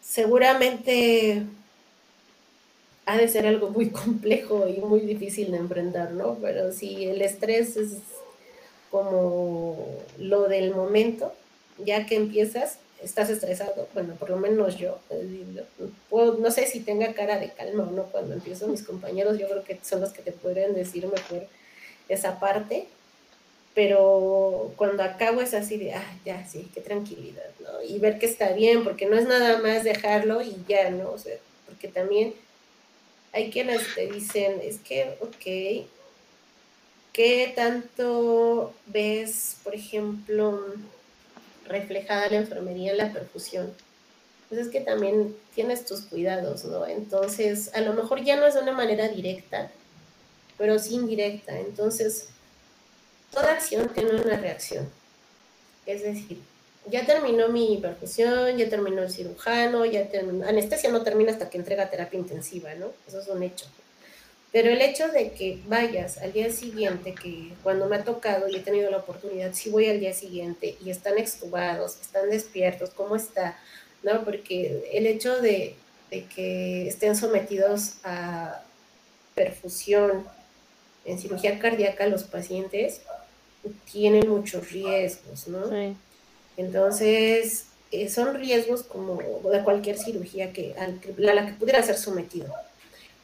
seguramente 0.00 1.42
ha 3.06 3.16
de 3.16 3.28
ser 3.28 3.46
algo 3.46 3.70
muy 3.70 3.90
complejo 3.90 4.68
y 4.68 4.80
muy 4.80 5.00
difícil 5.00 5.52
de 5.52 5.58
enfrentar, 5.58 6.12
¿no? 6.12 6.36
Pero 6.40 6.72
si 6.72 7.06
el 7.06 7.22
estrés 7.22 7.76
es 7.76 7.98
como 8.90 10.02
lo 10.18 10.48
del 10.48 10.74
momento, 10.74 11.32
ya 11.78 12.06
que 12.06 12.16
empiezas, 12.16 12.78
estás 13.06 13.30
estresado, 13.30 13.88
bueno, 13.94 14.14
por 14.16 14.30
lo 14.30 14.36
menos 14.36 14.76
yo, 14.76 14.98
no 16.10 16.50
sé 16.50 16.66
si 16.66 16.80
tenga 16.80 17.14
cara 17.14 17.38
de 17.38 17.52
calma 17.52 17.84
o 17.84 17.90
no 17.92 18.04
cuando 18.04 18.34
empiezo, 18.34 18.66
mis 18.66 18.82
compañeros 18.82 19.38
yo 19.38 19.48
creo 19.48 19.62
que 19.64 19.78
son 19.82 20.00
los 20.00 20.12
que 20.12 20.22
te 20.22 20.32
podrían 20.32 20.74
decir 20.74 21.06
mejor 21.06 21.46
esa 22.08 22.40
parte, 22.40 22.86
pero 23.74 24.72
cuando 24.76 25.02
acabo 25.02 25.40
es 25.40 25.54
así 25.54 25.76
de, 25.76 25.94
ah, 25.94 26.18
ya, 26.24 26.44
sí, 26.46 26.68
qué 26.74 26.80
tranquilidad, 26.80 27.50
¿no? 27.60 27.82
Y 27.82 27.98
ver 27.98 28.18
que 28.18 28.26
está 28.26 28.52
bien, 28.52 28.82
porque 28.84 29.06
no 29.06 29.16
es 29.16 29.26
nada 29.26 29.58
más 29.58 29.84
dejarlo 29.84 30.42
y 30.42 30.56
ya, 30.66 30.90
¿no? 30.90 31.10
O 31.10 31.18
sea, 31.18 31.36
porque 31.66 31.88
también 31.88 32.34
hay 33.32 33.50
quienes 33.50 33.94
te 33.94 34.10
dicen, 34.10 34.60
es 34.62 34.78
que, 34.78 35.16
ok, 35.20 35.86
¿qué 37.12 37.52
tanto 37.54 38.72
ves, 38.86 39.58
por 39.62 39.74
ejemplo, 39.74 40.60
reflejada 41.68 42.28
la 42.28 42.36
enfermería 42.36 42.92
en 42.92 42.98
la 42.98 43.12
perfusión, 43.12 43.72
pues 44.48 44.60
es 44.60 44.68
que 44.68 44.80
también 44.80 45.36
tienes 45.54 45.84
tus 45.84 46.02
cuidados, 46.02 46.64
¿no? 46.64 46.86
Entonces, 46.86 47.70
a 47.74 47.80
lo 47.80 47.92
mejor 47.94 48.22
ya 48.22 48.36
no 48.36 48.46
es 48.46 48.54
de 48.54 48.60
una 48.60 48.72
manera 48.72 49.08
directa, 49.08 49.70
pero 50.56 50.78
sí 50.78 50.94
indirecta. 50.94 51.58
Entonces, 51.58 52.28
toda 53.32 53.52
acción 53.52 53.88
tiene 53.88 54.10
una 54.10 54.36
reacción. 54.36 54.88
Es 55.84 56.02
decir, 56.02 56.40
ya 56.88 57.04
terminó 57.04 57.48
mi 57.48 57.78
perfusión, 57.82 58.56
ya 58.56 58.68
terminó 58.68 59.02
el 59.02 59.10
cirujano, 59.10 59.84
ya 59.84 60.08
terminó. 60.08 60.46
Anestesia 60.46 60.90
no 60.90 61.02
termina 61.02 61.32
hasta 61.32 61.50
que 61.50 61.58
entrega 61.58 61.90
terapia 61.90 62.18
intensiva, 62.18 62.74
¿no? 62.74 62.92
Eso 63.06 63.20
es 63.20 63.28
un 63.28 63.42
hecho. 63.42 63.66
Pero 64.52 64.70
el 64.70 64.80
hecho 64.80 65.08
de 65.08 65.32
que 65.32 65.60
vayas 65.66 66.18
al 66.18 66.32
día 66.32 66.50
siguiente, 66.50 67.14
que 67.14 67.52
cuando 67.62 67.86
me 67.86 67.96
ha 67.96 68.04
tocado 68.04 68.48
y 68.48 68.56
he 68.56 68.60
tenido 68.60 68.90
la 68.90 68.98
oportunidad, 68.98 69.52
si 69.52 69.70
voy 69.70 69.88
al 69.88 70.00
día 70.00 70.14
siguiente 70.14 70.76
y 70.82 70.90
están 70.90 71.18
extubados, 71.18 72.00
están 72.00 72.30
despiertos, 72.30 72.90
¿cómo 72.90 73.16
está? 73.16 73.58
¿No? 74.02 74.24
Porque 74.24 74.88
el 74.92 75.06
hecho 75.06 75.40
de, 75.40 75.74
que 76.10 76.88
estén 76.88 77.16
sometidos 77.16 77.96
a 78.04 78.62
perfusión 79.34 80.24
en 81.04 81.18
cirugía 81.18 81.58
cardíaca 81.58 82.06
los 82.06 82.24
pacientes 82.24 83.02
tienen 83.90 84.28
muchos 84.28 84.70
riesgos, 84.70 85.48
¿no? 85.48 85.68
Entonces, 86.56 87.66
eh, 87.90 88.08
son 88.08 88.34
riesgos 88.34 88.82
como 88.82 89.18
de 89.18 89.62
cualquier 89.62 89.98
cirugía 89.98 90.52
que, 90.52 90.74
a 90.78 91.34
la 91.34 91.46
que 91.46 91.52
pudiera 91.52 91.82
ser 91.82 91.96
sometido. 91.96 92.52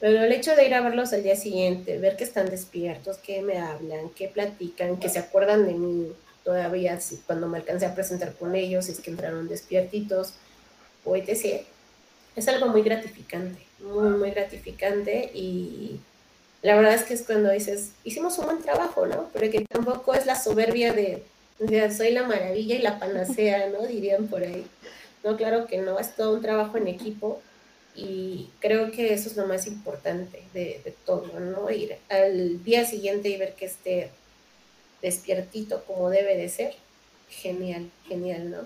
Pero 0.03 0.25
el 0.25 0.33
hecho 0.33 0.57
de 0.57 0.67
ir 0.67 0.75
a 0.75 0.81
verlos 0.81 1.13
al 1.13 1.23
día 1.23 1.37
siguiente, 1.37 1.97
ver 1.97 2.17
que 2.17 2.25
están 2.25 2.51
despiertos, 2.51 3.19
que 3.19 3.41
me 3.41 3.59
hablan, 3.59 4.11
que 4.11 4.27
platican, 4.27 4.99
que 4.99 5.09
se 5.09 5.21
acuerdan 5.21 5.65
de 5.65 5.75
mí 5.75 6.13
todavía 6.43 6.99
cuando 7.25 7.47
me 7.47 7.59
alcancé 7.59 7.87
a 7.87 7.95
presentar 7.95 8.35
con 8.35 8.57
ellos, 8.57 8.89
es 8.89 8.99
que 8.99 9.13
entraron 9.13 9.47
despiertitos, 9.47 10.35
o 11.05 11.15
etc. 11.15 11.63
Es 12.35 12.49
algo 12.49 12.67
muy 12.67 12.83
gratificante, 12.83 13.63
muy, 13.79 14.11
muy 14.19 14.33
gratificante 14.33 15.31
y 15.33 16.01
la 16.63 16.75
verdad 16.75 16.95
es 16.95 17.05
que 17.05 17.15
es 17.15 17.23
cuando 17.23 17.51
dices, 17.51 17.93
hicimos 18.03 18.37
un 18.39 18.47
buen 18.47 18.61
trabajo, 18.61 19.07
¿no? 19.07 19.29
Pero 19.33 19.53
que 19.53 19.65
tampoco 19.67 20.15
es 20.15 20.27
la 20.27 20.35
soberbia 20.35 20.93
de, 20.93 21.23
de 21.61 21.95
soy 21.95 22.11
la 22.11 22.27
maravilla 22.27 22.75
y 22.75 22.83
la 22.83 22.99
panacea, 22.99 23.69
¿no? 23.69 23.87
Dirían 23.87 24.27
por 24.27 24.43
ahí. 24.43 24.67
No, 25.23 25.37
claro 25.37 25.69
que 25.69 25.79
no, 25.79 26.01
es 26.01 26.17
todo 26.17 26.35
un 26.35 26.43
trabajo 26.43 26.77
en 26.77 26.89
equipo 26.89 27.41
y 27.95 28.49
creo 28.61 28.91
que 28.91 29.13
eso 29.13 29.29
es 29.29 29.37
lo 29.37 29.47
más 29.47 29.67
importante 29.67 30.43
de, 30.55 30.95
todo, 31.05 31.39
¿no? 31.41 31.71
Ir 31.71 31.97
al 32.09 32.65
día 32.65 32.87
siguiente 32.87 33.29
y 33.29 33.37
ver 33.37 33.55
que 33.55 33.67
esté 33.67 34.11
despiertito 35.03 35.85
como 35.85 36.09
debe 36.09 36.37
de 36.37 36.49
ser. 36.49 36.75
Genial, 37.29 37.91
genial, 38.09 38.51
¿no? 38.51 38.59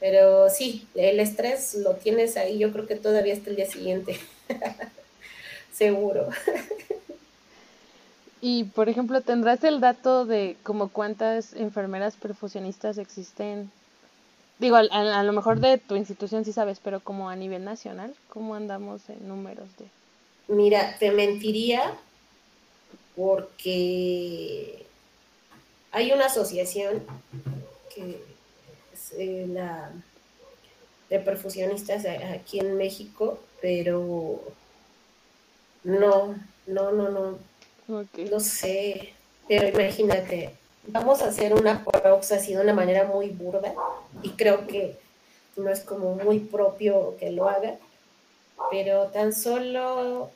Pero 0.00 0.48
sí, 0.50 0.86
el 0.94 1.20
estrés 1.20 1.74
lo 1.74 1.94
tienes 1.94 2.36
ahí, 2.36 2.58
yo 2.58 2.72
creo 2.72 2.86
que 2.86 2.96
todavía 2.96 3.34
hasta 3.34 3.50
el 3.50 3.56
día 3.56 3.70
siguiente. 3.70 4.18
Seguro. 5.72 6.28
Y, 8.40 8.64
por 8.64 8.88
ejemplo, 8.88 9.20
¿tendrás 9.22 9.64
el 9.64 9.80
dato 9.80 10.26
de 10.26 10.56
como 10.62 10.88
cuántas 10.88 11.54
enfermeras 11.54 12.16
perfusionistas 12.16 12.98
existen 12.98 13.70
Digo, 14.58 14.76
a, 14.76 15.22
lo 15.22 15.32
mejor 15.32 15.60
de 15.60 15.78
tu 15.78 15.96
institución 15.96 16.44
sí 16.44 16.52
sabes, 16.52 16.78
pero 16.82 17.00
como 17.00 17.28
a 17.28 17.36
nivel 17.36 17.64
nacional, 17.64 18.14
¿cómo 18.28 18.54
andamos 18.54 19.08
en 19.08 19.26
números 19.26 19.68
de...? 19.78 19.86
Mira, 20.46 20.96
te 20.98 21.10
mentiría 21.10 21.94
porque 23.16 24.86
hay 25.90 26.12
una 26.12 26.26
asociación 26.26 27.02
que 27.94 28.20
es 28.92 29.12
eh, 29.18 29.46
la 29.48 29.90
de 31.10 31.18
perfusionistas 31.20 32.04
aquí 32.06 32.60
en 32.60 32.76
México, 32.76 33.38
pero 33.60 34.40
no, 35.84 36.34
no, 36.66 36.92
no, 36.92 37.08
no. 37.10 37.38
No 37.86 38.40
sé, 38.40 39.12
pero 39.46 39.68
imagínate, 39.68 40.54
vamos 40.88 41.22
a 41.22 41.28
hacer 41.28 41.54
una 41.54 41.84
prox 41.84 42.32
así 42.32 42.54
de 42.54 42.60
una 42.60 42.74
manera 42.74 43.04
muy 43.04 43.30
burda 43.30 43.74
y 44.22 44.30
creo 44.30 44.66
que 44.66 44.98
no 45.56 45.70
es 45.70 45.80
como 45.80 46.14
muy 46.14 46.40
propio 46.40 47.16
que 47.18 47.30
lo 47.30 47.48
haga, 47.48 47.76
pero 48.70 49.06
tan 49.08 49.32
solo 49.32 50.30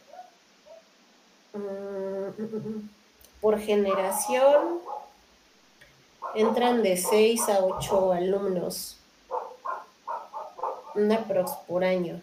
mm, 1.53 2.89
por 3.41 3.59
generación 3.59 4.81
entran 6.35 6.83
de 6.83 6.97
6 6.97 7.49
a 7.49 7.65
8 7.65 8.13
alumnos, 8.13 8.97
una 10.95 11.27
prox 11.27 11.53
por 11.67 11.85
año. 11.85 12.21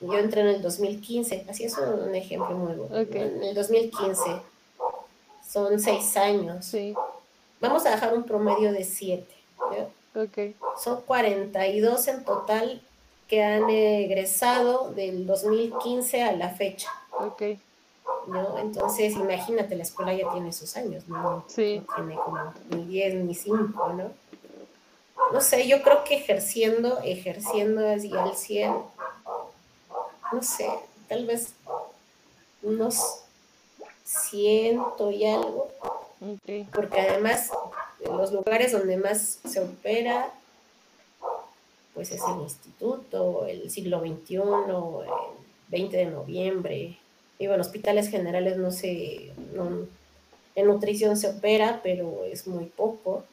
Yo 0.00 0.18
entré 0.18 0.40
en 0.40 0.48
el 0.48 0.62
2015, 0.62 1.46
así 1.48 1.64
es 1.64 1.78
un 1.78 2.12
ejemplo 2.14 2.56
muy 2.56 2.74
bueno. 2.74 2.96
En 2.96 3.42
el 3.44 3.54
2015 3.54 4.20
son 5.48 5.78
seis 5.78 6.16
años. 6.16 6.64
Sí. 6.64 6.94
Vamos 7.62 7.86
a 7.86 7.90
dejar 7.92 8.12
un 8.12 8.24
promedio 8.24 8.72
de 8.72 8.84
siete. 8.84 9.34
Okay. 10.14 10.54
Son 10.82 11.00
42 11.02 12.08
en 12.08 12.24
total 12.24 12.82
que 13.28 13.42
han 13.42 13.70
egresado 13.70 14.92
del 14.92 15.26
2015 15.26 16.22
a 16.22 16.32
la 16.32 16.50
fecha. 16.50 16.90
Okay. 17.18 17.58
¿no? 18.26 18.58
Entonces, 18.58 19.14
imagínate, 19.14 19.76
la 19.76 19.84
escuela 19.84 20.12
ya 20.12 20.30
tiene 20.32 20.52
sus 20.52 20.76
años, 20.76 21.06
¿no? 21.08 21.44
Sí. 21.46 21.82
No 21.88 21.94
tiene 21.94 22.14
como 22.16 22.52
ni 22.70 22.84
10 22.84 23.14
ni 23.24 23.34
5, 23.34 23.92
¿no? 23.94 24.10
No 25.32 25.40
sé, 25.40 25.66
yo 25.66 25.82
creo 25.82 26.04
que 26.04 26.16
ejerciendo, 26.16 26.98
ejerciendo 27.02 27.88
así 27.88 28.12
al 28.12 28.36
100, 28.36 28.74
no 30.32 30.42
sé, 30.42 30.68
tal 31.08 31.26
vez 31.26 31.54
unos 32.62 33.22
ciento 34.04 35.10
y 35.10 35.26
algo. 35.26 35.70
Porque 36.72 37.00
además, 37.00 37.50
los 38.04 38.32
lugares 38.32 38.72
donde 38.72 38.96
más 38.96 39.40
se 39.44 39.60
opera, 39.60 40.32
pues 41.94 42.12
es 42.12 42.22
el 42.22 42.42
instituto, 42.42 43.46
el 43.46 43.70
siglo 43.70 44.00
XXI, 44.00 44.36
el 44.36 45.10
20 45.68 45.96
de 45.96 46.06
noviembre. 46.06 46.98
Y 47.38 47.46
bueno, 47.46 47.62
hospitales 47.62 48.08
generales 48.08 48.56
no 48.56 48.70
sé, 48.70 49.32
en 50.54 50.66
nutrición 50.66 51.16
se 51.16 51.30
opera, 51.30 51.80
pero 51.82 52.24
es 52.24 52.46
muy 52.46 52.66
poco. 52.66 53.24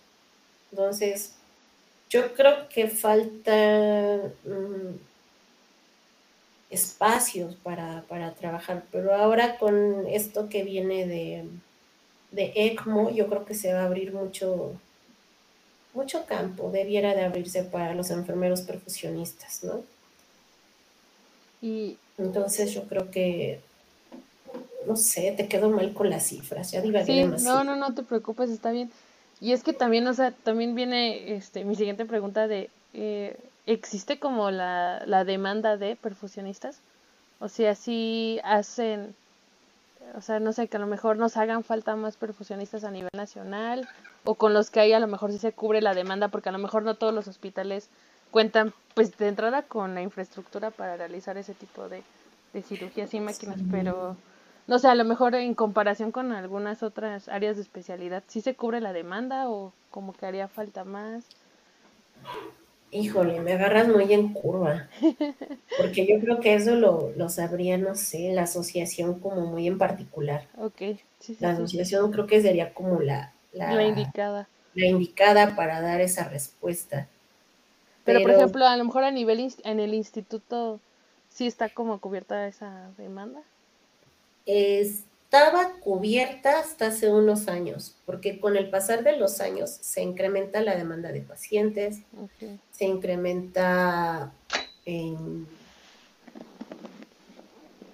Entonces, 0.72 1.36
yo 2.10 2.34
creo 2.34 2.68
que 2.70 2.88
falta 2.88 4.32
mm, 4.44 4.96
espacios 6.70 7.56
para, 7.56 8.04
trabajar, 8.40 8.84
pero 8.92 9.14
ahora 9.14 9.58
con 9.58 10.08
esto 10.08 10.50
que 10.50 10.64
viene 10.64 11.08
de, 11.08 11.46
de 12.32 12.52
ECMO, 12.56 13.10
yo 13.12 13.28
creo 13.28 13.46
que 13.46 13.56
se 13.56 13.74
va 13.74 13.82
a 13.82 13.86
abrir 13.86 14.14
mucho, 14.14 14.74
mucho 15.94 16.26
campo, 16.26 16.72
debiera 16.72 17.16
de 17.16 17.24
abrirse 17.24 17.64
para 17.64 17.96
los 17.96 18.12
enfermeros 18.12 18.62
perfusionistas, 18.62 19.64
¿no? 19.64 19.84
Y 21.62 21.98
entonces 22.18 22.74
yo 22.74 22.84
creo 22.84 23.12
que, 23.12 23.60
no 24.88 24.96
sé, 24.96 25.34
te 25.36 25.48
quedo 25.48 25.70
mal 25.70 25.94
con 25.94 26.10
las 26.10 26.28
cifras, 26.28 26.72
ya 26.72 26.82
divagué 26.82 27.06
sí, 27.38 27.44
No, 27.44 27.64
no, 27.64 27.76
no 27.76 27.94
te 27.94 28.04
preocupes, 28.04 28.50
está 28.50 28.72
bien. 28.72 28.92
Y 29.42 29.54
es 29.54 29.64
que 29.64 29.74
también, 29.74 30.06
o 30.08 30.14
sea, 30.14 30.32
también 30.32 30.76
viene 30.76 31.36
este, 31.36 31.64
mi 31.64 31.76
siguiente 31.76 32.06
pregunta 32.06 32.48
de, 32.48 32.70
eh, 32.94 33.38
¿existe 33.66 34.20
como 34.20 34.52
la, 34.52 35.04
la 35.06 35.24
demanda 35.24 35.78
de 35.78 35.96
perfusionistas? 35.96 36.80
O 37.40 37.48
sea, 37.48 37.74
si 37.76 38.40
hacen, 38.44 39.16
o 40.16 40.22
sea, 40.22 40.40
no 40.40 40.54
sé, 40.54 40.68
que 40.68 40.78
a 40.78 40.80
lo 40.80 40.88
mejor 40.88 41.18
nos 41.18 41.38
hagan 41.38 41.64
falta 41.64 41.96
más 41.96 42.18
perfusionistas 42.18 42.84
a 42.84 42.92
nivel 42.92 43.10
nacional, 43.14 43.88
o 44.24 44.36
con 44.36 44.54
los 44.54 44.70
que 44.70 44.80
hay 44.80 44.94
a 44.94 45.00
lo 45.00 45.08
mejor 45.08 45.32
sí 45.32 45.38
se 45.38 45.54
cubre 45.54 45.82
la 45.82 45.94
demanda, 45.94 46.28
porque 46.28 46.50
a 46.50 46.52
lo 46.52 46.58
mejor 46.58 46.84
no 46.84 46.96
todos 46.96 47.14
los 47.14 47.28
hospitales 47.28 47.90
cuentan, 48.32 48.74
pues 48.94 49.18
de 49.18 49.28
entrada 49.28 49.64
con 49.64 49.96
la 49.96 50.02
infraestructura 50.02 50.72
para 50.72 50.98
realizar 50.98 51.38
ese 51.38 51.54
tipo 51.54 51.90
de, 51.90 52.04
de 52.54 52.62
cirugías 52.62 53.14
y 53.14 53.20
máquinas, 53.20 53.60
pero 53.72 54.16
no 54.68 54.78
sé, 54.78 54.88
a 54.88 54.96
lo 54.96 55.04
mejor 55.04 55.34
en 55.36 55.56
comparación 55.56 56.12
con 56.12 56.32
algunas 56.32 56.84
otras 56.84 57.28
áreas 57.28 57.56
de 57.56 57.64
especialidad, 57.64 58.24
¿sí 58.28 58.42
se 58.42 58.56
cubre 58.56 58.82
la 58.82 58.94
demanda 58.94 59.50
o 59.50 59.74
como 59.90 60.14
que 60.14 60.26
haría 60.26 60.48
falta 60.48 60.84
más? 60.84 61.26
Híjole, 62.92 63.40
me 63.40 63.54
agarras 63.54 63.88
muy 63.88 64.12
en 64.14 64.34
curva, 64.34 64.90
porque 65.78 66.08
yo 66.08 66.20
creo 66.20 66.40
que 66.40 66.56
eso 66.56 66.76
lo, 66.76 67.12
lo 67.16 67.30
sabría, 67.30 67.78
no 67.78 67.96
sé, 67.96 68.32
la 68.34 68.44
asociación 68.44 69.20
como 69.20 69.46
muy 69.46 69.68
en 69.68 69.78
particular. 69.78 70.48
Ok. 70.58 70.98
Sí, 71.20 71.38
la 71.40 71.52
asociación 71.52 72.12
creo 72.12 72.26
que 72.26 72.42
sería 72.42 72.74
como 72.74 73.02
la, 73.02 73.34
la, 73.54 73.84
indicada. 73.84 74.48
La 74.74 74.88
indicada 74.88 75.56
para 75.56 75.82
dar 75.82 76.02
esa 76.02 76.28
respuesta. 76.30 77.08
Pero, 78.06 78.22
por 78.22 78.32
ejemplo, 78.32 78.66
a 78.66 78.76
lo 78.76 78.86
mejor 78.86 79.04
a 79.04 79.12
nivel 79.12 79.54
en 79.64 79.80
el 79.80 79.94
instituto 79.94 80.80
sí 81.30 81.46
está 81.46 81.70
como 81.70 82.00
cubierta 82.00 82.48
esa 82.48 82.90
demanda. 82.98 83.42
Es, 84.46 85.04
estaba 85.32 85.74
cubierta 85.80 86.60
hasta 86.60 86.88
hace 86.88 87.08
unos 87.08 87.48
años, 87.50 87.96
porque 88.08 88.40
con 88.40 88.58
el 88.58 88.72
pasar 88.72 89.04
de 89.04 89.16
los 89.16 89.42
años 89.42 89.70
se 89.70 90.02
incrementa 90.02 90.60
la 90.62 90.76
demanda 90.76 91.12
de 91.12 91.22
pacientes, 91.22 92.00
se 92.72 92.86
incrementa, 92.86 94.34
en, 94.86 95.46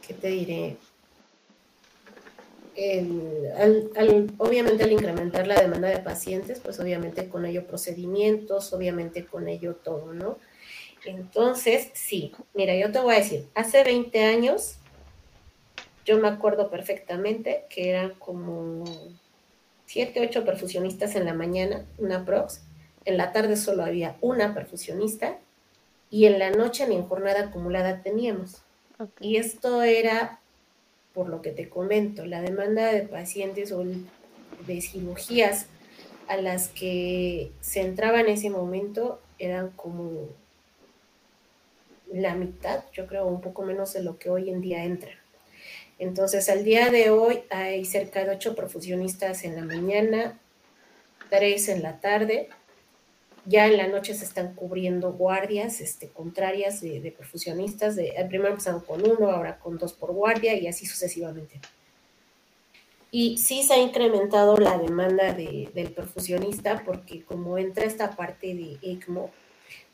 ¿qué 0.08 0.14
te 0.14 0.28
diré? 0.30 0.78
obviamente 4.38 4.84
al 4.84 4.92
incrementar 4.94 5.46
la 5.46 5.60
demanda 5.60 5.90
de 5.90 6.00
pacientes, 6.00 6.62
pues 6.62 6.80
obviamente 6.80 7.28
con 7.28 7.46
ello 7.46 7.68
procedimientos, 7.68 8.72
obviamente 8.72 9.26
con 9.26 9.50
ello 9.50 9.76
todo, 9.76 10.14
¿no? 10.14 10.38
Entonces, 11.06 11.90
sí, 11.94 12.32
mira, 12.54 12.76
yo 12.78 12.94
te 12.94 13.00
voy 13.00 13.16
a 13.16 13.18
decir, 13.18 13.48
hace 13.56 13.84
20 13.84 14.24
años 14.24 14.78
yo 16.06 16.20
me 16.20 16.28
acuerdo 16.28 16.70
perfectamente 16.70 17.66
que 17.70 17.90
eran 17.90 18.12
como 18.12 18.84
siete, 19.86 20.22
ocho 20.22 20.46
perfusionistas 20.46 21.16
en 21.16 21.26
la 21.26 21.34
mañana, 21.34 21.86
una 21.98 22.26
prox. 22.26 22.62
En 23.06 23.18
la 23.18 23.32
tarde 23.32 23.56
solo 23.58 23.84
había 23.84 24.16
una 24.22 24.54
perfusionista 24.54 25.38
y 26.10 26.26
en 26.26 26.40
la 26.40 26.52
noche 26.52 26.88
ni 26.88 26.96
en 26.96 27.08
jornada 27.08 27.46
acumulada 27.46 28.02
teníamos. 28.02 28.62
Y 29.20 29.38
esto 29.38 29.82
era, 29.84 30.40
por 31.14 31.28
lo 31.28 31.42
que 31.42 31.52
te 31.52 31.70
comento, 31.70 32.26
la 32.26 32.42
demanda 32.42 32.92
de 32.92 33.02
pacientes 33.02 33.72
o 33.72 33.84
de 33.84 34.82
cirugías 34.82 35.68
a 36.28 36.38
las 36.38 36.70
que 36.70 37.52
se 37.62 37.82
entraba 37.82 38.22
en 38.22 38.30
ese 38.30 38.50
momento 38.50 39.20
eran 39.38 39.72
como 39.72 40.30
la 42.12 42.36
mitad, 42.36 42.84
yo 42.94 43.08
creo, 43.08 43.26
un 43.26 43.42
poco 43.42 43.64
menos 43.64 43.94
de 43.94 44.04
lo 44.04 44.18
que 44.18 44.30
hoy 44.30 44.50
en 44.50 44.62
día 44.62 44.84
entra. 44.84 45.12
Entonces, 45.98 46.50
al 46.50 46.64
día 46.64 46.90
de 46.90 47.10
hoy 47.10 47.44
hay 47.50 47.86
cerca 47.86 48.26
de 48.26 48.32
ocho 48.32 48.56
perfusionistas 48.56 49.44
en 49.44 49.56
la 49.56 49.64
mañana, 49.64 50.40
tres 51.30 51.70
en 51.70 51.84
la 51.84 52.00
tarde. 52.00 52.50
Ya 53.46 53.68
en 53.68 53.78
la 53.78 53.88
noche 53.88 54.14
se 54.14 54.26
están 54.26 54.56
cubriendo 54.56 55.14
guardias 55.14 55.80
este, 55.80 56.10
contrarias 56.10 56.82
de, 56.82 57.14
perfusionistas. 57.16 57.96
De, 57.96 58.14
primero 58.28 58.50
empezaron 58.50 58.82
con 58.82 59.10
uno, 59.10 59.30
ahora 59.30 59.60
con 59.60 59.78
dos 59.78 59.94
por 59.94 60.12
guardia 60.12 60.54
y 60.56 60.68
así 60.68 60.86
sucesivamente. 60.86 61.62
Y 63.12 63.38
sí 63.38 63.64
se 63.64 63.76
ha 63.76 63.78
incrementado 63.78 64.58
la 64.58 64.78
demanda 64.78 65.32
del 65.34 65.94
perfusionista 65.96 66.84
porque 66.84 67.24
como 67.24 67.58
entra 67.58 67.86
esta 67.86 68.12
parte 68.12 68.54
de 68.54 68.78
ECMO 68.82 69.30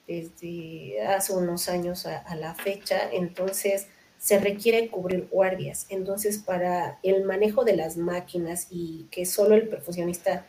desde 0.08 1.04
hace 1.06 1.34
unos 1.34 1.70
años 1.70 2.08
a 2.08 2.36
la 2.36 2.56
fecha, 2.56 3.12
entonces 3.12 3.88
se 4.22 4.38
requiere 4.38 4.88
cubrir 4.90 5.28
guardias. 5.32 5.88
Entonces, 5.90 6.38
para 6.38 7.00
el 7.02 7.24
manejo 7.24 7.66
de 7.66 7.76
las 7.76 7.98
máquinas 7.98 8.68
y 8.70 9.08
que 9.10 9.26
solo 9.26 9.56
el 9.56 9.68
perfusionista 9.68 10.46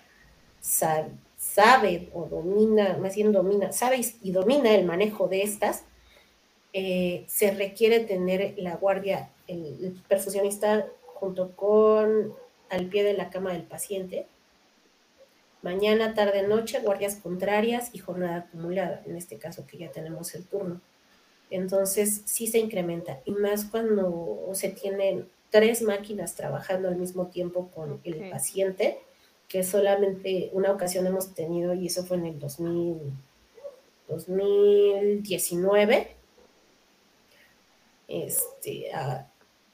sabe, 0.61 2.11
o 2.12 2.27
domina, 2.27 2.99
más 2.99 3.14
bien 3.16 3.33
domina, 3.33 3.73
sabe 3.73 4.05
y 4.23 4.31
domina 4.31 4.75
el 4.75 4.85
manejo 4.85 5.27
de 5.27 5.41
estas, 5.41 5.85
eh, 6.75 7.25
se 7.29 7.53
requiere 7.53 8.01
tener 8.01 8.55
la 8.59 8.77
guardia, 8.77 9.31
el, 9.47 9.99
perfusionista 10.07 10.87
junto 11.07 11.57
con 11.57 12.35
al 12.68 12.87
pie 12.89 13.05
de 13.05 13.14
la 13.14 13.31
cama 13.31 13.55
del 13.55 13.62
paciente. 13.62 14.27
Mañana, 15.62 16.12
tarde, 16.12 16.47
noche, 16.47 16.81
guardias 16.81 17.16
contrarias 17.16 17.89
y 17.95 18.01
jornada 18.01 18.37
acumulada, 18.37 19.03
en 19.07 19.16
este 19.16 19.39
caso 19.39 19.66
que 19.66 19.79
ya 19.79 19.91
tenemos 19.91 20.35
el 20.35 20.45
turno. 20.45 20.83
Entonces 21.53 22.22
sí 22.24 22.46
se 22.46 22.59
incrementa 22.59 23.20
y 23.26 23.32
más 23.32 23.66
cuando 23.66 24.48
se 24.55 24.70
tienen 24.70 25.28
tres 25.50 25.82
máquinas 25.82 26.34
trabajando 26.34 26.88
al 26.88 26.96
mismo 26.96 27.26
tiempo 27.26 27.68
con 27.74 28.00
el 28.05 28.30
paciente, 28.30 28.98
que 29.48 29.62
solamente 29.62 30.48
una 30.55 30.72
ocasión 30.72 31.07
hemos 31.07 31.34
tenido 31.34 31.74
y 31.74 31.88
eso 31.88 32.05
fue 32.05 32.16
en 32.16 32.24
el 32.24 32.38
2000, 32.38 33.03
2019. 34.09 36.16
Este, 38.09 38.86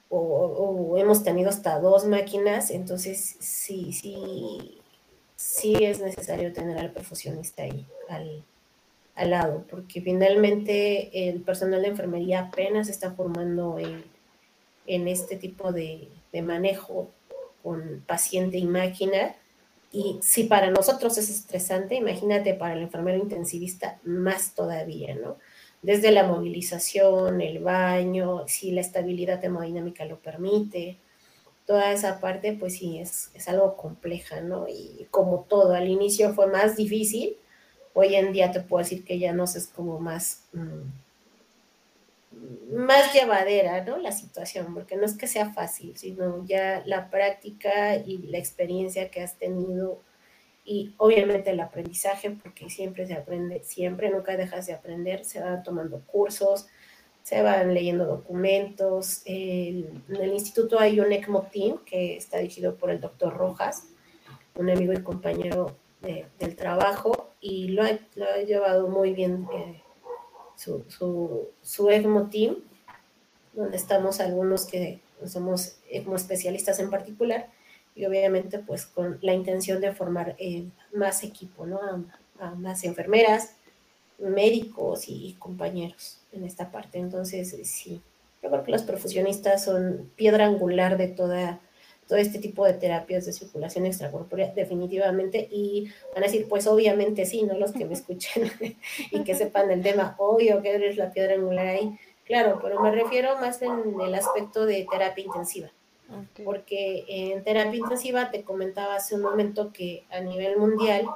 o, 0.09 0.97
hemos 0.99 1.23
tenido 1.23 1.49
hasta 1.49 1.79
dos 1.79 2.07
máquinas, 2.07 2.73
entonces 2.73 3.37
sí, 3.39 3.93
sí, 3.93 4.81
sí 5.37 5.77
es 5.81 6.01
necesario 6.01 6.53
tener 6.53 6.77
al 6.77 6.91
perfusionista 6.91 7.63
ahí, 7.63 7.87
al, 8.09 8.43
lado, 9.25 9.65
porque 9.71 10.01
finalmente 10.01 11.29
el 11.29 11.41
personal 11.41 11.83
de 11.83 11.89
enfermería 11.89 12.41
apenas 12.41 12.89
está 12.89 13.13
formando 13.13 13.79
en, 13.79 14.05
en 14.87 15.09
este 15.09 15.37
tipo 15.37 15.73
de, 15.73 16.09
de 16.33 16.43
manejo 16.43 17.09
con 17.63 18.03
paciente 18.07 18.59
y 18.59 18.65
máquina. 18.65 19.35
Y 19.91 20.19
si 20.21 20.45
para 20.45 20.71
nosotros 20.71 21.17
es 21.19 21.31
estresante, 21.31 21.95
imagínate 21.95 22.55
para 22.55 22.75
el 22.75 22.83
enfermero 22.83 23.19
intensivista 23.19 23.99
más 24.05 24.55
todavía, 24.55 25.15
¿no? 25.15 25.37
Desde 25.81 26.11
la 26.11 26.25
movilización, 26.25 27.41
el 27.41 27.61
baño, 27.61 28.45
si 28.47 28.73
la 28.73 28.81
estabilidad 28.81 29.43
hemodinámica 29.45 30.05
lo 30.05 30.19
permite, 30.19 30.99
toda 31.67 31.93
esa 31.93 32.19
parte, 32.19 32.55
pues 32.55 32.79
sí, 32.79 32.99
es, 32.99 33.31
es 33.35 33.49
algo 33.49 33.77
compleja, 33.77 34.41
¿no? 34.41 34.67
Y 34.69 35.07
como 35.11 35.47
todo, 35.49 35.75
al 35.75 35.89
inicio 35.89 36.35
fue 36.35 36.47
más 36.49 36.77
difícil, 36.77 37.37
hoy 37.99 38.15
en 38.15 38.33
día 38.33 38.53
te 38.53 38.61
puedo 38.61 38.85
decir 38.85 39.05
que 39.05 39.19
ya 39.19 39.33
no 39.33 39.45
es 39.45 39.67
como 39.75 39.99
más... 39.99 40.45
Mm, 40.53 40.83
más 42.73 43.13
llevadera, 43.13 43.85
¿no? 43.85 43.97
La 43.97 44.13
situación, 44.13 44.73
porque 44.73 44.95
no 44.95 45.05
es 45.05 45.15
que 45.15 45.27
sea 45.27 45.53
fácil, 45.53 45.97
sino 45.97 46.45
ya 46.47 46.85
la 46.87 47.11
práctica 47.11 47.97
y 47.97 48.19
la 48.19 48.39
experiencia 48.39 49.11
que 49.11 49.23
has 49.23 49.37
tenido 49.37 50.01
y 50.65 50.95
obviamente 50.99 51.51
el 51.51 51.59
aprendizaje, 51.59 52.31
porque 52.31 52.71
siempre 52.71 53.07
se 53.07 53.15
aprende, 53.15 53.65
siempre, 53.65 54.11
nunca 54.11 54.37
dejas 54.37 54.67
de 54.67 54.75
aprender, 54.75 55.25
se 55.25 55.41
van 55.41 55.65
tomando 55.65 56.01
cursos, 56.07 56.69
se 57.25 57.43
van 57.43 57.75
leyendo 57.75 58.05
documentos. 58.05 59.23
en 59.25 60.03
el 60.09 60.33
instituto 60.33 60.79
hay 60.79 61.01
un 61.01 61.11
ECMO 61.11 61.49
Team 61.51 61.79
que 61.85 62.17
está 62.17 62.39
dirigido 62.39 62.77
por 62.77 62.91
el 62.91 63.01
doctor 63.01 63.37
Rojas, 63.37 63.89
un 64.55 64.71
amigo 64.71 64.93
y 64.93 65.03
compañero 65.03 65.75
del 66.01 66.57
trabajo, 66.57 67.31
y 67.41 67.69
lo 67.69 67.83
ha, 67.83 68.43
llevado 68.47 68.89
muy 68.89 69.13
bien. 69.13 69.47
Eh, 69.55 69.83
su, 70.57 70.85
su, 70.89 71.49
su 71.63 71.89
ECMO 71.89 72.31
Team, 72.31 72.57
donde 73.53 73.77
estamos 73.77 74.19
algunos 74.19 74.67
que 74.67 75.01
somos 75.25 75.77
ECMO 75.89 76.17
especialistas 76.17 76.81
en 76.81 76.91
particular, 76.91 77.49
y 77.95 78.07
obviamente 78.07 78.61
pues 78.61 78.87
con 78.87 79.19
la 79.23 79.35
intención 79.35 79.81
de 79.81 79.93
formar 79.93 80.37
eh, 80.39 80.69
más 80.95 81.25
equipo, 81.25 81.67
¿no? 81.67 81.81
A, 82.41 82.55
más 82.55 82.85
enfermeras, 82.85 83.57
médicos 84.19 85.09
y, 85.09 85.35
compañeros 85.41 86.21
en 86.31 86.45
esta 86.45 86.71
parte. 86.71 86.99
Entonces, 86.99 87.57
sí, 87.65 88.01
yo 88.41 88.51
creo 88.51 88.63
que 88.63 88.71
los 88.71 88.83
profesionistas 88.83 89.65
son 89.65 90.09
piedra 90.15 90.47
angular 90.47 90.97
de 90.97 91.09
toda 91.09 91.59
todo 92.09 92.19
este 92.19 92.39
tipo 92.39 92.65
de 92.65 92.73
terapias 92.73 93.27
de 93.27 93.35
circulación 93.35 93.85
extracorpórea, 93.85 94.53
definitivamente, 94.55 95.47
y 95.51 95.93
van 96.15 96.25
a 96.25 96.27
decir, 96.27 96.47
pues 96.49 96.67
obviamente 96.67 97.27
sí, 97.27 97.43
¿no? 97.43 97.55
Los 97.55 97.73
que 97.73 97.85
me 97.85 97.93
escuchen 97.93 98.51
y 99.13 99.23
que 99.25 99.35
sepan 99.35 99.71
el 99.71 99.83
tema, 99.83 100.17
obvio 100.19 100.63
que 100.63 100.71
eres 100.71 100.97
la 100.97 101.13
piedra 101.13 101.35
angular 101.35 101.67
ahí, 101.67 101.99
claro, 102.25 102.59
pero 102.63 102.81
me 102.81 102.91
refiero 102.91 103.37
más 103.37 103.61
en 103.61 104.01
el 104.01 104.15
aspecto 104.15 104.65
de 104.65 104.87
terapia 104.91 105.25
intensiva, 105.25 105.71
porque 106.45 107.05
en 107.07 107.45
terapia 107.45 107.79
intensiva 107.79 108.31
te 108.31 108.43
comentaba 108.43 108.97
hace 108.97 109.15
un 109.15 109.21
momento 109.21 109.71
que 109.73 110.05
a 110.11 110.21
nivel 110.21 110.57
mundial 110.57 111.07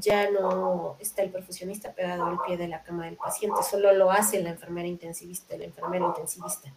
ya 0.00 0.30
no 0.30 0.96
está 0.98 1.22
el 1.22 1.30
perfusionista 1.30 1.92
pegado 1.92 2.24
al 2.24 2.38
pie 2.46 2.56
de 2.56 2.68
la 2.68 2.82
cama 2.82 3.06
del 3.06 3.16
paciente, 3.16 3.62
solo 3.62 3.92
lo 3.92 4.10
hace 4.10 4.42
la 4.42 4.50
enfermera 4.50 4.88
intensivista, 4.88 5.54
el 5.54 5.62
enfermero 5.62 6.06
intensivista. 6.08 6.72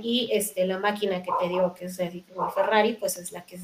Y 0.00 0.30
este, 0.32 0.66
la 0.66 0.78
máquina 0.78 1.22
que 1.22 1.30
te 1.38 1.48
digo 1.48 1.74
que 1.74 1.86
es 1.86 1.98
el 1.98 2.24
Ferrari, 2.54 2.94
pues 2.94 3.16
es 3.16 3.32
la 3.32 3.44
que 3.44 3.58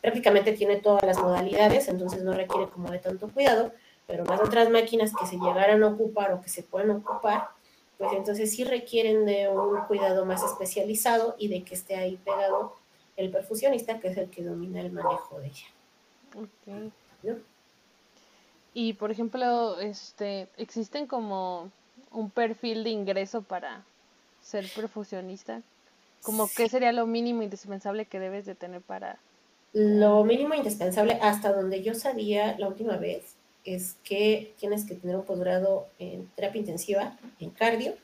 prácticamente 0.00 0.52
tiene 0.52 0.76
todas 0.76 1.02
las 1.04 1.18
modalidades, 1.18 1.88
entonces 1.88 2.22
no 2.22 2.32
requiere 2.32 2.68
como 2.68 2.90
de 2.90 2.98
tanto 2.98 3.28
cuidado, 3.28 3.72
pero 4.06 4.24
las 4.24 4.40
otras 4.40 4.70
máquinas 4.70 5.12
que 5.18 5.26
se 5.26 5.36
llegaran 5.36 5.82
a 5.82 5.88
ocupar 5.88 6.32
o 6.32 6.40
que 6.40 6.48
se 6.48 6.62
pueden 6.62 6.90
ocupar, 6.90 7.48
pues 7.98 8.12
entonces 8.12 8.54
sí 8.54 8.64
requieren 8.64 9.26
de 9.26 9.48
un 9.48 9.78
cuidado 9.86 10.24
más 10.26 10.42
especializado 10.42 11.34
y 11.38 11.48
de 11.48 11.64
que 11.64 11.74
esté 11.74 11.96
ahí 11.96 12.16
pegado 12.16 12.74
el 13.16 13.30
perfusionista, 13.30 13.98
que 13.98 14.08
es 14.08 14.16
el 14.16 14.30
que 14.30 14.42
domina 14.42 14.80
el 14.80 14.92
manejo 14.92 15.40
de 15.40 15.46
ella. 15.46 15.66
Y 18.78 18.92
por 18.92 19.10
ejemplo, 19.10 19.80
este, 19.80 20.48
existen 20.58 21.06
como 21.06 21.70
un 22.10 22.28
perfil 22.28 22.84
de 22.84 22.90
ingreso 22.90 23.40
para 23.40 23.82
ser 24.42 24.70
perfusionista. 24.76 25.62
Como 26.20 26.46
qué 26.54 26.68
sería 26.68 26.92
lo 26.92 27.06
mínimo 27.06 27.42
indispensable 27.42 28.04
que 28.04 28.20
debes 28.20 28.44
de 28.44 28.54
tener 28.54 28.82
para 28.82 29.18
lo 29.72 30.24
mínimo 30.24 30.54
indispensable 30.54 31.18
hasta 31.22 31.54
donde 31.54 31.82
yo 31.82 31.94
sabía 31.94 32.54
la 32.58 32.68
última 32.68 32.98
vez 32.98 33.22
es 33.64 33.96
que 34.04 34.52
tienes 34.58 34.84
que 34.84 34.94
tener 34.94 35.16
un 35.16 35.24
posgrado 35.24 35.86
en 35.98 36.26
terapia 36.36 36.60
intensiva, 36.60 37.16
en 37.40 37.48
cardio 37.48 37.94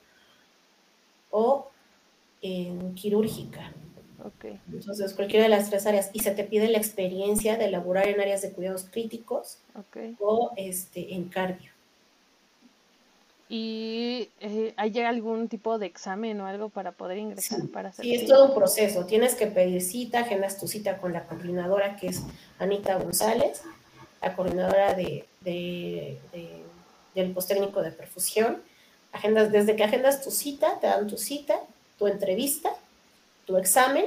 o 1.31 1.69
en 2.41 2.95
quirúrgica. 2.95 3.73
Entonces, 4.73 5.15
cualquiera 5.15 5.45
de 5.45 5.49
las 5.49 5.71
tres 5.71 5.87
áreas. 5.87 6.11
Y 6.13 6.21
se 6.21 6.33
te 6.33 6.45
pide 6.45 6.69
la 6.69 6.79
experiencia 6.79 7.57
de 7.57 7.71
laborar 7.71 8.09
en 8.09 8.21
áreas 8.21 8.43
de 8.43 8.53
cuidados 8.53 8.85
críticos 8.91 9.59
o 10.21 10.53
este, 10.57 11.15
en 11.15 11.29
cardio. 11.29 11.71
¿Y 13.49 14.31
eh, 14.41 14.73
hay 14.77 14.99
algún 15.01 15.49
tipo 15.49 15.79
de 15.79 15.85
examen 15.85 16.41
o 16.41 16.47
algo 16.47 16.71
para 16.71 16.93
poder 16.93 17.19
ingresar? 17.19 17.61
Sí, 17.61 17.67
para 17.67 17.93
sí 17.93 18.15
es 18.15 18.27
todo 18.27 18.47
un 18.47 18.55
proceso. 18.55 19.05
Tienes 19.05 19.35
que 19.35 19.47
pedir 19.47 19.83
cita, 19.83 20.21
agendas 20.21 20.59
tu 20.59 20.67
cita 20.67 20.97
con 20.97 21.13
la 21.13 21.27
coordinadora 21.27 21.97
que 21.97 22.07
es 22.07 22.23
Anita 22.59 22.97
González, 22.97 23.63
la 24.23 24.35
coordinadora 24.35 24.95
de, 24.95 25.27
del 27.15 27.33
postécnico 27.33 27.83
de 27.83 27.93
perfusión. 27.93 28.63
Agendas, 29.13 29.53
desde 29.53 29.77
que 29.77 29.85
agendas 29.85 30.23
tu 30.23 30.31
cita, 30.31 30.81
te 30.81 30.87
dan 30.87 31.07
tu 31.07 31.19
cita, 31.19 31.61
tu 31.99 32.07
entrevista 32.07 32.71
tu 33.47 33.57
examen 33.57 34.07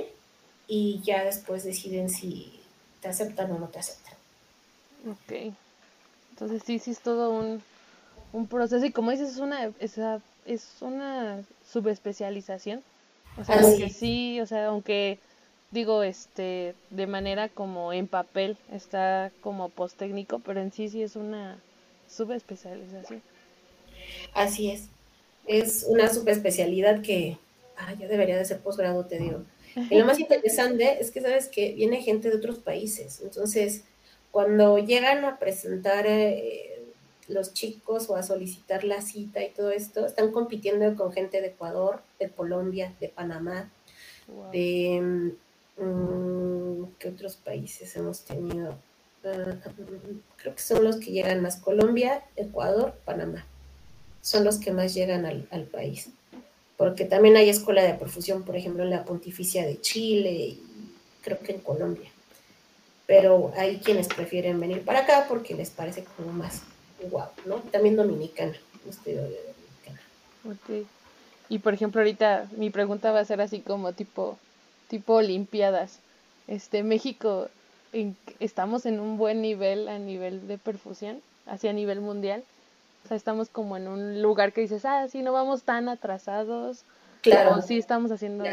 y 0.68 1.02
ya 1.04 1.24
después 1.24 1.64
deciden 1.64 2.10
si 2.10 2.60
te 3.02 3.10
aceptan 3.10 3.52
o 3.52 3.60
no 3.60 3.68
te 3.68 3.80
aceptan. 3.80 4.16
Ok. 5.10 5.54
Entonces 6.32 6.64
sí, 6.66 6.80
sí 6.80 6.92
es 6.92 7.00
todo 7.00 7.32
un, 7.32 7.62
un 8.34 8.48
proceso 8.48 8.86
y 8.86 8.92
como 8.92 9.12
dices, 9.12 9.32
es 9.32 9.38
una, 9.38 9.72
esa, 9.80 10.22
es 10.46 10.68
una 10.82 11.44
subespecialización. 11.72 12.84
O 13.38 13.44
sea, 13.44 13.62
sí, 13.90 14.40
o 14.40 14.46
sea, 14.46 14.68
aunque 14.68 15.20
digo, 15.72 16.04
este, 16.04 16.74
de 16.90 17.08
manera 17.08 17.50
como 17.50 17.94
en 17.94 18.08
papel 18.08 18.58
está 18.72 19.32
como 19.42 19.70
post 19.70 19.98
técnico, 19.98 20.40
pero 20.40 20.62
en 20.62 20.72
sí 20.72 20.90
sí 20.90 21.04
es 21.04 21.16
una 21.16 21.58
subespecialización. 22.10 23.22
Así 24.34 24.72
es. 24.72 24.88
Es 25.48 25.86
una 25.88 26.12
subespecialidad 26.12 27.02
que 27.02 27.38
ah, 27.78 27.94
yo 27.94 28.08
debería 28.08 28.38
de 28.38 28.46
ser 28.46 28.60
posgrado, 28.60 29.06
te 29.06 29.20
digo. 29.20 29.44
Y 29.76 29.98
lo 29.98 30.06
más 30.06 30.20
interesante 30.20 30.98
es 31.02 31.12
que 31.12 31.22
sabes 31.22 31.48
que 31.50 31.74
viene 31.74 32.02
gente 32.02 32.30
de 32.30 32.38
otros 32.38 32.60
países. 32.60 33.22
Entonces, 33.22 33.84
cuando 34.32 34.78
llegan 34.78 35.26
a 35.26 35.38
presentar 35.38 36.06
eh, 36.08 36.82
los 37.28 37.54
chicos 37.54 38.10
o 38.10 38.16
a 38.16 38.24
solicitar 38.24 38.84
la 38.84 39.02
cita 39.02 39.44
y 39.44 39.50
todo 39.50 39.72
esto, 39.72 40.06
están 40.06 40.32
compitiendo 40.32 40.96
con 40.96 41.12
gente 41.12 41.42
de 41.42 41.48
Ecuador, 41.48 42.02
de 42.20 42.30
Colombia, 42.30 42.94
de 43.00 43.10
Panamá, 43.10 43.70
de... 44.52 45.30
Mm, 45.78 46.86
¿Qué 47.00 47.10
otros 47.10 47.36
países 47.36 47.94
hemos 47.98 48.22
tenido? 48.22 48.78
Ah, 49.26 49.58
creo 50.38 50.56
que 50.56 50.62
son 50.62 50.84
los 50.86 50.98
que 50.98 51.12
llegan 51.12 51.42
más. 51.42 51.58
Colombia, 51.58 52.24
Ecuador, 52.38 52.94
Panamá. 53.04 53.46
Son 54.22 54.46
los 54.46 54.58
que 54.58 54.72
más 54.72 54.94
llegan 54.94 55.26
al, 55.26 55.48
al 55.52 55.66
país 55.66 56.10
porque 56.78 57.06
también 57.06 57.38
hay 57.38 57.50
escuela 57.50 57.84
de 57.84 57.94
perfusión, 57.94 58.44
por 58.44 58.56
ejemplo, 58.56 58.84
en 58.84 58.90
la 58.90 59.06
Pontificia 59.06 59.66
de 59.66 59.80
Chile 59.80 60.32
y 60.32 60.64
creo 61.22 61.40
que 61.40 61.54
en 61.54 61.60
Colombia. 61.60 62.10
Pero 63.08 63.54
hay 63.56 63.78
quienes 63.78 64.08
prefieren 64.08 64.60
venir 64.60 64.84
para 64.84 65.02
acá 65.02 65.26
porque 65.30 65.54
les 65.54 65.70
parece 65.70 66.04
como 66.04 66.34
más 66.34 66.64
guau, 67.10 67.30
¿no? 67.46 67.58
También 67.72 67.96
dominicana, 67.96 68.56
estoy 68.90 69.14
dominicana. 69.14 70.02
Ok. 70.46 70.86
Y 71.50 71.60
por 71.60 71.74
ejemplo, 71.74 72.02
ahorita 72.02 72.50
mi 72.58 72.70
pregunta 72.70 73.12
va 73.12 73.20
a 73.20 73.26
ser 73.26 73.40
así 73.42 73.60
como 73.60 73.94
tipo, 73.94 74.38
tipo 74.90 75.14
Olimpiadas. 75.14 76.00
Este, 76.48 76.84
México, 76.84 77.48
¿estamos 78.40 78.86
en 78.86 79.00
un 79.00 79.18
buen 79.18 79.42
nivel 79.42 79.88
a 79.88 80.00
nivel 80.00 80.48
de 80.48 80.58
perfusión, 80.58 81.22
hacia 81.46 81.74
nivel 81.74 82.02
mundial? 82.02 82.44
O 83.06 83.08
sea, 83.08 83.18
estamos 83.18 83.50
como 83.50 83.78
en 83.78 83.88
un 83.88 84.22
lugar 84.22 84.52
que 84.52 84.62
dices, 84.62 84.84
ah, 84.84 85.08
sí, 85.08 85.22
no 85.22 85.32
vamos 85.32 85.64
tan 85.64 85.88
atrasados. 85.90 86.84
Claro. 87.22 87.62
sí 87.62 87.78
estamos 87.78 88.12
haciendo, 88.12 88.44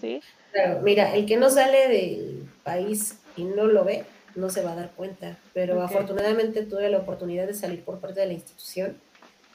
¿sí? 0.00 0.20
Claro, 0.52 0.80
mira, 0.82 1.14
el 1.14 1.26
que 1.26 1.36
no 1.36 1.50
sale 1.50 1.88
del 1.88 2.48
país 2.64 3.18
y 3.36 3.44
no 3.44 3.66
lo 3.66 3.84
ve, 3.84 4.04
no 4.34 4.50
se 4.50 4.62
va 4.62 4.72
a 4.72 4.76
dar 4.76 4.90
cuenta. 4.92 5.36
Pero 5.52 5.82
afortunadamente 5.82 6.62
tuve 6.62 6.88
la 6.88 6.98
oportunidad 6.98 7.46
de 7.46 7.54
salir 7.54 7.84
por 7.84 8.00
parte 8.00 8.20
de 8.20 8.26
la 8.26 8.32
institución 8.32 8.96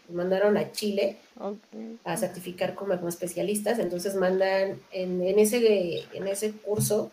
mandaron 0.10 0.58
a 0.58 0.72
Chile 0.74 1.18
a 2.04 2.18
certificar 2.18 2.76
como, 2.76 2.96
como, 2.96 3.08
especialistas, 3.08 3.80
entonces 3.80 4.16
mandan 4.16 4.82
en, 4.92 5.22
en, 5.22 5.40
ese, 5.40 6.04
en 6.14 6.28
ese 6.28 6.52
curso 6.52 7.12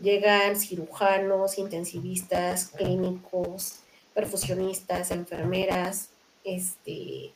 llegan 0.00 0.56
cirujanos, 0.56 1.58
intensivistas, 1.58 2.66
clínicos, 2.66 3.80
perfusionistas, 4.14 5.10
enfermeras, 5.10 6.10
este, 6.44 7.32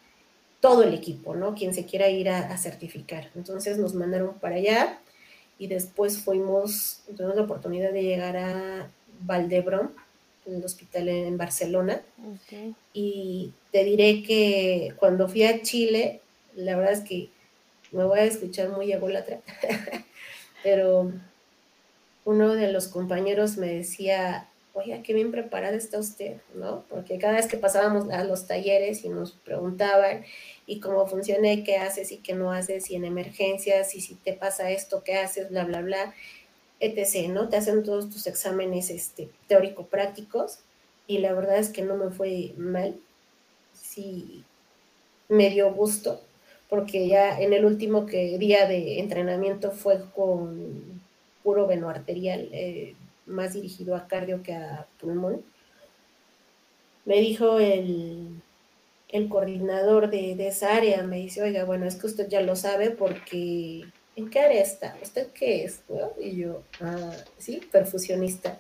todo 0.61 0.83
el 0.83 0.95
equipo, 0.95 1.35
¿no? 1.35 1.55
Quien 1.55 1.75
se 1.75 1.85
quiera 1.85 2.09
ir 2.09 2.29
a, 2.29 2.57
certificar. 2.57 3.31
Entonces 3.35 3.79
nos 3.79 3.95
mandaron 3.95 4.35
para 4.39 4.57
allá 4.57 5.01
y 5.59 5.67
después 5.67 6.19
fuimos, 6.19 7.03
tuvimos 7.17 7.37
la 7.37 7.43
oportunidad 7.43 7.93
de 7.93 8.03
llegar 8.03 8.37
a 8.37 8.91
Valdebrón, 9.21 9.93
el 10.47 10.65
hospital 10.65 11.09
en 11.09 11.37
Barcelona. 11.37 12.01
Y 12.93 13.53
te 13.73 13.85
diré 13.85 14.23
que 14.23 14.95
cuando 14.99 15.29
fui 15.29 15.45
a 15.45 15.63
Chile, 15.63 16.21
la 16.55 16.77
verdad 16.77 16.93
es 16.93 17.01
que 17.01 17.29
me 17.93 18.05
voy 18.05 18.21
a 18.21 18.25
escuchar 18.25 18.71
muy 18.71 18.93
ególatra, 18.93 19.41
pero 20.63 21.13
uno 22.25 22.55
de 22.55 22.73
los 22.73 22.89
compañeros 22.89 23.57
me 23.57 23.69
decía, 23.69 24.48
oiga, 24.79 25.03
qué 25.03 25.13
bien 25.13 25.31
preparada 25.31 25.77
está 25.77 25.99
usted, 25.99 26.37
¿no? 26.55 26.85
Porque 26.89 27.19
cada 27.19 27.35
vez 27.35 27.47
que 27.47 27.57
pasábamos 27.57 28.11
a 28.11 28.25
los 28.25 28.47
talleres 28.47 29.05
y 29.05 29.09
nos 29.09 29.33
preguntaban 29.33 30.25
y 30.67 30.81
cómo 30.81 31.07
funciona 31.07 31.53
y 31.53 31.65
qué 31.65 31.77
haces 31.77 32.13
y 32.13 32.19
qué 32.19 32.35
no 32.35 32.53
haces 32.53 32.91
y 32.91 32.97
en 32.97 33.05
emergencias 33.05 33.95
y 33.95 34.01
si 34.01 34.15
te 34.15 34.33
pasa 34.33 34.71
esto, 34.71 35.03
qué 35.05 35.17
haces, 35.17 35.51
bla, 35.51 35.65
bla, 35.65 35.83
bla, 35.83 36.15
etc., 36.81 37.29
¿no? 37.29 37.49
Te 37.49 37.57
hacen 37.57 37.83
todos 37.83 38.11
tus 38.11 38.27
exámenes 38.27 38.91
este, 38.91 39.29
teórico-prácticos 39.49 40.61
y 41.07 41.19
la 41.19 41.33
verdad 41.33 41.59
es 41.59 41.71
que 41.71 41.83
no 41.83 41.97
me 41.97 42.11
fue 42.11 42.53
mal, 42.57 42.95
sí 43.75 44.45
me 45.29 45.51
dio 45.51 45.73
gusto, 45.73 46.21
porque 46.69 47.09
ya 47.09 47.41
en 47.41 47.53
el 47.53 47.65
último 47.65 48.07
que, 48.07 48.39
día 48.39 48.67
de 48.67 49.01
entrenamiento 49.01 49.71
fue 49.73 50.01
con 50.15 51.03
puro 51.43 51.67
veno 51.67 51.89
arterial, 51.89 52.49
eh, 52.53 52.95
más 53.29 53.55
dirigido 53.55 53.95
a 53.95 54.09
cardio 54.09 54.43
que 54.43 54.55
a 54.55 54.87
pulmón. 55.01 55.45
Me 57.05 57.21
dijo 57.21 57.59
el, 57.59 58.43
el 59.09 59.29
coordinador 59.29 60.11
de, 60.11 60.35
de, 60.37 60.49
esa 60.49 60.77
área, 60.77 61.03
me 61.03 61.17
dice, 61.17 61.43
oiga, 61.43 61.65
bueno, 61.65 61.87
es 61.87 61.97
que 61.97 62.07
usted 62.07 62.29
ya 62.29 62.41
lo 62.43 62.57
sabe 62.57 62.91
porque 62.91 63.85
¿en 64.19 64.31
qué 64.31 64.41
área 64.41 64.61
está? 64.61 64.97
¿Usted 65.01 65.29
qué 65.29 65.65
es? 65.65 65.81
Y 66.21 66.37
yo, 66.37 66.63
ah, 66.81 67.13
sí, 67.39 67.61
perfusionista. 67.71 68.59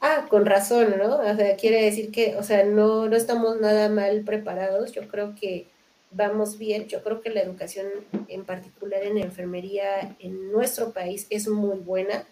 Ah, 0.00 0.26
con 0.28 0.46
razón, 0.46 0.94
¿no? 0.98 1.16
O 1.16 1.36
sea, 1.36 1.56
quiere 1.56 1.82
decir 1.82 2.10
que, 2.10 2.36
o 2.36 2.42
sea, 2.42 2.64
no, 2.64 3.08
no 3.08 3.16
estamos 3.16 3.60
nada 3.60 3.88
mal 3.88 4.22
preparados. 4.24 4.92
Yo 4.92 5.08
creo 5.08 5.34
que 5.34 5.68
vamos 6.10 6.58
bien. 6.58 6.86
Yo 6.86 7.02
creo 7.02 7.20
que 7.22 7.30
la 7.30 7.40
educación, 7.40 7.86
en 8.28 8.44
particular 8.44 9.02
en 9.02 9.18
enfermería, 9.18 10.16
en 10.18 10.52
nuestro 10.52 10.92
país 10.92 11.26
es 11.30 11.48
muy 11.48 11.78
buena. 11.78 12.24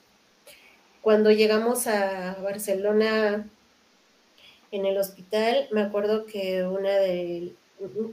Cuando 1.03 1.31
llegamos 1.31 1.87
a 1.87 2.37
Barcelona, 2.43 3.49
en 4.71 4.87
el 4.87 4.99
hospital, 4.99 5.69
me 5.71 5.81
acuerdo 5.81 6.27
que 6.27 6.65
una 6.65 6.91
de, 6.97 7.55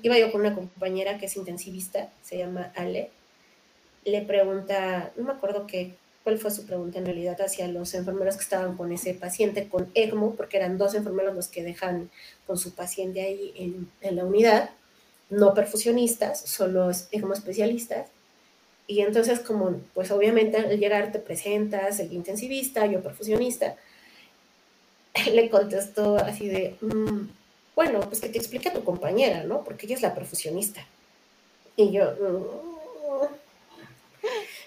iba 0.03 0.17
yo 0.17 0.31
con 0.31 0.41
una 0.41 0.55
compañera 0.55 1.17
que 1.17 1.25
es 1.25 1.35
intensivista, 1.35 2.09
se 2.21 2.37
llama 2.37 2.71
Ale, 2.75 3.09
le 4.05 4.21
pregunta, 4.21 5.11
no 5.15 5.25
me 5.25 5.33
acuerdo 5.33 5.67
qué, 5.67 5.95
cuál 6.23 6.37
fue 6.37 6.51
su 6.51 6.65
pregunta 6.65 6.99
en 6.99 7.05
realidad 7.05 7.39
hacia 7.41 7.67
los 7.67 7.93
enfermeros 7.93 8.37
que 8.37 8.43
estaban 8.43 8.77
con 8.77 8.91
ese 8.91 9.13
paciente 9.13 9.67
con 9.67 9.91
ECMO, 9.93 10.35
porque 10.35 10.57
eran 10.57 10.77
dos 10.77 10.95
enfermeros 10.95 11.35
los 11.35 11.47
que 11.47 11.63
dejan 11.63 12.09
con 12.47 12.57
su 12.57 12.73
paciente 12.73 13.21
ahí 13.21 13.53
en, 14.01 14.15
la 14.15 14.25
unidad, 14.25 14.69
no 15.29 15.53
perfusionistas, 15.53 16.41
solo 16.41 16.89
ECMO 17.11 17.33
especialistas. 17.33 18.07
Y 18.87 19.01
entonces, 19.01 19.39
como, 19.39 19.81
pues 19.93 20.11
obviamente 20.11 20.57
al 20.57 20.77
llegar 20.79 21.11
te 21.11 21.19
presentas, 21.19 21.99
el 21.99 22.13
intensivista, 22.13 22.85
yo 22.85 23.01
perfusionista, 23.01 23.75
le 25.31 25.49
contestó 25.49 26.17
así 26.17 26.47
de, 26.47 26.75
mm, 26.81 27.27
bueno, 27.75 28.01
pues 28.01 28.21
que 28.21 28.29
te 28.29 28.37
explique 28.37 28.69
a 28.69 28.73
tu 28.73 28.83
compañera, 28.83 29.43
¿no? 29.43 29.63
Porque 29.63 29.85
ella 29.85 29.95
es 29.95 30.01
la 30.01 30.13
perfusionista. 30.13 30.85
Y 31.75 31.91
yo, 31.91 32.11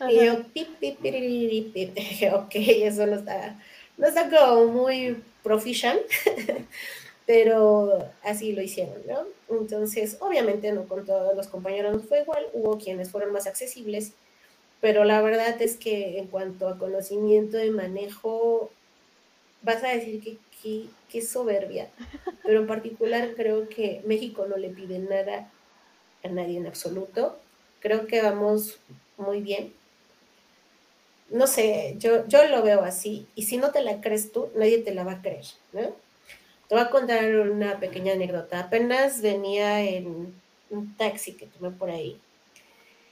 mm". 0.01 0.11
y 0.11 0.25
yo, 0.25 0.43
pip, 0.53 0.69
pip, 0.79 0.99
pip, 1.01 1.73
pip, 1.73 1.99
ok, 2.33 2.55
eso 2.55 3.07
no 3.07 3.17
está, 3.17 3.59
no 3.97 4.07
está 4.09 4.29
como 4.29 4.67
muy 4.67 5.23
proficient, 5.43 6.03
pero 7.29 8.11
así 8.25 8.53
lo 8.55 8.63
hicieron, 8.63 9.03
¿no? 9.07 9.27
Entonces, 9.55 10.17
obviamente 10.21 10.73
no 10.73 10.89
con 10.89 11.05
todos 11.05 11.37
los 11.37 11.47
compañeros 11.47 11.95
nos 11.95 12.07
fue 12.07 12.23
igual, 12.23 12.47
hubo 12.55 12.79
quienes 12.79 13.11
fueron 13.11 13.35
más 13.35 13.47
accesibles, 13.47 14.13
pero 14.81 15.05
la 15.05 15.21
verdad 15.21 15.61
es 15.61 15.77
que 15.77 16.19
en 16.19 16.29
cuanto 16.29 16.69
a 16.69 16.79
conocimiento 16.79 17.59
de 17.59 17.71
manejo, 17.71 18.71
vas 19.61 19.85
a 19.85 19.89
decir 19.89 20.39
que, 20.63 20.87
que, 21.11 21.21
soberbia, 21.21 21.91
pero 22.45 22.61
en 22.61 22.67
particular 22.67 23.35
creo 23.37 23.69
que 23.69 24.01
México 24.07 24.47
no 24.49 24.57
le 24.57 24.71
pide 24.71 24.99
nada 24.99 25.51
a 26.25 26.29
nadie 26.29 26.57
en 26.57 26.67
absoluto. 26.67 27.37
Creo 27.81 28.07
que 28.07 28.23
vamos 28.23 28.79
muy 29.19 29.43
bien. 29.43 29.75
No 31.29 31.47
sé, 31.47 31.97
yo, 31.99 32.27
yo 32.27 32.49
lo 32.49 32.63
veo 32.63 32.85
así, 32.85 33.27
y 33.35 33.43
si 33.43 33.59
no 33.59 33.71
te 33.71 33.83
la 33.83 34.01
crees 34.01 34.33
tú, 34.33 34.49
nadie 34.55 34.79
te 34.79 34.95
la 34.95 35.05
va 35.05 35.13
a 35.13 35.21
creer, 35.21 35.45
¿no? 35.75 36.08
Te 36.69 36.75
voy 36.75 36.85
a 36.85 36.91
contar 36.91 37.35
una 37.37 37.81
pequeña 37.81 38.13
anécdota. 38.13 38.61
Apenas 38.61 39.23
venía 39.23 39.83
en 39.83 40.35
un 40.71 40.97
taxi 40.97 41.33
que 41.33 41.47
tomé 41.47 41.71
por 41.71 41.91
ahí 41.91 42.21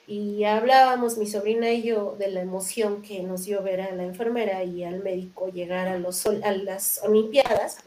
y 0.06 0.44
hablábamos 0.44 1.18
mi 1.18 1.26
sobrina 1.26 1.70
y 1.70 1.82
yo 1.82 2.14
de 2.18 2.28
la 2.28 2.40
emoción 2.40 3.02
que 3.02 3.22
nos 3.22 3.44
dio 3.44 3.62
ver 3.62 3.80
a 3.80 3.92
la 3.92 4.04
enfermera 4.04 4.62
y 4.62 4.84
al 4.84 5.02
médico 5.02 5.48
llegar 5.48 5.88
a, 5.88 5.98
los, 5.98 6.24
a 6.26 6.52
las 6.52 7.00
Olimpiadas 7.02 7.78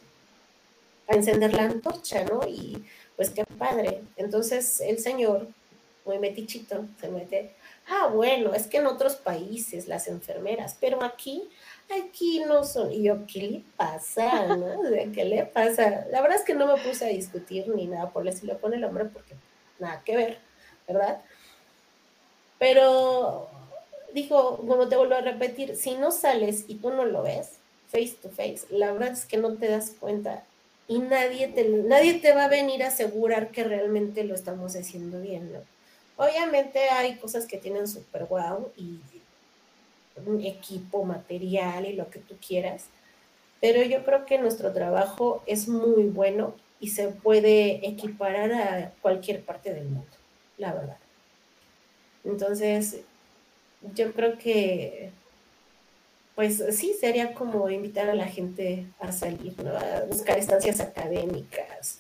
a 1.08 1.16
encender 1.16 1.54
la 1.54 1.64
antorcha, 1.64 2.26
¿no? 2.26 2.42
Y 2.48 2.84
pues 3.16 3.30
qué 3.30 3.46
padre. 3.46 4.02
Entonces 4.18 4.82
el 4.82 5.00
señor, 5.00 5.48
muy 6.06 6.20
metichito, 6.20 6.86
se 7.00 7.10
mete, 7.10 7.56
ah, 7.88 8.10
bueno, 8.14 8.54
es 8.54 8.68
que 8.68 8.78
en 8.78 8.88
otros 8.88 9.16
países 9.16 9.88
las 9.88 10.08
enfermeras, 10.08 10.76
pero 10.80 11.04
aquí 11.04 11.48
aquí 11.90 12.42
no 12.48 12.64
son. 12.64 12.92
Y 12.92 13.04
yo, 13.04 13.26
¿qué 13.26 13.42
le 13.42 13.64
pasa? 13.78 14.56
¿no? 14.56 14.82
¿Qué 15.14 15.26
le 15.26 15.46
pasa? 15.46 16.06
La 16.12 16.22
verdad 16.22 16.38
es 16.38 16.44
que 16.44 16.54
no 16.54 16.68
me 16.68 16.82
puse 16.82 17.06
a 17.06 17.10
discutir 17.10 17.68
ni 17.70 17.88
nada 17.88 18.10
por 18.10 18.24
el 18.24 18.30
estilo 18.30 18.60
con 18.60 18.74
el 18.74 18.84
hombre 18.84 19.06
porque 19.06 19.36
nada 19.80 20.02
que 20.04 20.16
ver, 20.16 20.38
¿verdad? 20.88 21.22
Pero 22.58 23.48
dijo, 24.14 24.58
como 24.58 24.88
te 24.88 24.98
vuelvo 24.98 25.16
a 25.16 25.22
repetir, 25.22 25.76
si 25.76 25.96
no 25.96 26.12
sales 26.12 26.66
y 26.68 26.76
tú 26.76 26.92
no 26.92 27.06
lo 27.06 27.24
ves 27.24 27.54
face 27.88 28.16
to 28.22 28.30
face, 28.30 28.62
la 28.70 28.92
verdad 28.92 29.14
es 29.14 29.26
que 29.26 29.38
no 29.38 29.56
te 29.56 29.68
das 29.68 29.92
cuenta 30.00 30.44
y 30.88 31.00
nadie 31.00 31.48
te, 31.48 31.68
nadie 31.68 32.16
te 32.16 32.34
va 32.34 32.46
a 32.46 32.50
venir 32.50 32.84
a 32.84 32.88
asegurar 32.88 33.52
que 33.52 33.64
realmente 33.64 34.24
lo 34.24 34.36
estamos 34.36 34.76
haciendo 34.76 35.22
bien, 35.22 35.54
¿no? 35.54 35.60
Obviamente 36.18 36.90
hay 36.90 37.16
cosas 37.16 37.46
que 37.46 37.58
tienen 37.58 37.88
súper 37.88 38.26
guau 38.26 38.72
y 38.76 39.00
un 40.26 40.42
equipo, 40.42 41.04
material 41.04 41.86
y 41.86 41.94
lo 41.94 42.10
que 42.10 42.20
tú 42.20 42.36
quieras. 42.46 42.88
Pero 43.62 43.84
yo 43.84 44.04
creo 44.04 44.26
que 44.26 44.38
nuestro 44.38 44.72
trabajo 44.74 45.44
es 45.46 45.68
muy 45.68 46.04
bueno 46.06 46.54
y 46.80 46.90
se 46.90 47.10
puede 47.10 47.86
equiparar 47.88 48.54
a 48.54 48.94
cualquier 49.02 49.44
parte 49.44 49.74
del 49.74 49.90
mundo, 49.90 50.12
la 50.58 50.74
verdad. 50.74 50.98
Entonces, 52.24 53.02
yo 53.96 54.14
creo 54.14 54.38
que, 54.38 55.12
pues 56.36 56.64
sí, 56.72 56.96
sería 57.00 57.34
como 57.34 57.70
invitar 57.70 58.10
a 58.10 58.16
la 58.16 58.28
gente 58.28 58.86
a 59.00 59.12
salir, 59.12 59.56
a 59.68 60.06
buscar 60.06 60.38
estancias 60.38 60.80
académicas 60.80 62.00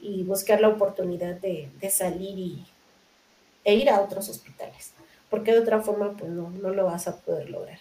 y 0.00 0.24
buscar 0.24 0.60
la 0.60 0.68
oportunidad 0.68 1.36
de, 1.36 1.70
salir 1.90 2.38
y, 2.38 2.64
e 3.64 3.74
ir 3.74 3.90
a 3.90 4.00
otros 4.00 4.28
hospitales 4.28 4.92
porque 5.30 5.52
de 5.52 5.60
otra 5.60 5.80
forma 5.80 6.16
pues 6.16 6.30
no, 6.30 6.50
no 6.50 6.70
lo 6.70 6.84
vas 6.86 7.08
a 7.08 7.20
poder 7.20 7.50
lograr. 7.50 7.78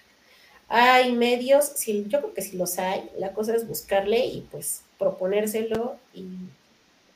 Hay 0.68 1.12
medios, 1.12 1.66
sí, 1.76 2.06
yo 2.08 2.20
creo 2.20 2.34
que 2.34 2.42
sí 2.42 2.58
los 2.58 2.80
hay, 2.80 3.10
la 3.18 3.34
cosa 3.34 3.56
es 3.56 3.68
buscarle 3.68 4.26
y 4.26 4.42
pues 4.50 4.82
proponérselo 4.98 5.98
y, 6.14 6.28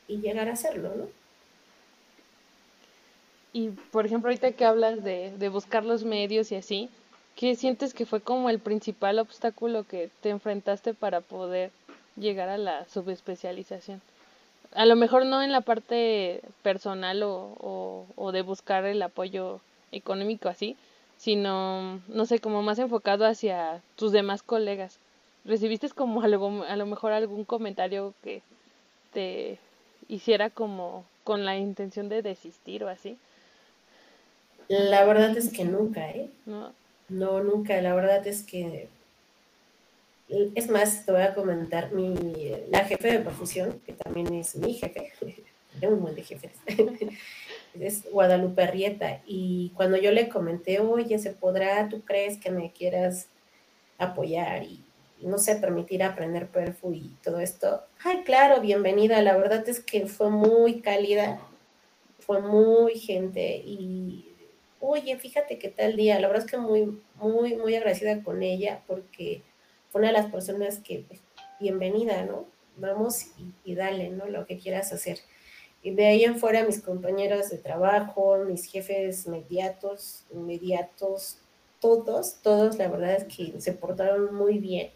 llegar 0.08 0.50
a 0.50 0.54
hacerlo, 0.54 0.92
¿no? 0.96 1.08
Y 3.54 3.70
por 3.92 4.06
ejemplo, 4.06 4.30
ahorita 4.30 4.52
que 4.52 4.66
hablas 4.66 5.04
de, 5.04 5.32
de 5.38 5.50
buscar 5.50 5.86
los 5.86 6.04
medios 6.04 6.52
y 6.52 6.56
así, 6.56 6.90
¿qué 7.36 7.56
sientes 7.56 7.94
que 7.94 8.06
fue 8.06 8.20
como 8.20 8.50
el 8.50 8.60
principal 8.60 9.20
obstáculo 9.20 9.86
que 9.88 10.10
te 10.22 10.30
enfrentaste 10.30 10.94
para 10.94 11.22
poder 11.22 11.72
llegar 12.16 12.50
a 12.50 12.58
la 12.58 12.88
subespecialización? 12.88 14.02
A 14.74 14.86
lo 14.86 14.96
mejor 14.96 15.26
no 15.26 15.42
en 15.42 15.52
la 15.52 15.62
parte 15.62 16.42
personal 16.64 17.24
o, 17.24 18.06
o 18.16 18.32
de 18.32 18.42
buscar 18.42 18.86
el 18.86 19.02
apoyo 19.02 19.62
económico 19.92 20.50
así, 20.50 20.76
sino, 21.18 22.02
no 22.08 22.26
sé, 22.26 22.40
como 22.40 22.62
más 22.62 22.80
enfocado 22.80 23.26
hacia 23.26 23.82
tus 23.96 24.12
demás 24.12 24.44
colegas. 24.44 25.00
¿Recibiste 25.46 25.90
como 25.90 26.22
algo, 26.24 26.64
a 26.64 26.76
lo 26.76 26.86
mejor 26.86 27.12
algún 27.12 27.46
comentario 27.46 28.14
que 28.24 28.42
te 29.14 29.58
hiciera 30.08 30.50
como 30.50 31.06
con 31.24 31.46
la 31.46 31.58
intención 31.58 32.10
de 32.10 32.22
desistir 32.22 32.84
o 32.84 32.90
así. 32.90 33.18
La 34.68 35.06
verdad 35.06 35.38
es 35.38 35.52
que 35.52 35.64
nunca, 35.64 36.10
¿eh? 36.10 36.30
No. 36.46 36.74
No, 37.08 37.44
nunca. 37.44 37.82
La 37.82 37.96
verdad 37.96 38.26
es 38.28 38.44
que. 38.44 38.88
Es 40.28 40.70
más, 40.70 41.06
te 41.06 41.12
voy 41.12 41.22
a 41.22 41.34
comentar, 41.34 41.92
mi, 41.92 42.14
la 42.70 42.86
jefe 42.86 43.12
de 43.14 43.20
profusión, 43.20 43.80
que 43.86 43.94
también 43.94 44.32
es 44.34 44.56
mi 44.56 44.76
jefe, 44.76 45.12
tengo 45.80 45.96
un 45.96 46.02
buen 46.02 46.14
de 46.14 46.22
jefes, 46.22 46.52
es 47.80 48.10
Guadalupe 48.12 48.68
Rieta. 48.68 49.22
Y 49.26 49.72
cuando 49.76 49.98
yo 49.98 50.12
le 50.12 50.30
comenté, 50.30 50.80
oye, 50.80 51.20
¿se 51.20 51.32
podrá? 51.32 51.90
¿Tú 51.90 52.02
crees 52.02 52.38
que 52.38 52.52
me 52.52 52.72
quieras 52.72 53.28
apoyar 53.98 54.64
y, 54.64 54.84
no 55.22 55.38
sé, 55.38 55.56
permitir 55.56 56.04
aprender 56.04 56.48
perfu 56.48 56.94
y 56.94 57.16
todo 57.24 57.40
esto? 57.40 57.84
Ay, 58.04 58.24
claro, 58.24 58.62
bienvenida. 58.62 59.22
La 59.22 59.38
verdad 59.38 59.68
es 59.68 59.80
que 59.80 60.08
fue 60.08 60.30
muy 60.30 60.82
cálida, 60.82 61.40
fue 62.20 62.42
muy 62.42 62.98
gente 62.98 63.58
y 63.58 64.30
oye, 64.80 65.18
fíjate 65.18 65.58
qué 65.60 65.70
tal 65.70 65.96
día. 65.96 66.20
La 66.20 66.28
verdad 66.28 66.46
es 66.46 66.52
que 66.52 66.58
muy, 66.58 67.02
muy, 67.16 67.56
muy 67.56 67.76
agradecida 67.76 68.24
con 68.24 68.42
ella 68.44 68.82
porque 68.88 69.42
fue 69.92 70.00
una 70.00 70.12
de 70.12 70.18
las 70.18 70.32
personas 70.32 70.80
que, 70.80 71.06
bienvenida, 71.60 72.24
¿no? 72.24 72.46
Vamos 72.78 73.28
y, 73.66 73.76
dale, 73.76 74.10
¿no? 74.10 74.28
Lo 74.28 74.46
que 74.46 74.58
quieras 74.58 74.94
hacer. 74.94 75.20
Y 75.82 75.92
de 75.92 76.08
ahí 76.08 76.24
en 76.26 76.38
fuera 76.38 76.66
mis 76.66 76.82
compañeros 76.82 77.50
de 77.50 77.58
trabajo, 77.58 78.38
mis 78.46 78.66
jefes 78.66 79.26
inmediatos, 79.26 80.26
inmediatos, 80.34 81.38
todos, 81.80 82.36
todos, 82.42 82.78
la 82.78 82.90
verdad 82.90 83.16
es 83.16 83.24
que 83.24 83.60
se 83.62 83.74
portaron 83.74 84.36
muy 84.36 84.58
bien. 84.58 84.92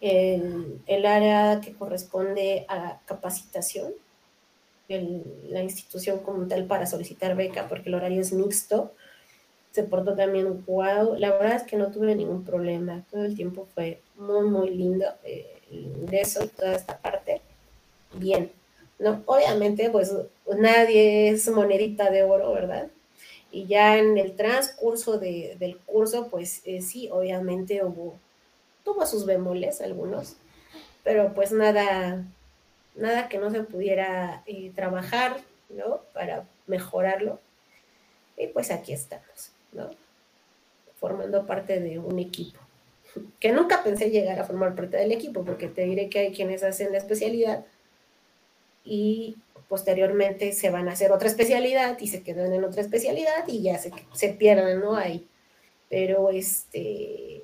El, 0.00 0.80
el 0.86 1.06
área 1.06 1.60
que 1.60 1.72
corresponde 1.72 2.66
a 2.68 3.00
capacitación, 3.04 3.92
la 4.88 5.62
institución 5.62 6.18
como 6.20 6.46
tal 6.46 6.66
para 6.66 6.86
solicitar 6.86 7.34
beca, 7.34 7.68
porque 7.68 7.88
el 7.88 7.94
horario 7.94 8.20
es 8.20 8.32
mixto, 8.32 8.92
se 9.70 9.82
portó 9.84 10.14
también 10.14 10.64
wow. 10.66 11.16
La 11.16 11.30
verdad 11.32 11.56
es 11.56 11.62
que 11.62 11.76
no 11.76 11.90
tuve 11.90 12.14
ningún 12.14 12.44
problema, 12.44 13.04
todo 13.10 13.24
el 13.24 13.34
tiempo 13.34 13.66
fue 13.74 14.00
muy, 14.16 14.48
muy 14.48 14.70
lindo 14.70 15.06
eh, 15.24 15.60
el 15.70 15.86
ingreso 15.86 16.46
toda 16.48 16.74
esta 16.74 16.98
parte. 16.98 17.40
Bien, 18.14 18.52
¿no? 18.98 19.22
Obviamente, 19.26 19.90
pues 19.90 20.12
nadie 20.58 21.30
es 21.30 21.48
monedita 21.48 22.10
de 22.10 22.22
oro, 22.22 22.52
¿verdad? 22.52 22.88
Y 23.50 23.66
ya 23.66 23.98
en 23.98 24.16
el 24.16 24.34
transcurso 24.34 25.18
del 25.18 25.78
curso, 25.84 26.28
pues 26.30 26.62
eh, 26.64 26.80
sí, 26.80 27.10
obviamente 27.12 27.84
hubo, 27.84 28.14
tuvo 28.82 29.04
sus 29.04 29.26
bemoles 29.26 29.82
algunos, 29.82 30.36
pero 31.04 31.34
pues 31.34 31.52
nada, 31.52 32.24
nada 32.94 33.28
que 33.28 33.38
no 33.38 33.50
se 33.50 33.62
pudiera 33.62 34.42
eh, 34.46 34.72
trabajar, 34.74 35.36
¿no? 35.68 36.00
Para 36.14 36.46
mejorarlo. 36.66 37.40
Y 38.38 38.46
pues 38.46 38.70
aquí 38.70 38.94
estamos, 38.94 39.52
¿no? 39.72 39.90
Formando 40.98 41.46
parte 41.46 41.78
de 41.78 41.98
un 41.98 42.18
equipo. 42.18 42.58
Que 43.38 43.52
nunca 43.52 43.82
pensé 43.84 44.08
llegar 44.08 44.40
a 44.40 44.44
formar 44.44 44.74
parte 44.74 44.96
del 44.96 45.12
equipo, 45.12 45.44
porque 45.44 45.68
te 45.68 45.82
diré 45.82 46.08
que 46.08 46.20
hay 46.20 46.32
quienes 46.32 46.62
hacen 46.62 46.92
la 46.92 46.98
especialidad 46.98 47.66
y 48.84 49.36
posteriormente 49.68 50.52
se 50.52 50.70
van 50.70 50.88
a 50.88 50.92
hacer 50.92 51.12
otra 51.12 51.28
especialidad 51.28 51.98
y 51.98 52.08
se 52.08 52.22
quedan 52.22 52.52
en 52.52 52.64
otra 52.64 52.82
especialidad 52.82 53.46
y 53.46 53.62
ya 53.62 53.78
se, 53.78 54.28
pierden, 54.28 54.80
¿no? 54.80 54.96
Ahí. 54.96 55.26
Pero 55.88 56.30
este, 56.30 57.42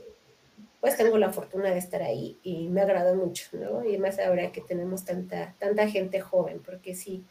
pues 0.81 0.97
tengo 0.97 1.17
la 1.17 1.33
fortuna 1.33 1.71
de 1.71 1.79
estar 1.79 2.03
ahí 2.03 2.37
y 2.43 2.69
me 2.69 2.83
agrada 2.83 3.15
mucho, 3.15 3.47
¿no? 3.53 3.85
Y 3.85 3.97
más 3.99 4.19
ahora 4.19 4.53
que 4.53 4.61
tenemos 4.61 5.05
tanta, 5.05 5.55
tanta 5.59 5.89
gente 5.89 6.21
joven, 6.21 6.61
porque 6.65 6.95
sí, 6.95 7.25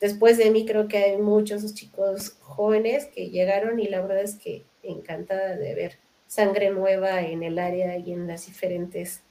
después 0.00 0.36
de 0.36 0.50
mí 0.50 0.66
creo 0.66 0.88
que 0.88 0.98
hay 0.98 1.16
muchos 1.16 1.74
chicos 1.74 2.36
jóvenes 2.40 3.06
que 3.06 3.30
llegaron 3.30 3.80
y 3.80 3.88
la 3.88 4.02
verdad 4.02 4.22
es 4.22 4.34
que 4.34 4.62
encantada 4.82 5.56
de 5.56 5.74
ver 5.74 5.98
sangre 6.26 6.70
nueva 6.70 7.22
en 7.22 7.42
el 7.42 7.58
área 7.58 7.96
y 7.96 8.12
en 8.12 8.26
las 8.26 8.46
diferentes, 8.46 9.22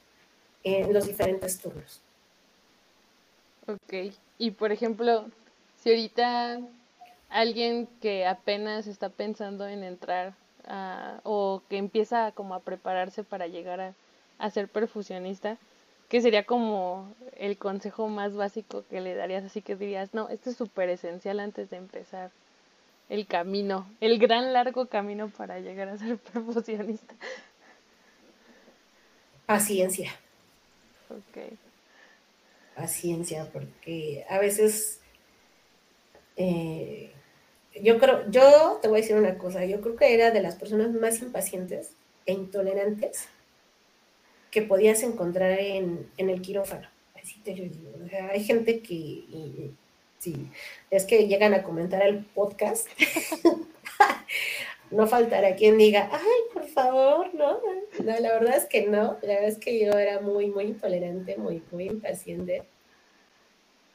en 0.64 0.92
los 0.92 1.06
diferentes 1.06 1.60
turnos. 1.60 2.02
Ok, 3.68 4.14
y 4.38 4.52
por 4.52 4.72
ejemplo, 4.72 5.26
si 5.78 5.90
ahorita 5.90 6.60
alguien 7.30 7.88
que 8.02 8.26
apenas 8.26 8.88
está 8.88 9.10
pensando 9.10 9.68
en 9.68 9.84
entrar 9.84 10.34
o 11.24 11.62
que 11.70 11.78
empieza 11.78 12.32
como 12.32 12.56
a 12.56 12.62
prepararse 12.62 13.24
para 13.24 13.48
llegar 13.48 13.80
a, 13.80 13.94
a 14.38 14.50
ser 14.50 14.68
perfusionista, 14.68 15.58
que 16.10 16.22
sería 16.22 16.46
como 16.46 17.14
el 17.36 17.58
consejo 17.58 18.08
más 18.08 18.36
básico 18.36 18.86
que 18.90 19.02
le 19.02 19.16
darías, 19.16 19.44
así 19.44 19.62
que 19.62 19.76
dirías, 19.76 20.14
no, 20.14 20.30
esto 20.30 20.50
es 20.50 20.58
súper 20.58 20.90
esencial 20.90 21.40
antes 21.40 21.70
de 21.70 21.78
empezar 21.78 22.32
el 23.10 23.28
camino, 23.28 23.88
el 24.02 24.18
gran 24.20 24.54
largo 24.54 24.88
camino 24.88 25.30
para 25.30 25.60
llegar 25.60 25.90
a 25.90 25.98
ser 25.98 26.18
perfusionista. 26.34 27.16
Paciencia. 29.46 30.12
Ok. 31.10 31.58
Paciencia, 32.78 33.50
porque 33.52 34.24
a 34.30 34.38
veces 34.38 35.00
eh, 36.36 37.12
yo 37.82 37.98
creo, 37.98 38.30
yo 38.30 38.80
te 38.82 38.88
voy 38.88 39.00
a 39.00 39.02
decir 39.02 39.16
una 39.16 39.38
cosa, 39.38 39.66
yo 39.66 39.82
creo 39.82 39.96
que 39.96 40.14
era 40.14 40.32
de 40.32 40.42
las 40.42 40.56
personas 40.56 40.92
más 40.92 41.22
impacientes 41.22 41.92
e 42.28 42.34
intolerantes 42.34 43.28
que 44.52 44.62
podías 44.62 45.02
encontrar 45.04 45.60
en, 45.60 46.08
el 46.18 46.42
quirófano. 46.42 46.88
Así 47.22 47.40
te 47.40 47.56
lo 47.56 47.64
digo. 47.64 47.92
hay 48.32 48.44
gente 48.44 48.82
que, 48.82 49.72
sí, 50.20 50.48
es 50.92 51.06
que 51.06 51.28
llegan 51.28 51.54
a 51.54 51.64
comentar 51.64 52.04
el 52.04 52.24
podcast. 52.26 52.88
no 54.92 55.08
faltará 55.08 55.56
quien 55.56 55.78
diga, 55.78 56.10
ay, 56.12 56.42
por 56.54 56.66
favor, 56.68 57.34
no, 57.34 57.60
no, 58.04 58.20
la 58.20 58.34
verdad 58.34 58.58
es 58.58 58.66
que 58.66 58.88
no, 58.88 59.18
la 59.22 59.34
verdad 59.34 59.50
es 59.50 59.58
que 59.58 59.80
yo 59.80 59.92
era 59.92 60.22
muy, 60.22 60.48
muy 60.48 60.66
intolerante, 60.66 61.38
muy, 61.38 61.62
muy 61.72 61.86
impaciente. 61.86 62.64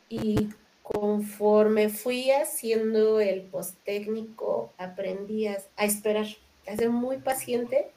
Y 0.09 0.51
conforme 0.83 1.89
fui 1.89 2.31
haciendo 2.31 3.21
el 3.21 3.43
post 3.43 3.79
técnico, 3.85 4.73
aprendí 4.77 5.47
a, 5.47 5.59
esperar, 5.79 6.27
a 6.67 6.77
ser 6.77 6.91
muy 6.91 7.19
paciente 7.19 7.91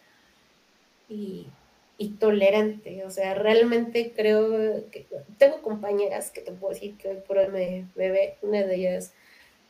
y, 1.10 1.48
tolerante. 2.20 3.04
O 3.06 3.10
sea, 3.10 3.34
realmente 3.34 4.14
creo 4.16 4.90
que 4.92 5.06
tengo 5.38 5.62
compañeras 5.62 6.32
que 6.32 6.42
te 6.42 6.52
puedo 6.52 6.74
decir 6.74 6.96
que 6.98 7.10
hoy 7.10 7.18
por 7.28 7.38
hoy 7.38 7.48
me, 7.50 8.36
una 8.42 8.64
de 8.64 8.76
ellas, 8.76 9.14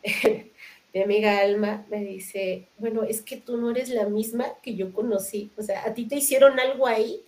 mi 0.96 1.02
amiga 1.02 1.40
Alma, 1.40 1.86
me 1.90 2.06
dice, 2.06 2.70
bueno, 2.78 3.04
es 3.04 3.22
que 3.22 3.36
tú 3.36 3.58
no 3.58 3.70
eres 3.70 3.90
la 3.90 4.06
misma 4.06 4.46
que 4.64 4.76
yo 4.76 4.94
conocí. 4.94 5.52
O 5.58 5.62
sea, 5.62 5.86
a 5.86 5.94
ti 5.94 6.08
te 6.08 6.16
hicieron 6.16 6.58
algo 6.58 6.88
ahí 6.88 7.22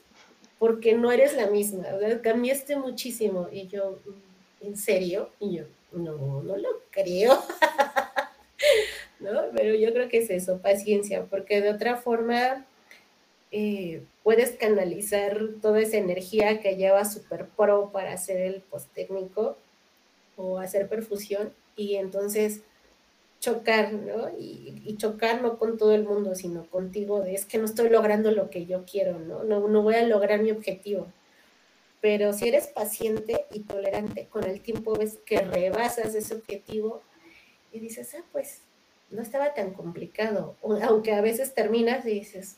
porque 0.58 0.94
no 0.94 1.12
eres 1.12 1.36
la 1.36 1.48
misma. 1.48 1.84
Cambiaste 2.24 2.78
muchísimo. 2.78 3.50
Y 3.52 3.68
yo, 3.68 4.00
¿en 4.62 4.78
serio? 4.78 5.32
Y 5.42 5.58
yo, 5.58 5.66
no, 5.92 6.42
no 6.44 6.56
lo 6.56 6.70
creo. 6.92 7.44
¿No? 9.20 9.32
Pero 9.54 9.76
yo 9.76 9.92
creo 9.92 10.08
que 10.08 10.20
es 10.20 10.30
eso, 10.30 10.60
paciencia, 10.60 11.26
porque 11.26 11.60
de 11.60 11.72
otra 11.72 11.98
forma 11.98 12.66
eh, 13.52 14.02
puedes 14.24 14.52
canalizar 14.52 15.42
toda 15.62 15.82
esa 15.82 15.98
energía 15.98 16.62
que 16.62 16.78
lleva 16.78 17.04
Super 17.04 17.48
Pro 17.48 17.90
para 17.92 18.14
hacer 18.14 18.38
el 18.38 18.62
post 18.62 18.88
técnico 18.94 19.58
o 20.38 20.58
hacer 20.58 20.88
perfusión 20.88 21.52
y 21.76 21.96
entonces 21.96 22.62
chocar, 23.40 23.94
¿no? 23.94 24.30
Y, 24.38 24.96
chocar 24.98 25.42
no 25.42 25.60
con 25.60 25.78
todo 25.78 25.94
el 25.94 26.04
mundo, 26.04 26.34
sino 26.34 26.66
contigo, 26.66 27.22
de 27.22 27.36
es 27.36 27.46
que 27.46 27.60
no 27.60 27.66
estoy 27.66 27.90
logrando 27.90 28.32
lo 28.32 28.50
que 28.50 28.66
yo 28.66 28.84
quiero, 28.90 29.20
¿no? 29.20 29.44
No, 29.44 29.68
no 29.68 29.84
voy 29.84 29.96
a 29.96 30.04
lograr 30.04 30.42
mi 30.42 30.52
objetivo 30.52 31.08
pero 32.02 32.34
si 32.34 32.48
eres 32.48 32.68
paciente 32.68 33.46
y 33.52 33.62
tolerante, 33.62 34.28
con 34.28 34.44
el 34.44 34.62
tiempo 34.62 34.96
ves 34.96 35.18
que 35.26 35.40
rebasas 35.40 36.14
ese 36.14 36.36
objetivo 36.36 37.02
y 37.72 37.80
dices, 37.80 38.16
ah, 38.18 38.24
pues 38.32 38.62
no 39.10 39.22
estaba 39.22 39.54
tan 39.54 39.74
complicado, 39.74 40.56
aunque 40.62 41.14
a 41.14 41.22
veces 41.22 41.54
terminas 41.54 42.06
y 42.06 42.12
dices, 42.12 42.58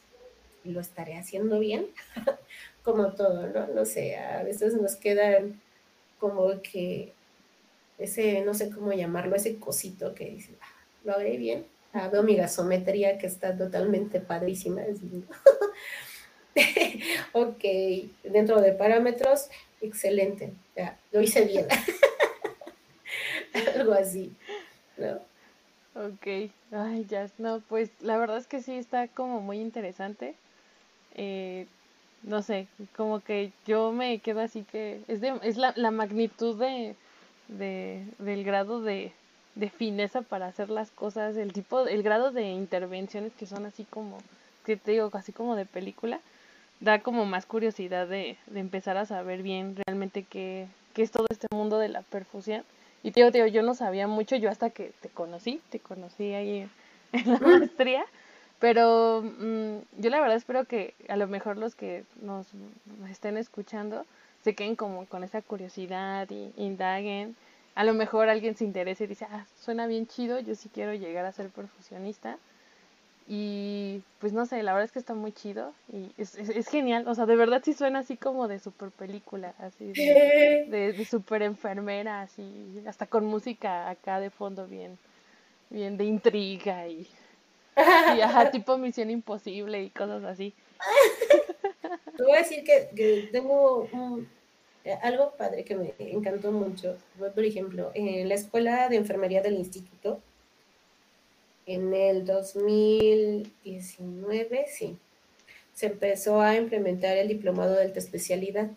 lo 0.64 0.80
estaré 0.80 1.18
haciendo 1.18 1.60
bien, 1.60 1.88
como 2.84 3.14
todo, 3.14 3.48
¿no? 3.48 3.68
No 3.68 3.86
sé, 3.86 4.18
a 4.18 4.44
veces 4.44 4.74
nos 4.74 4.96
quedan 4.96 5.62
como 6.20 6.62
que 6.62 7.14
ese, 8.00 8.42
no 8.42 8.54
sé 8.54 8.72
cómo 8.72 8.94
llamarlo, 8.94 9.36
ese 9.36 9.60
cosito 9.60 10.16
que 10.16 10.26
dices, 10.26 10.56
ah, 10.62 10.74
lo 11.04 11.14
haré 11.14 11.38
bien. 11.38 11.66
Ah, 11.94 12.08
veo 12.08 12.24
mi 12.24 12.36
gasometría 12.36 13.18
que 13.18 13.28
está 13.28 13.58
totalmente 13.58 14.22
padrísima. 14.22 14.82
ok, 17.34 17.64
dentro 18.24 18.62
de 18.62 18.72
parámetros, 18.74 19.50
excelente, 19.82 20.54
lo 21.12 21.22
hice 21.22 21.46
bien. 21.46 21.68
Algo 23.76 23.94
así, 23.94 24.34
¿no? 24.98 25.20
Ok, 25.96 26.52
ay, 26.72 27.06
ya, 27.10 27.30
no, 27.38 27.62
pues 27.68 27.90
la 28.00 28.18
verdad 28.18 28.38
es 28.38 28.48
que 28.48 28.62
sí 28.62 28.76
está 28.76 29.08
como 29.08 29.42
muy 29.42 29.60
interesante. 29.60 30.36
Eh, 31.16 31.66
no 32.24 32.44
sé, 32.44 32.68
como 32.96 33.22
que 33.22 33.52
yo 33.66 33.92
me 33.92 34.20
quedo 34.20 34.42
así 34.42 34.64
que 34.64 35.02
es, 35.08 35.22
de, 35.22 35.40
es 35.42 35.58
la, 35.58 35.74
la 35.76 35.90
magnitud 35.90 36.60
de, 36.60 36.96
de, 37.50 38.06
del 38.20 38.44
grado 38.44 38.82
de, 38.82 39.12
de 39.56 39.70
fineza 39.70 40.22
para 40.22 40.48
hacer 40.48 40.70
las 40.70 40.92
cosas, 40.92 41.36
el 41.36 41.52
tipo, 41.54 41.88
el 41.88 42.04
grado 42.04 42.32
de 42.32 42.50
intervenciones 42.50 43.34
que 43.34 43.46
son 43.46 43.66
así 43.66 43.84
como, 43.84 44.18
que 44.66 44.78
te 44.78 44.92
digo, 44.92 45.10
así 45.14 45.32
como 45.32 45.56
de 45.56 45.66
película, 45.66 46.20
da 46.80 47.00
como 47.00 47.26
más 47.26 47.46
curiosidad 47.46 48.08
de, 48.08 48.38
de 48.48 48.60
empezar 48.60 48.98
a 48.98 49.06
saber 49.06 49.44
bien 49.44 49.76
realmente 49.86 50.24
qué, 50.24 50.68
qué 50.94 51.02
es 51.02 51.12
todo 51.12 51.26
este 51.30 51.48
mundo 51.52 51.78
de 51.78 51.90
la 51.90 52.04
perfusión. 52.04 52.64
Y 53.04 53.12
te 53.12 53.22
digo, 53.22 53.32
te 53.32 53.40
digo, 53.40 53.48
yo 53.48 53.64
no 53.64 53.76
sabía 53.76 54.08
mucho, 54.08 54.36
yo 54.36 54.50
hasta 54.50 54.70
que 54.70 54.92
te 55.02 55.10
conocí, 55.10 55.62
te 55.70 55.80
conocí 55.80 56.34
ahí 56.34 56.70
en, 57.12 57.26
la 57.32 57.40
maestría, 57.40 58.06
pero 58.60 59.24
mm, 59.24 59.78
yo 59.98 60.10
la 60.10 60.20
verdad 60.20 60.36
espero 60.36 60.66
que 60.66 60.94
a 61.08 61.16
lo 61.16 61.28
mejor 61.28 61.58
los 61.58 61.76
que 61.76 62.04
nos 62.22 62.48
estén 63.10 63.38
escuchando 63.38 64.06
se 64.44 64.56
queden 64.56 64.76
como 64.76 65.06
con 65.06 65.24
esa 65.24 65.42
curiosidad 65.42 66.28
y 66.30 66.52
indaguen 66.58 67.36
a 67.80 67.86
lo 67.86 67.94
mejor 67.94 68.28
alguien 68.28 68.58
se 68.58 68.66
interesa 68.66 69.06
y 69.06 69.08
dice, 69.08 69.26
ah, 69.32 69.46
suena 69.58 69.88
bien 69.88 70.06
chido, 70.06 70.38
yo 70.42 70.54
sí 70.54 70.68
quiero 70.68 70.94
llegar 70.94 71.26
a 71.26 71.32
ser 71.32 71.48
perfusionista. 71.48 72.38
Y 73.26 74.02
pues 74.20 74.34
no 74.34 74.46
sé, 74.46 74.62
la 74.64 74.74
verdad 74.74 74.84
es 74.84 74.92
que 74.92 75.00
está 75.00 75.14
muy 75.14 75.32
chido 75.32 75.72
y 75.94 76.12
es, 76.18 76.36
es, 76.36 76.68
genial, 76.68 77.08
o 77.08 77.16
sea, 77.16 77.26
de 77.26 77.38
verdad 77.38 77.62
sí 77.64 77.74
suena 77.74 78.00
así 78.00 78.18
como 78.18 78.50
de 78.50 78.60
super 78.60 78.90
película, 78.90 79.54
así 79.60 79.94
de, 79.94 80.66
de, 80.68 81.06
super 81.06 81.42
enfermera, 81.42 82.22
así, 82.22 82.84
hasta 82.86 83.06
con 83.06 83.24
música 83.26 83.90
acá 83.90 84.20
de 84.20 84.30
fondo 84.30 84.68
bien, 84.68 84.98
bien 85.70 85.96
de 85.96 86.04
intriga 86.04 86.86
y, 86.88 87.08
y 87.78 88.22
ajá, 88.22 88.52
tipo 88.52 88.78
Misión 88.78 89.10
Imposible 89.10 89.84
y 89.84 89.90
cosas 89.90 90.26
así. 90.26 90.54
Te 92.18 92.24
voy 92.24 92.34
a 92.34 92.40
decir 92.40 92.64
que, 92.64 92.90
que 92.96 93.30
tengo 93.32 93.88
un, 93.92 94.28
eh, 94.86 94.98
algo 95.02 95.34
padre 95.38 95.64
que 95.64 95.76
me 95.76 95.94
encantó 96.00 96.52
mucho 96.52 96.98
por 97.18 97.44
ejemplo, 97.44 97.92
en 97.94 98.28
la 98.30 98.36
escuela 98.36 98.90
de 98.90 98.96
enfermería 98.96 99.42
del 99.42 99.56
instituto, 99.56 100.22
en 101.66 101.94
el 101.94 102.26
2019, 102.26 104.66
sí, 104.68 104.98
se 105.74 105.88
empezó 105.88 106.40
a 106.42 106.56
implementar 106.56 107.18
el 107.18 107.28
diplomado 107.28 107.76
de 107.76 107.82
alta 107.84 108.00
especialidad. 108.00 108.70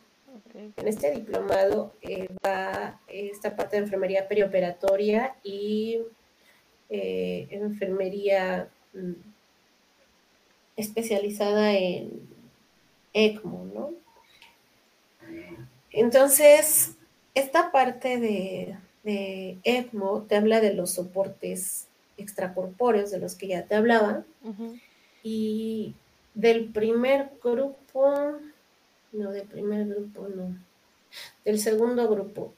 En 0.77 0.89
este 0.89 1.13
diplomado 1.13 1.95
eh, 2.03 2.29
va 2.45 3.01
esta 3.09 3.57
parte 3.57 3.77
de 3.77 3.85
enfermería 3.85 4.29
perioperatoria 4.29 5.37
y 5.43 6.01
eh, 6.91 7.47
enfermería 7.51 8.69
mm, 8.93 9.13
especializada 10.77 11.73
en 11.75 12.32
ECMO, 13.13 13.65
¿no? 13.75 13.91
Entonces, 15.91 16.97
esta 17.35 17.71
parte 17.73 18.19
de, 18.19 18.77
de 19.03 19.59
ECMO 19.65 20.23
te 20.23 20.37
habla 20.37 20.61
de 20.61 20.75
los 20.75 20.93
soportes 20.93 21.89
extracorpóreos 22.17 23.11
de 23.11 23.19
los 23.19 23.35
que 23.35 23.49
ya 23.49 23.65
te 23.65 23.75
hablaba. 23.75 24.25
Y 25.23 25.95
del 26.35 26.67
primer 26.67 27.31
grupo, 27.43 28.39
no, 29.13 29.31
del 29.31 29.47
primer 29.47 29.87
grupo, 29.87 30.29
no. 30.29 30.57
Del 31.45 31.59
segundo 31.59 32.09
grupo. 32.09 32.53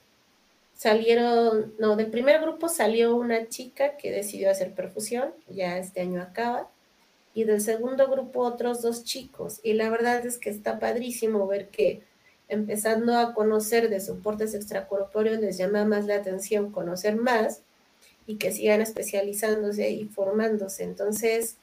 Salieron, 0.74 1.74
no, 1.78 1.96
del 1.96 2.09
primer 2.09 2.40
grupo 2.40 2.68
salió 2.68 3.14
una 3.16 3.48
chica 3.48 3.96
que 3.96 4.11
decidió 4.11 4.50
hacer 4.50 4.72
perfusión, 4.72 5.32
ya 5.48 5.78
este 5.78 6.00
año 6.00 6.20
acaba. 6.20 6.68
Y 7.35 7.45
del 7.45 7.61
segundo 7.61 8.09
grupo 8.09 8.41
otros 8.41 8.80
dos 8.80 9.05
chicos. 9.05 9.61
Y 9.62 9.74
la 9.74 9.91
verdad 9.91 10.24
es 10.24 10.39
que 10.39 10.51
está 10.51 10.78
padrísimo 10.78 11.47
ver 11.47 11.68
que 11.68 12.03
empezando 12.49 13.18
a 13.18 13.35
conocer 13.35 13.91
de 13.91 14.01
soportes 14.01 14.55
extracorpóreos, 14.55 15.41
les 15.41 15.59
llama 15.59 15.85
más 15.85 16.07
la 16.07 16.16
atención 16.16 16.70
conocer 16.70 17.16
más 17.16 17.62
y 18.26 18.37
que 18.37 18.53
sigan 18.53 18.80
especializándose 18.80 19.91
y 19.91 20.05
formándose. 20.07 20.85
Entonces, 20.85 21.57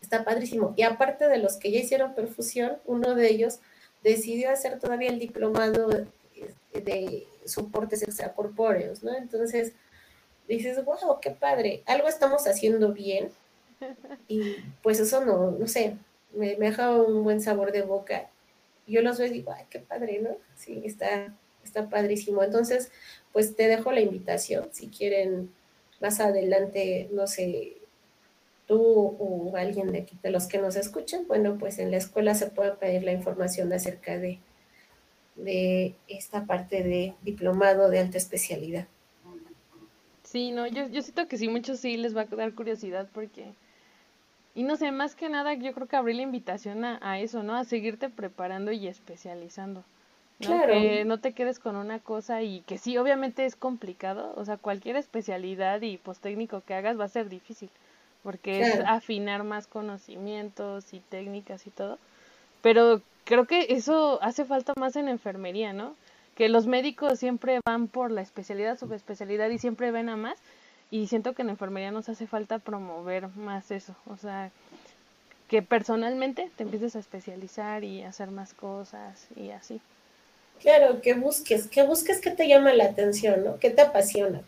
está 0.00 0.24
padrísimo. 0.24 0.74
Y 0.76 0.82
aparte 0.82 1.28
de 1.28 1.38
los 1.38 1.56
que 1.56 1.70
ya 1.70 1.80
hicieron 1.80 2.14
perfusión, 2.14 2.78
uno 2.86 3.14
de 3.14 3.28
ellos 3.28 3.60
decidió 4.02 4.50
hacer 4.50 4.78
todavía 4.78 5.10
el 5.10 5.18
diplomado 5.18 5.88
de, 5.88 7.26
soportes 7.44 8.02
extracorpóreos, 8.02 9.02
¿no? 9.02 9.14
Entonces, 9.16 9.72
dices, 10.46 10.84
wow, 10.84 11.18
qué 11.20 11.30
padre, 11.30 11.82
algo 11.86 12.06
estamos 12.08 12.46
haciendo 12.46 12.92
bien. 12.92 13.30
Y 14.28 14.56
pues 14.82 15.00
eso 15.00 15.24
no, 15.24 15.52
no 15.52 15.66
sé, 15.66 15.96
me, 16.32 16.56
me 16.56 16.66
deja 16.66 16.94
un 16.94 17.24
buen 17.24 17.40
sabor 17.40 17.72
de 17.72 17.82
boca 17.82 18.30
yo 18.90 19.02
los 19.02 19.18
veo 19.18 19.28
y 19.28 19.30
digo, 19.30 19.52
ay, 19.52 19.64
qué 19.70 19.78
padre, 19.78 20.20
¿no? 20.20 20.30
Sí, 20.56 20.82
está, 20.84 21.34
está 21.64 21.88
padrísimo. 21.88 22.42
Entonces, 22.42 22.90
pues 23.32 23.54
te 23.54 23.68
dejo 23.68 23.92
la 23.92 24.00
invitación, 24.00 24.68
si 24.72 24.88
quieren 24.88 25.52
más 26.00 26.20
adelante, 26.20 27.08
no 27.12 27.26
sé, 27.26 27.76
tú 28.66 28.80
o 29.18 29.56
alguien 29.56 29.92
de 29.92 30.00
aquí, 30.00 30.18
de 30.22 30.30
los 30.30 30.46
que 30.46 30.58
nos 30.58 30.76
escuchan, 30.76 31.26
bueno, 31.28 31.56
pues 31.58 31.78
en 31.78 31.90
la 31.90 31.98
escuela 31.98 32.34
se 32.34 32.46
puede 32.46 32.72
pedir 32.72 33.02
la 33.04 33.12
información 33.12 33.72
acerca 33.72 34.18
de, 34.18 34.38
de 35.36 35.94
esta 36.08 36.46
parte 36.46 36.82
de 36.82 37.14
diplomado 37.22 37.90
de 37.90 38.00
alta 38.00 38.18
especialidad. 38.18 38.86
Sí, 40.24 40.52
no, 40.52 40.66
yo, 40.66 40.88
yo 40.88 41.02
siento 41.02 41.26
que 41.28 41.36
sí, 41.36 41.48
muchos 41.48 41.80
sí 41.80 41.96
les 41.96 42.16
va 42.16 42.22
a 42.22 42.36
dar 42.36 42.54
curiosidad 42.54 43.08
porque 43.12 43.52
y 44.60 44.62
no 44.62 44.76
sé, 44.76 44.92
más 44.92 45.14
que 45.14 45.30
nada 45.30 45.54
yo 45.54 45.72
creo 45.72 45.86
que 45.86 45.96
abrí 45.96 46.12
la 46.12 46.20
invitación 46.20 46.84
a, 46.84 47.18
eso, 47.18 47.42
¿no? 47.42 47.56
A 47.56 47.64
seguirte 47.64 48.10
preparando 48.10 48.72
y 48.72 48.88
especializando. 48.88 49.82
¿no? 50.38 50.46
Claro. 50.46 50.74
Que 50.74 51.06
no 51.06 51.18
te 51.18 51.32
quedes 51.32 51.58
con 51.58 51.76
una 51.76 51.98
cosa 51.98 52.42
y 52.42 52.60
que 52.66 52.76
sí, 52.76 52.98
obviamente 52.98 53.46
es 53.46 53.56
complicado, 53.56 54.34
o 54.36 54.44
sea, 54.44 54.58
cualquier 54.58 54.96
especialidad 54.96 55.80
y 55.80 55.96
post 55.96 56.22
técnico 56.22 56.60
que 56.60 56.74
hagas 56.74 57.00
va 57.00 57.04
a 57.04 57.08
ser 57.08 57.30
difícil, 57.30 57.70
porque 58.22 58.60
es 58.60 58.80
afinar 58.86 59.44
más 59.44 59.66
conocimientos 59.66 60.92
y 60.92 61.00
técnicas 61.00 61.66
y 61.66 61.70
todo. 61.70 61.98
Pero 62.60 63.00
creo 63.24 63.46
que 63.46 63.68
eso 63.70 64.18
hace 64.20 64.44
falta 64.44 64.74
más 64.76 64.94
en 64.94 65.08
enfermería, 65.08 65.72
¿no? 65.72 65.94
Que 66.34 66.50
los 66.50 66.66
médicos 66.66 67.18
siempre 67.18 67.60
van 67.64 67.88
por 67.88 68.10
la 68.10 68.20
especialidad, 68.20 68.78
subespecialidad 68.78 69.48
y 69.48 69.56
siempre 69.56 69.90
ven 69.90 70.10
a 70.10 70.16
más 70.16 70.36
y 70.90 71.06
siento 71.06 71.34
que 71.34 71.42
en 71.42 71.50
enfermería 71.50 71.90
nos 71.90 72.08
hace 72.08 72.26
falta 72.26 72.58
promover 72.58 73.28
más 73.36 73.70
eso, 73.70 73.94
o 74.06 74.16
sea, 74.16 74.50
que 75.48 75.62
personalmente 75.62 76.50
te 76.56 76.62
empieces 76.62 76.96
a 76.96 77.00
especializar 77.00 77.84
y 77.84 78.02
hacer 78.02 78.30
más 78.30 78.54
cosas 78.54 79.26
y 79.36 79.50
así. 79.50 79.80
Claro, 80.60 81.00
que 81.00 81.14
busques, 81.14 81.66
que 81.66 81.82
busques 81.82 82.20
que 82.20 82.30
te 82.30 82.46
llama 82.46 82.72
la 82.74 82.84
atención, 82.84 83.44
¿no? 83.44 83.58
Que 83.58 83.70
te 83.70 83.82
apasiona. 83.82 84.42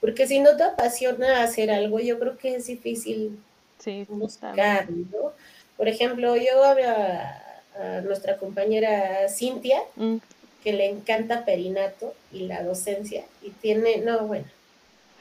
Porque 0.00 0.26
si 0.26 0.38
no 0.38 0.56
te 0.56 0.64
apasiona 0.64 1.42
hacer 1.42 1.70
algo, 1.70 1.98
yo 1.98 2.18
creo 2.18 2.36
que 2.36 2.56
es 2.56 2.66
difícil 2.66 3.38
sí, 3.78 4.06
buscar, 4.08 4.90
¿no? 4.90 5.32
Por 5.76 5.88
ejemplo, 5.88 6.36
yo 6.36 6.62
había 6.62 7.42
a 7.76 8.00
nuestra 8.02 8.36
compañera 8.36 9.28
Cintia, 9.28 9.80
mm. 9.96 10.16
que 10.62 10.72
le 10.72 10.88
encanta 10.88 11.44
perinato 11.44 12.14
y 12.32 12.46
la 12.46 12.62
docencia, 12.62 13.24
y 13.42 13.50
tiene, 13.50 13.98
no, 13.98 14.26
bueno, 14.26 14.44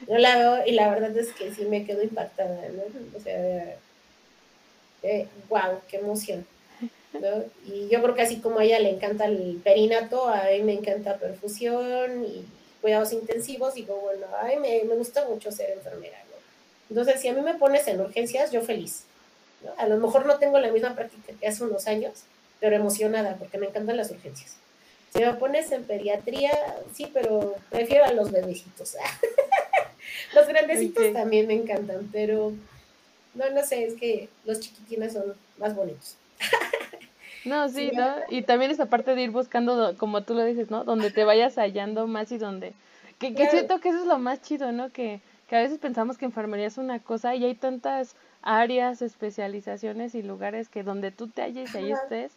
yo 0.07 0.17
la 0.17 0.37
veo 0.37 0.65
y 0.65 0.71
la 0.71 0.89
verdad 0.91 1.15
es 1.17 1.31
que 1.33 1.53
sí 1.53 1.65
me 1.65 1.85
quedo 1.85 2.03
impactada, 2.03 2.69
¿no? 2.69 2.83
O 3.17 3.19
sea, 3.21 3.77
wow, 5.49 5.79
qué 5.87 5.97
emoción. 5.97 6.45
Y 7.65 7.87
yo 7.89 8.01
creo 8.01 8.15
que 8.15 8.23
así 8.23 8.37
como 8.37 8.59
a 8.59 8.63
ella 8.63 8.79
le 8.79 8.89
encanta 8.89 9.25
el 9.25 9.61
perinato, 9.63 10.27
a 10.27 10.45
mí 10.51 10.61
me 10.63 10.73
encanta 10.73 11.17
perfusión 11.17 12.25
y 12.25 12.45
cuidados 12.81 13.13
intensivos, 13.13 13.75
digo, 13.75 13.95
bueno, 13.95 14.25
a 14.41 14.47
mí 14.47 14.55
me, 14.57 14.83
me 14.83 14.95
gusta 14.95 15.25
mucho 15.27 15.51
ser 15.51 15.71
enfermera, 15.71 16.17
¿no? 16.29 16.33
Entonces, 16.89 17.21
si 17.21 17.27
a 17.27 17.33
mí 17.33 17.41
me 17.41 17.53
pones 17.55 17.87
en 17.87 18.01
urgencias, 18.01 18.51
yo 18.51 18.61
feliz. 18.61 19.03
¿no? 19.63 19.71
A 19.77 19.87
lo 19.87 19.97
mejor 19.97 20.25
no 20.25 20.37
tengo 20.37 20.59
la 20.59 20.71
misma 20.71 20.95
práctica 20.95 21.33
que 21.39 21.47
hace 21.47 21.63
unos 21.63 21.87
años, 21.87 22.23
pero 22.59 22.75
emocionada 22.75 23.35
porque 23.35 23.57
me 23.57 23.67
encantan 23.67 23.97
las 23.97 24.11
urgencias. 24.11 24.57
Si 25.13 25.19
me 25.19 25.33
pones 25.35 25.71
en 25.71 25.83
pediatría, 25.83 26.51
sí, 26.93 27.09
pero 27.13 27.55
prefiero 27.69 28.05
a 28.05 28.11
los 28.11 28.31
bebecitos. 28.31 28.95
los 30.35 30.47
grandecitos 30.47 31.13
también 31.13 31.47
me 31.47 31.53
encantan, 31.53 32.09
pero 32.11 32.53
no, 33.33 33.49
no 33.49 33.63
sé, 33.63 33.85
es 33.85 33.95
que 33.95 34.29
los 34.45 34.59
chiquitines 34.59 35.13
son 35.13 35.33
más 35.57 35.75
bonitos. 35.75 36.17
No, 37.45 37.67
sí, 37.67 37.91
¿no? 37.93 38.15
Y 38.29 38.43
también 38.43 38.71
esa 38.71 38.85
parte 38.85 39.15
de 39.15 39.23
ir 39.23 39.31
buscando, 39.31 39.97
como 39.97 40.23
tú 40.23 40.33
lo 40.33 40.45
dices, 40.45 40.71
¿no? 40.71 40.85
Donde 40.85 41.11
te 41.11 41.25
vayas 41.25 41.55
hallando 41.55 42.07
más 42.07 42.31
y 42.31 42.37
donde... 42.37 42.71
Que, 43.19 43.35
que 43.35 43.49
siento 43.49 43.81
que 43.81 43.89
eso 43.89 43.99
es 43.99 44.05
lo 44.05 44.17
más 44.17 44.41
chido, 44.41 44.71
¿no? 44.71 44.91
Que, 44.91 45.19
que 45.49 45.57
a 45.57 45.61
veces 45.61 45.77
pensamos 45.77 46.17
que 46.17 46.23
enfermería 46.23 46.67
es 46.67 46.77
una 46.77 46.99
cosa 46.99 47.35
y 47.35 47.43
hay 47.43 47.55
tantas 47.55 48.15
áreas, 48.41 49.01
especializaciones 49.01 50.15
y 50.15 50.21
lugares 50.21 50.69
que 50.69 50.83
donde 50.83 51.11
tú 51.11 51.27
te 51.27 51.41
halles 51.41 51.73
y 51.73 51.77
ahí 51.77 51.91
estés. 51.91 52.31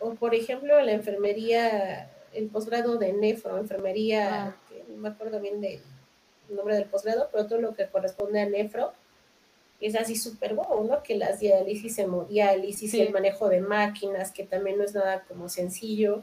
O 0.00 0.14
por 0.14 0.34
ejemplo, 0.34 0.80
la 0.80 0.92
enfermería, 0.92 2.08
el 2.32 2.48
posgrado 2.48 2.98
de 2.98 3.12
nefro, 3.12 3.58
enfermería, 3.58 4.46
ah. 4.46 4.56
que 4.68 4.84
no 4.88 5.00
me 5.00 5.08
acuerdo 5.08 5.40
bien 5.40 5.60
de 5.60 5.80
nombre 6.56 6.76
del 6.76 6.86
posgrado, 6.86 7.28
pero 7.32 7.46
todo 7.46 7.60
lo 7.60 7.74
que 7.74 7.86
corresponde 7.86 8.40
a 8.40 8.48
nefro 8.48 8.92
es 9.80 9.96
así 9.96 10.16
súper 10.16 10.54
guau, 10.54 10.84
¿no? 10.84 11.02
Que 11.02 11.16
las 11.16 11.40
diálisis, 11.40 11.98
hemodiálisis 11.98 12.94
y 12.94 13.00
el 13.00 13.12
manejo 13.12 13.48
de 13.48 13.60
máquinas, 13.60 14.30
que 14.30 14.44
también 14.44 14.78
no 14.78 14.84
es 14.84 14.94
nada 14.94 15.24
como 15.26 15.48
sencillo. 15.48 16.22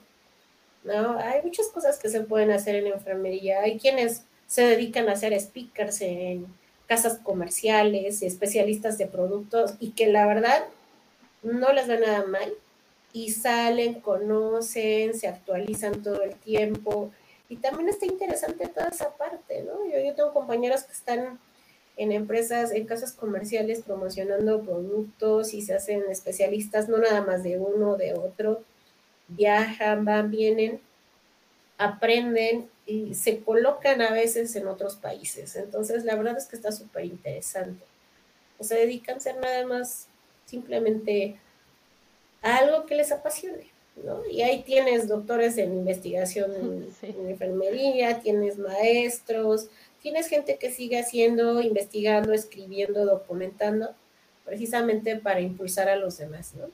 ¿no? 0.83 1.17
Hay 1.19 1.41
muchas 1.43 1.67
cosas 1.67 1.99
que 1.99 2.09
se 2.09 2.21
pueden 2.21 2.51
hacer 2.51 2.75
en 2.75 2.87
enfermería. 2.87 3.61
Hay 3.61 3.77
quienes 3.77 4.23
se 4.47 4.63
dedican 4.63 5.09
a 5.09 5.13
hacer 5.13 5.39
speakers 5.39 6.01
en 6.01 6.47
casas 6.87 7.19
comerciales, 7.21 8.21
especialistas 8.21 8.97
de 8.97 9.05
productos 9.05 9.73
y 9.79 9.91
que 9.91 10.07
la 10.07 10.25
verdad 10.25 10.65
no 11.43 11.71
les 11.71 11.89
va 11.89 11.97
nada 11.97 12.25
mal 12.25 12.51
y 13.13 13.31
salen, 13.31 14.01
conocen, 14.01 15.13
se 15.13 15.27
actualizan 15.27 16.01
todo 16.01 16.23
el 16.23 16.35
tiempo 16.35 17.11
y 17.49 17.57
también 17.57 17.89
está 17.89 18.05
interesante 18.05 18.67
toda 18.67 18.89
esa 18.89 19.09
parte, 19.17 19.63
¿no? 19.63 19.83
Yo, 19.85 20.13
tengo 20.13 20.33
compañeros 20.33 20.83
que 20.83 20.93
están 20.93 21.39
en 21.97 22.11
empresas, 22.11 22.71
en 22.71 22.85
casas 22.85 23.11
comerciales 23.11 23.81
promocionando 23.81 24.61
productos 24.61 25.53
y 25.55 25.63
se 25.63 25.73
hacen 25.73 26.03
especialistas, 26.09 26.87
no 26.87 26.99
nada 26.99 27.23
más 27.23 27.43
de 27.43 27.57
uno, 27.57 27.97
de 27.97 28.13
otro, 28.13 28.63
viajan, 29.27 30.05
van, 30.05 30.29
vienen, 30.29 30.79
aprenden 31.79 32.69
y 32.85 33.15
se 33.15 33.39
colocan 33.39 34.01
a 34.01 34.11
veces 34.11 34.55
en 34.55 34.67
otros 34.67 34.95
países. 34.95 35.55
Entonces, 35.55 36.05
la 36.05 36.15
verdad 36.15 36.37
es 36.37 36.45
que 36.45 36.55
está 36.55 36.71
súper 36.71 37.05
interesante. 37.05 37.83
O 38.59 38.63
se 38.63 38.75
dedican 38.75 39.17
a 39.17 39.21
ser 39.21 39.37
nada 39.37 39.65
más 39.65 40.07
simplemente 40.45 41.37
a 42.43 42.57
algo 42.57 42.85
que 42.85 42.95
les 42.95 43.11
apasione. 43.11 43.78
¿No? 44.03 44.25
Y 44.29 44.41
ahí 44.41 44.63
tienes 44.63 45.07
doctores 45.07 45.57
en 45.57 45.73
investigación 45.73 46.51
en 47.01 47.29
enfermería, 47.29 48.21
tienes 48.21 48.57
maestros, 48.57 49.67
tienes 50.01 50.27
gente 50.27 50.57
que 50.57 50.71
sigue 50.71 50.99
haciendo, 50.99 51.61
investigando, 51.61 52.33
escribiendo, 52.33 53.05
documentando, 53.05 53.89
precisamente 54.45 55.15
para 55.17 55.41
impulsar 55.41 55.89
a 55.89 55.95
los 55.95 56.17
demás, 56.17 56.53
¿no? 56.55 56.65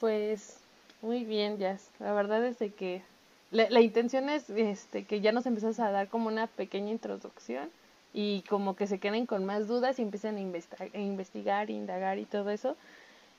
Pues 0.00 0.56
muy 1.02 1.24
bien, 1.24 1.58
Jazz. 1.58 1.88
La 1.98 2.12
verdad 2.12 2.44
es 2.44 2.58
de 2.58 2.70
que 2.70 3.02
la, 3.50 3.80
intención 3.80 4.28
es 4.28 4.48
este, 4.50 5.04
que 5.04 5.20
ya 5.20 5.32
nos 5.32 5.46
empezás 5.46 5.80
a 5.80 5.90
dar 5.90 6.08
como 6.08 6.28
una 6.28 6.46
pequeña 6.46 6.90
introducción 6.90 7.68
y 8.14 8.42
como 8.48 8.76
que 8.76 8.86
se 8.86 8.98
queden 8.98 9.26
con 9.26 9.44
más 9.44 9.66
dudas 9.66 9.98
y 9.98 10.02
empiecen 10.02 10.36
a, 10.36 10.40
investigar, 10.40 10.90
a 10.94 10.98
investigar, 10.98 11.70
indagar 11.70 12.18
y 12.18 12.24
todo 12.24 12.50
eso. 12.50 12.76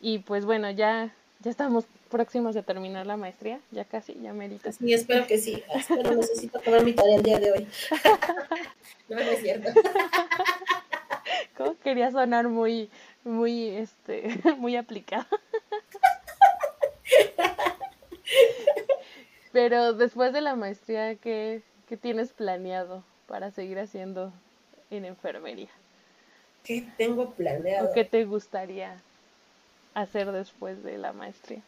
Y 0.01 0.19
pues 0.19 0.45
bueno, 0.45 0.69
ya 0.69 1.13
ya 1.43 1.51
estamos 1.51 1.85
próximos 2.09 2.55
a 2.55 2.61
terminar 2.61 3.05
la 3.07 3.17
maestría, 3.17 3.59
ya 3.71 3.83
casi, 3.83 4.13
ya 4.21 4.33
merita. 4.33 4.71
Sí, 4.71 4.93
espero 4.93 5.25
que 5.25 5.37
sí, 5.37 5.63
pero 5.87 6.15
necesito 6.15 6.59
acabar 6.59 6.83
mi 6.83 6.93
tarea 6.93 7.15
el 7.15 7.23
día 7.23 7.39
de 7.39 7.51
hoy. 7.51 7.67
no, 9.09 9.15
no 9.15 9.21
es 9.21 9.39
cierto. 9.41 9.71
¿Cómo 11.57 11.75
quería 11.79 12.11
sonar 12.11 12.47
muy, 12.47 12.89
muy, 13.23 13.69
este, 13.69 14.39
muy 14.57 14.75
aplicado? 14.75 15.25
Pero 19.51 19.93
después 19.93 20.31
de 20.33 20.41
la 20.41 20.55
maestría, 20.55 21.15
¿qué, 21.15 21.61
¿qué, 21.89 21.97
tienes 21.97 22.31
planeado 22.31 23.03
para 23.27 23.51
seguir 23.51 23.79
haciendo 23.79 24.31
en 24.89 25.05
enfermería? 25.05 25.69
¿Qué 26.63 26.85
tengo 26.97 27.31
planeado? 27.31 27.89
¿O 27.89 27.93
qué 27.93 28.05
te 28.05 28.23
gustaría 28.23 28.95
hacer 29.93 30.31
después 30.31 30.83
de 30.83 30.97
la 30.97 31.13
maestría? 31.13 31.61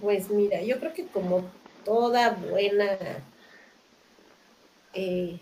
Pues 0.00 0.30
mira, 0.30 0.62
yo 0.62 0.78
creo 0.78 0.92
que 0.92 1.06
como 1.06 1.44
toda 1.84 2.30
buena, 2.30 2.98
eh, 4.94 5.38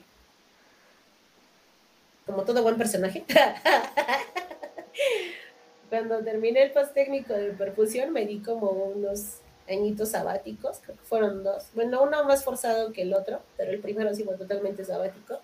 como 2.26 2.42
todo 2.42 2.62
buen 2.62 2.76
personaje, 2.76 3.24
cuando 5.88 6.22
terminé 6.22 6.64
el 6.64 6.72
post 6.72 6.94
técnico 6.94 7.32
de 7.32 7.52
perfusión 7.52 8.12
me 8.12 8.26
di 8.26 8.40
como 8.40 8.70
unos 8.70 9.38
añitos 9.68 10.10
sabáticos, 10.10 10.80
creo 10.82 10.96
que 10.96 11.04
fueron 11.04 11.44
dos, 11.44 11.68
bueno, 11.74 12.02
uno 12.02 12.24
más 12.24 12.44
forzado 12.44 12.92
que 12.92 13.02
el 13.02 13.14
otro, 13.14 13.40
pero 13.56 13.70
el 13.70 13.80
primero 13.80 14.12
sí 14.14 14.24
fue 14.24 14.36
totalmente 14.36 14.84
sabático 14.84 15.40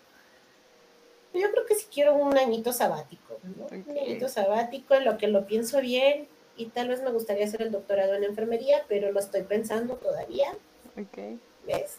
yo 1.39 1.51
creo 1.51 1.67
que 1.67 1.75
sí 1.75 1.87
quiero 1.93 2.15
un 2.15 2.37
añito 2.37 2.73
sabático, 2.73 3.39
¿no? 3.43 3.67
Un 3.67 3.99
añito 3.99 4.29
sabático 4.29 4.95
en 4.95 5.05
lo 5.05 5.19
que 5.19 5.29
lo 5.29 5.47
pienso 5.47 5.81
bien 5.81 6.29
y 6.57 6.67
tal 6.67 6.89
vez 6.89 7.03
me 7.03 7.11
gustaría 7.11 7.45
hacer 7.45 7.63
el 7.63 7.71
doctorado 7.71 8.15
en 8.15 8.25
enfermería, 8.25 8.85
pero 8.89 9.13
lo 9.13 9.21
estoy 9.21 9.43
pensando 9.43 9.97
todavía. 9.97 10.53
Ok. 10.99 11.39
¿Ves? 11.67 11.99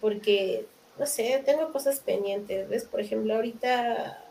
Porque, 0.00 0.66
no 0.98 1.06
sé, 1.06 1.42
tengo 1.44 1.72
cosas 1.72 2.00
pendientes, 2.00 2.68
¿ves? 2.68 2.84
Por 2.84 3.00
ejemplo, 3.00 3.34
ahorita 3.34 4.22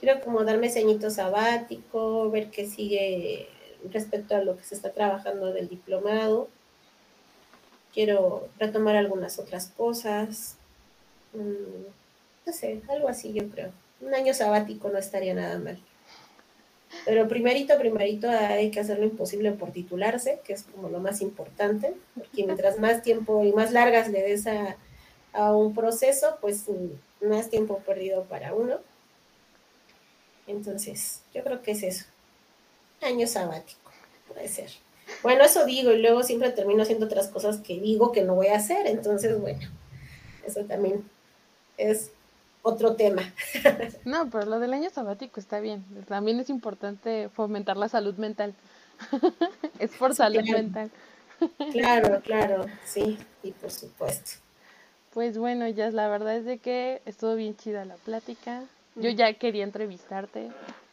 quiero 0.00 0.20
como 0.20 0.44
darme 0.44 0.68
ese 0.68 0.80
añito 0.80 1.10
sabático, 1.10 2.30
ver 2.30 2.50
qué 2.50 2.66
sigue 2.66 3.48
respecto 3.90 4.34
a 4.34 4.42
lo 4.42 4.56
que 4.56 4.64
se 4.64 4.74
está 4.74 4.92
trabajando 4.92 5.52
del 5.52 5.68
diplomado. 5.68 6.48
Quiero 7.92 8.48
retomar 8.58 8.96
algunas 8.96 9.38
otras 9.38 9.68
cosas. 9.76 10.56
Mm, 11.32 11.86
no 12.48 12.54
sé, 12.54 12.80
algo 12.88 13.08
así 13.08 13.34
yo 13.34 13.46
creo. 13.50 13.72
Un 14.00 14.14
año 14.14 14.32
sabático 14.32 14.88
no 14.88 14.98
estaría 14.98 15.34
nada 15.34 15.58
mal. 15.58 15.78
Pero 17.04 17.28
primerito, 17.28 17.78
primerito 17.78 18.30
hay 18.30 18.70
que 18.70 18.80
hacer 18.80 18.98
lo 18.98 19.04
imposible 19.04 19.52
por 19.52 19.70
titularse, 19.70 20.40
que 20.44 20.54
es 20.54 20.62
como 20.62 20.88
lo 20.88 20.98
más 20.98 21.20
importante, 21.20 21.94
porque 22.14 22.44
mientras 22.44 22.78
más 22.80 23.02
tiempo 23.02 23.44
y 23.44 23.52
más 23.52 23.72
largas 23.72 24.08
le 24.08 24.22
des 24.22 24.46
a, 24.46 24.76
un 25.52 25.74
proceso, 25.74 26.38
pues 26.40 26.64
más 27.20 27.50
tiempo 27.50 27.78
perdido 27.80 28.24
para 28.24 28.54
uno. 28.54 28.78
Entonces, 30.46 31.20
yo 31.34 31.44
creo 31.44 31.60
que 31.60 31.72
es 31.72 31.82
eso. 31.82 32.06
Año 33.02 33.26
sabático, 33.26 33.92
puede 34.26 34.48
ser. 34.48 34.70
Bueno, 35.22 35.44
eso 35.44 35.66
digo, 35.66 35.92
y 35.92 36.00
luego 36.00 36.22
siempre 36.22 36.50
termino 36.50 36.82
haciendo 36.82 37.06
otras 37.06 37.28
cosas 37.28 37.58
que 37.58 37.78
digo 37.78 38.10
que 38.10 38.22
no 38.22 38.34
voy 38.34 38.48
a 38.48 38.56
hacer, 38.56 38.86
entonces, 38.86 39.38
bueno, 39.38 39.60
eso 40.44 40.64
también 40.64 41.08
es 41.76 42.10
otro 42.68 42.94
tema. 42.94 43.22
No, 44.04 44.28
pero 44.30 44.46
lo 44.46 44.58
del 44.58 44.72
año 44.72 44.90
sabático 44.90 45.40
está 45.40 45.60
bien. 45.60 45.84
También 46.06 46.40
es 46.40 46.50
importante 46.50 47.28
fomentar 47.28 47.76
la 47.76 47.88
salud 47.88 48.14
mental. 48.16 48.54
es 49.78 49.90
por 49.92 50.14
salud 50.14 50.42
mental. 50.42 50.90
claro, 51.72 52.20
claro, 52.22 52.66
sí, 52.84 53.18
y 53.42 53.52
por 53.52 53.70
supuesto. 53.70 54.40
Pues 55.12 55.38
bueno, 55.38 55.68
ya 55.68 55.90
la 55.90 56.08
verdad 56.08 56.36
es 56.36 56.44
de 56.44 56.58
que 56.58 57.02
estuvo 57.04 57.34
bien 57.34 57.56
chida 57.56 57.84
la 57.84 57.96
plática. 57.96 58.62
Yo 58.96 59.10
ya 59.10 59.32
quería 59.34 59.64
entrevistarte 59.64 60.50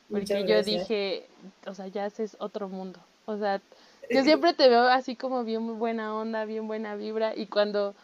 porque 0.09 0.45
yo 0.45 0.61
dije, 0.61 1.25
o 1.65 1.73
sea, 1.73 1.87
ya 1.87 2.05
haces 2.05 2.37
otro 2.39 2.69
mundo. 2.69 2.99
O 3.25 3.37
sea, 3.37 3.61
yo 4.09 4.23
siempre 4.23 4.53
te 4.53 4.69
veo 4.69 4.83
así 4.83 5.15
como 5.15 5.43
bien 5.43 5.79
buena 5.79 6.15
onda, 6.15 6.45
bien 6.45 6.67
buena 6.67 6.95
vibra 6.95 7.35
y 7.35 7.47
cuando 7.47 7.95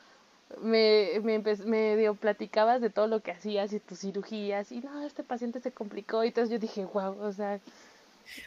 me, 0.62 1.20
me, 1.24 1.40
me 1.66 1.98
dio, 1.98 2.16
platicabas 2.16 2.82
de 2.82 2.90
todo 2.90 3.08
lo 3.08 3.22
que 3.22 3.32
hacías 3.32 3.74
y 3.74 3.80
tus 3.80 4.00
cirugías 4.00 4.72
y 4.72 4.80
no, 4.80 5.04
este 5.06 5.24
paciente 5.24 5.60
se 5.60 5.72
complicó 5.72 6.24
y 6.24 6.28
entonces 6.28 6.52
yo 6.52 6.60
dije, 6.60 6.86
wow, 6.86 7.18
o 7.22 7.32
sea... 7.32 7.60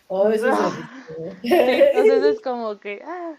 Oh, 0.09 0.31
eso 0.31 0.49
es 0.49 0.59
entonces 1.43 2.23
es 2.37 2.41
como 2.41 2.79
que, 2.79 3.03
ah, 3.05 3.35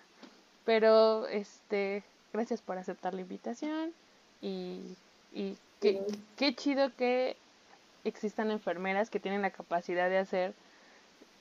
pero 0.65 1.27
este, 1.27 2.03
gracias 2.33 2.61
por 2.61 2.77
aceptar 2.77 3.13
la 3.13 3.21
invitación 3.21 3.91
y, 4.41 4.81
y 5.33 5.57
qué, 5.81 6.01
qué 6.37 6.53
chido 6.55 6.91
que 6.97 7.35
existan 8.03 8.51
enfermeras 8.51 9.09
que 9.09 9.19
tienen 9.19 9.41
la 9.41 9.49
capacidad 9.49 10.09
de 10.09 10.19
hacer 10.19 10.53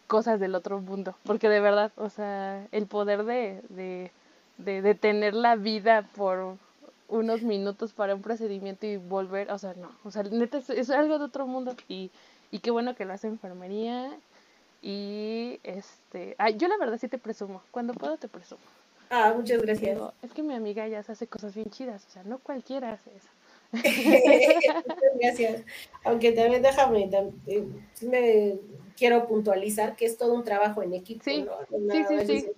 cosas 0.06 0.40
del 0.40 0.54
otro 0.54 0.80
mundo, 0.80 1.14
porque 1.24 1.48
de 1.48 1.60
verdad, 1.60 1.92
o 1.96 2.10
sea, 2.10 2.66
el 2.72 2.86
poder 2.86 3.24
de, 3.24 3.60
de, 3.70 4.10
de, 4.58 4.82
de 4.82 4.94
tener 4.94 5.34
la 5.34 5.56
vida 5.56 6.08
por 6.14 6.56
unos 7.08 7.42
minutos 7.42 7.92
para 7.92 8.14
un 8.14 8.22
procedimiento 8.22 8.86
y 8.86 8.96
volver, 8.96 9.50
o 9.50 9.58
sea, 9.58 9.74
no, 9.74 9.90
o 10.04 10.10
sea, 10.10 10.22
neta 10.22 10.58
es, 10.58 10.90
algo 10.90 11.18
de 11.18 11.24
otro 11.24 11.46
mundo 11.46 11.76
y, 11.88 12.10
y 12.50 12.58
qué 12.60 12.70
bueno 12.70 12.94
que 12.94 13.04
lo 13.04 13.12
hace 13.12 13.26
enfermería 13.26 14.10
y 14.82 15.60
este, 15.62 16.34
ay, 16.38 16.56
yo 16.56 16.68
la 16.68 16.76
verdad 16.76 16.98
sí 17.00 17.08
te 17.08 17.18
presumo, 17.18 17.62
cuando 17.70 17.94
puedo 17.94 18.16
te 18.16 18.28
presumo. 18.28 18.60
Ah, 19.10 19.32
muchas 19.36 19.62
gracias. 19.62 19.98
es 20.22 20.32
que 20.32 20.42
mi 20.42 20.54
amiga 20.54 20.88
ya 20.88 21.02
se 21.02 21.12
hace 21.12 21.26
cosas 21.26 21.54
bien 21.54 21.70
chidas, 21.70 22.06
o 22.06 22.10
sea, 22.10 22.22
no 22.24 22.38
cualquiera 22.38 22.92
hace 22.92 23.10
eso. 23.16 23.28
muchas 23.72 24.98
gracias. 25.20 25.62
Aunque 26.04 26.32
también 26.32 26.62
déjame, 26.62 27.10
eh, 27.46 27.66
me 28.02 28.58
quiero 28.96 29.26
puntualizar 29.26 29.96
que 29.96 30.06
es 30.06 30.16
todo 30.16 30.34
un 30.34 30.44
trabajo 30.44 30.82
en 30.82 30.94
equipo, 30.94 31.22
sí, 31.24 31.46
Sí, 31.90 32.04
sí, 32.08 32.26
sí. 32.26 32.50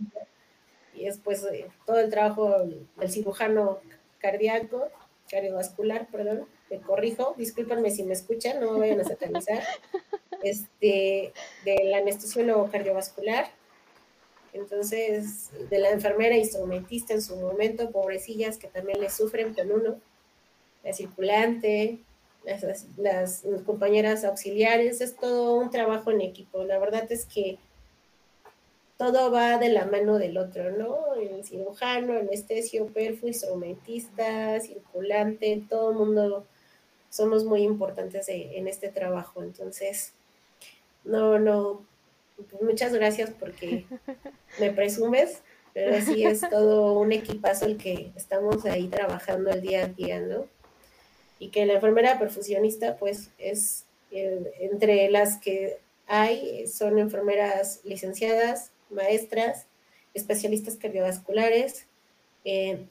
Y 0.94 1.04
después 1.04 1.44
eh, 1.44 1.66
todo 1.84 1.98
el 1.98 2.10
trabajo 2.10 2.66
del 2.96 3.10
cirujano 3.10 3.78
cardíaco, 4.26 4.88
cardiovascular, 5.30 6.08
perdón, 6.08 6.46
me 6.70 6.78
corrijo, 6.80 7.34
discúlpenme 7.36 7.90
si 7.90 8.02
me 8.02 8.12
escuchan, 8.12 8.60
no 8.60 8.72
me 8.72 8.80
vayan 8.80 9.00
a 9.00 9.04
satanizar, 9.04 9.62
este, 10.42 11.32
del 11.64 11.94
anestesiólogo 11.94 12.68
cardiovascular, 12.70 13.48
entonces, 14.52 15.50
de 15.70 15.78
la 15.78 15.90
enfermera 15.90 16.36
instrumentista 16.36 17.12
en 17.12 17.22
su 17.22 17.36
momento, 17.36 17.90
pobrecillas 17.90 18.56
que 18.56 18.68
también 18.68 19.00
le 19.00 19.10
sufren 19.10 19.54
con 19.54 19.70
uno, 19.70 20.00
la 20.82 20.92
circulante, 20.92 21.98
las, 22.44 22.86
las, 22.96 23.44
compañeras 23.64 24.24
auxiliares, 24.24 25.00
es 25.00 25.16
todo 25.16 25.56
un 25.56 25.70
trabajo 25.70 26.10
en 26.10 26.22
equipo. 26.22 26.64
La 26.64 26.78
verdad 26.78 27.10
es 27.10 27.26
que 27.26 27.58
todo 28.96 29.30
va 29.30 29.58
de 29.58 29.68
la 29.68 29.84
mano 29.84 30.18
del 30.18 30.38
otro, 30.38 30.70
¿no? 30.70 31.14
El 31.14 31.44
cirujano, 31.44 32.18
anestesio, 32.18 32.86
perfo, 32.86 33.26
instrumentista, 33.26 34.58
circulante, 34.60 35.62
todo 35.68 35.90
el 35.90 35.96
mundo 35.96 36.46
somos 37.10 37.44
muy 37.44 37.62
importantes 37.62 38.26
en 38.28 38.68
este 38.68 38.88
trabajo. 38.88 39.42
Entonces, 39.42 40.12
no, 41.04 41.38
no, 41.38 41.84
pues 42.36 42.62
muchas 42.62 42.92
gracias 42.92 43.30
porque 43.30 43.84
me 44.60 44.70
presumes, 44.70 45.42
pero 45.74 46.00
sí 46.00 46.24
es 46.24 46.40
todo 46.48 46.98
un 46.98 47.12
equipazo 47.12 47.66
el 47.66 47.76
que 47.76 48.12
estamos 48.16 48.64
ahí 48.64 48.88
trabajando 48.88 49.50
el 49.50 49.60
día 49.60 49.84
a 49.84 49.88
día, 49.88 50.20
¿no? 50.20 50.46
Y 51.38 51.48
que 51.48 51.66
la 51.66 51.74
enfermera 51.74 52.18
perfusionista, 52.18 52.96
pues, 52.96 53.30
es 53.36 53.84
entre 54.10 55.10
las 55.10 55.36
que 55.36 55.78
hay, 56.06 56.66
son 56.66 56.98
enfermeras 56.98 57.80
licenciadas, 57.84 58.70
maestras, 58.90 59.66
especialistas 60.14 60.76
cardiovasculares, 60.76 61.86
eh, 62.44 62.86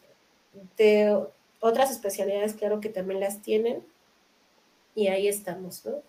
de 0.78 1.26
otras 1.60 1.92
especialidades, 1.92 2.54
claro 2.54 2.82
que 2.82 2.90
también 2.90 3.20
las 3.20 3.42
tienen, 3.42 3.84
y 4.94 5.08
ahí 5.08 5.28
estamos, 5.28 5.84
¿no? 5.86 6.02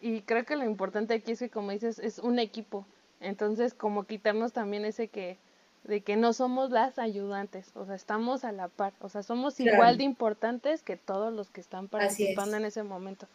y, 0.00 0.22
creo 0.22 0.44
que 0.44 0.56
lo 0.56 0.64
importante 0.64 1.14
aquí 1.14 1.32
es 1.32 1.38
que, 1.38 1.50
como 1.50 1.70
dices, 1.70 1.98
es 1.98 2.18
un 2.18 2.38
equipo. 2.38 2.86
Entonces, 3.20 3.74
como 3.74 4.04
quitarnos 4.04 4.52
también 4.52 4.84
ese 4.84 5.08
que, 5.08 5.38
de 5.84 6.00
que 6.00 6.16
no 6.16 6.32
somos 6.32 6.70
las 6.70 6.98
ayudantes, 6.98 7.70
o 7.74 7.84
sea, 7.86 7.94
estamos 7.94 8.44
a 8.44 8.52
la 8.52 8.68
par, 8.68 8.92
o 9.00 9.08
sea, 9.08 9.22
somos 9.22 9.60
igual 9.60 9.98
de 9.98 10.04
importantes 10.04 10.82
que 10.82 10.96
todos 10.96 11.32
los 11.32 11.50
que 11.50 11.60
están 11.60 11.88
participando 11.88 12.56
en 12.56 12.64
ese 12.64 12.82
momento. 12.82 13.26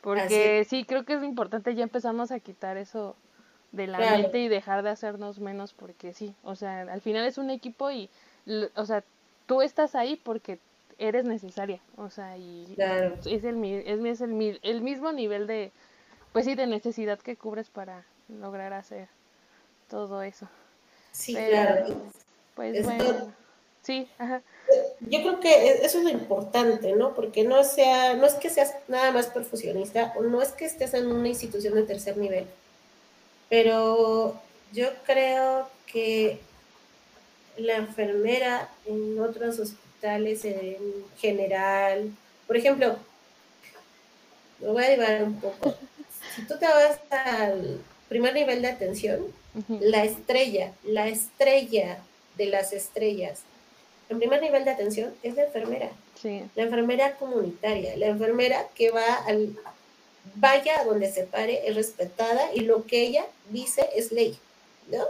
Porque 0.00 0.64
sí, 0.68 0.84
creo 0.84 1.04
que 1.04 1.14
es 1.14 1.22
importante 1.22 1.74
ya 1.74 1.82
empezamos 1.82 2.30
a 2.30 2.40
quitar 2.40 2.76
eso 2.76 3.16
de 3.72 3.86
la 3.86 3.98
mente 3.98 4.38
y 4.38 4.48
dejar 4.48 4.82
de 4.82 4.90
hacernos 4.90 5.38
menos 5.38 5.72
porque 5.72 6.12
sí, 6.12 6.34
o 6.42 6.54
sea, 6.56 6.80
al 6.82 7.00
final 7.00 7.26
es 7.26 7.38
un 7.38 7.50
equipo 7.50 7.90
y, 7.90 8.08
o 8.74 8.84
sea, 8.86 9.04
tú 9.46 9.62
estás 9.62 9.94
ahí 9.94 10.16
porque 10.16 10.58
eres 10.98 11.24
necesaria, 11.24 11.80
o 11.96 12.08
sea, 12.10 12.36
y 12.38 12.74
es, 13.26 13.44
el, 13.44 13.64
es, 14.06 14.20
el, 14.20 14.60
el 14.62 14.80
mismo 14.80 15.12
nivel 15.12 15.46
de, 15.46 15.72
pues 16.32 16.44
sí, 16.46 16.54
de 16.54 16.66
necesidad 16.66 17.18
que 17.18 17.36
cubres 17.36 17.68
para 17.68 18.04
lograr 18.28 18.72
hacer 18.72 19.08
todo 19.88 20.22
eso. 20.22 20.48
Sí, 21.12 21.34
claro. 21.34 21.94
Pues 22.54 22.84
bueno, 22.84 23.32
sí, 23.82 24.08
ajá. 24.18 24.42
Yo 25.00 25.20
creo 25.20 25.40
que 25.40 25.48
e, 25.48 25.84
eso 25.84 25.98
es 25.98 26.04
lo 26.04 26.10
importante, 26.10 26.92
¿no? 26.94 27.14
Porque 27.14 27.44
no 27.44 27.62
sea, 27.64 28.14
no 28.14 28.26
es 28.26 28.34
que 28.34 28.50
seas 28.50 28.74
nada 28.88 29.12
más 29.12 29.26
perfusionista 29.26 30.12
o 30.16 30.22
no 30.22 30.42
es 30.42 30.52
que 30.52 30.64
estés 30.64 30.94
en 30.94 31.06
una 31.06 31.28
institución 31.28 31.74
de 31.74 31.82
tercer 31.82 32.16
nivel, 32.16 32.46
pero 33.48 34.40
yo 34.72 34.88
creo 35.04 35.68
que 35.86 36.38
la 37.56 37.76
enfermera 37.76 38.68
en 38.84 39.18
otros 39.20 39.58
hospitales 39.58 40.44
en 40.44 40.76
general, 41.18 42.10
por 42.46 42.56
ejemplo, 42.56 42.96
me 44.60 44.68
voy 44.68 44.84
a 44.84 44.90
llevar 44.90 45.22
un 45.24 45.40
poco. 45.40 45.74
Si 46.34 46.42
tú 46.42 46.58
te 46.58 46.66
vas 46.66 47.00
al 47.10 47.80
primer 48.08 48.34
nivel 48.34 48.62
de 48.62 48.68
atención, 48.68 49.26
la 49.80 50.04
estrella, 50.04 50.72
la 50.84 51.08
estrella 51.08 51.98
de 52.36 52.46
las 52.46 52.72
estrellas, 52.72 53.42
en 54.08 54.18
primer 54.18 54.40
nivel 54.42 54.64
de 54.64 54.70
atención 54.70 55.14
es 55.22 55.34
la 55.34 55.44
enfermera. 55.44 55.90
La 56.54 56.62
enfermera 56.62 57.16
comunitaria, 57.16 57.96
la 57.96 58.06
enfermera 58.06 58.66
que 58.74 58.90
va 58.90 59.14
al, 59.26 59.56
vaya 60.34 60.80
a 60.80 60.84
donde 60.84 61.10
se 61.10 61.24
pare, 61.24 61.68
es 61.68 61.74
respetada 61.74 62.52
y 62.54 62.60
lo 62.60 62.84
que 62.84 63.02
ella 63.02 63.26
dice 63.50 63.88
es 63.94 64.12
ley, 64.12 64.36
¿no? 64.90 65.04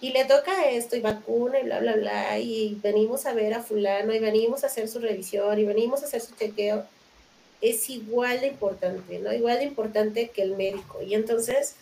Y 0.00 0.12
le 0.12 0.24
toca 0.24 0.70
esto 0.70 0.96
y 0.96 1.00
vacuna 1.00 1.58
y 1.58 1.64
bla, 1.64 1.80
bla, 1.80 1.96
bla, 1.96 2.38
y 2.38 2.78
venimos 2.82 3.26
a 3.26 3.32
ver 3.32 3.54
a 3.54 3.62
fulano 3.62 4.14
y 4.14 4.20
venimos 4.20 4.62
a 4.62 4.68
hacer 4.68 4.88
su 4.88 5.00
revisión 5.00 5.58
y 5.58 5.64
venimos 5.64 6.02
a 6.02 6.06
hacer 6.06 6.20
su 6.20 6.34
chequeo, 6.36 6.84
es 7.60 7.90
igual 7.90 8.40
de 8.40 8.48
importante, 8.48 9.18
¿no? 9.18 9.32
Igual 9.32 9.58
de 9.58 9.64
importante 9.64 10.28
que 10.28 10.42
el 10.42 10.56
médico. 10.56 11.02
Y 11.02 11.14
entonces, 11.14 11.74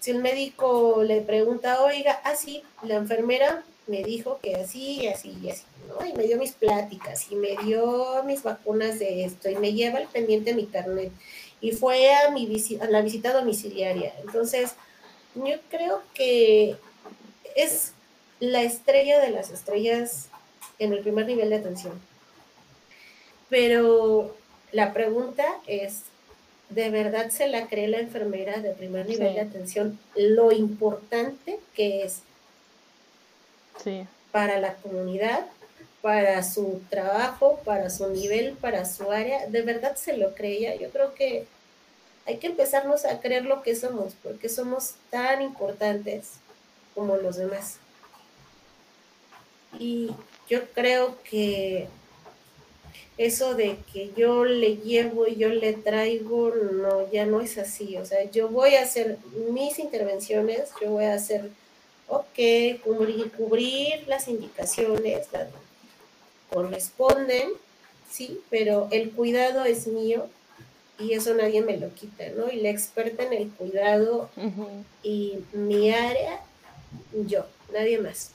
si 0.00 0.12
el 0.12 0.18
médico 0.18 1.02
le 1.02 1.20
pregunta, 1.20 1.82
oiga, 1.82 2.12
así, 2.24 2.62
ah, 2.78 2.86
la 2.86 2.94
enfermera 2.94 3.64
me 3.86 4.02
dijo 4.02 4.38
que 4.42 4.54
así 4.54 5.02
y 5.02 5.06
así 5.08 5.36
y 5.42 5.50
así, 5.50 5.64
¿no? 5.88 6.06
Y 6.06 6.14
me 6.14 6.24
dio 6.24 6.38
mis 6.38 6.52
pláticas 6.52 7.30
y 7.30 7.34
me 7.34 7.56
dio 7.64 8.22
mis 8.24 8.42
vacunas 8.42 8.98
de 8.98 9.24
esto 9.24 9.50
y 9.50 9.56
me 9.56 9.74
lleva 9.74 9.98
al 9.98 10.08
pendiente 10.08 10.54
mi 10.54 10.66
carnet 10.66 11.12
y 11.60 11.72
fue 11.72 12.14
a, 12.14 12.30
mi 12.30 12.48
a 12.80 12.86
la 12.86 13.02
visita 13.02 13.32
domiciliaria. 13.32 14.14
Entonces, 14.20 14.74
yo 15.34 15.56
creo 15.70 16.02
que 16.14 16.76
es 17.56 17.92
la 18.40 18.62
estrella 18.62 19.20
de 19.20 19.30
las 19.30 19.50
estrellas 19.50 20.28
en 20.78 20.92
el 20.92 21.00
primer 21.00 21.26
nivel 21.26 21.50
de 21.50 21.56
atención. 21.56 22.00
Pero 23.48 24.36
la 24.72 24.92
pregunta 24.92 25.44
es, 25.66 26.02
¿de 26.68 26.90
verdad 26.90 27.30
se 27.30 27.48
la 27.48 27.66
cree 27.66 27.88
la 27.88 27.98
enfermera 27.98 28.58
de 28.60 28.72
primer 28.72 29.08
nivel 29.08 29.34
de 29.34 29.40
atención 29.40 29.98
lo 30.14 30.52
importante 30.52 31.58
que 31.74 32.04
es 32.04 32.22
para 34.32 34.58
la 34.58 34.74
comunidad, 34.74 35.46
para 36.02 36.42
su 36.42 36.80
trabajo, 36.88 37.60
para 37.64 37.90
su 37.90 38.08
nivel, 38.10 38.52
para 38.52 38.84
su 38.84 39.10
área, 39.10 39.46
de 39.46 39.62
verdad 39.62 39.96
se 39.96 40.16
lo 40.16 40.34
creía. 40.34 40.76
Yo 40.76 40.90
creo 40.90 41.14
que 41.14 41.46
hay 42.26 42.36
que 42.36 42.46
empezarnos 42.46 43.04
a 43.04 43.20
creer 43.20 43.44
lo 43.44 43.62
que 43.62 43.74
somos, 43.74 44.14
porque 44.22 44.48
somos 44.48 44.94
tan 45.10 45.42
importantes 45.42 46.34
como 46.94 47.16
los 47.16 47.36
demás. 47.36 47.78
Y 49.78 50.10
yo 50.48 50.64
creo 50.72 51.16
que 51.22 51.88
eso 53.16 53.54
de 53.54 53.78
que 53.92 54.12
yo 54.16 54.44
le 54.44 54.76
llevo 54.76 55.26
y 55.26 55.36
yo 55.36 55.48
le 55.48 55.72
traigo, 55.72 56.52
no, 56.54 57.10
ya 57.10 57.26
no 57.26 57.40
es 57.40 57.58
así. 57.58 57.96
O 57.96 58.06
sea, 58.06 58.22
yo 58.30 58.48
voy 58.48 58.76
a 58.76 58.82
hacer 58.82 59.18
mis 59.50 59.78
intervenciones, 59.78 60.70
yo 60.80 60.90
voy 60.90 61.06
a 61.06 61.14
hacer 61.14 61.50
ok, 62.08 62.80
cubrir, 62.82 63.30
cubrir 63.32 64.06
las 64.06 64.28
indicaciones, 64.28 65.28
corresponden, 66.52 67.50
sí, 68.10 68.40
pero 68.50 68.88
el 68.90 69.10
cuidado 69.10 69.64
es 69.64 69.86
mío 69.86 70.26
y 70.98 71.12
eso 71.12 71.34
nadie 71.34 71.62
me 71.62 71.76
lo 71.76 71.92
quita, 71.94 72.28
¿no? 72.30 72.50
Y 72.50 72.56
la 72.60 72.70
experta 72.70 73.22
en 73.22 73.32
el 73.32 73.50
cuidado 73.50 74.30
y 75.02 75.38
mi 75.52 75.92
área, 75.92 76.40
yo, 77.12 77.46
nadie 77.72 77.98
más. 77.98 78.32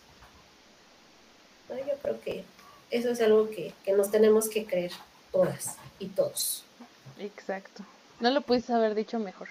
Yo 1.70 1.96
creo 2.02 2.22
que 2.22 2.44
eso 2.92 3.10
es 3.10 3.22
algo 3.22 3.50
que, 3.50 3.74
que 3.84 3.94
nos 3.94 4.12
tenemos 4.12 4.48
que 4.48 4.66
creer 4.66 4.92
todas 5.32 5.78
y 6.00 6.08
todos. 6.08 6.64
Exacto. 7.20 7.84
No 8.20 8.30
lo 8.30 8.42
pudiste 8.42 8.72
haber 8.74 8.96
dicho 8.96 9.20
mejor. 9.20 9.50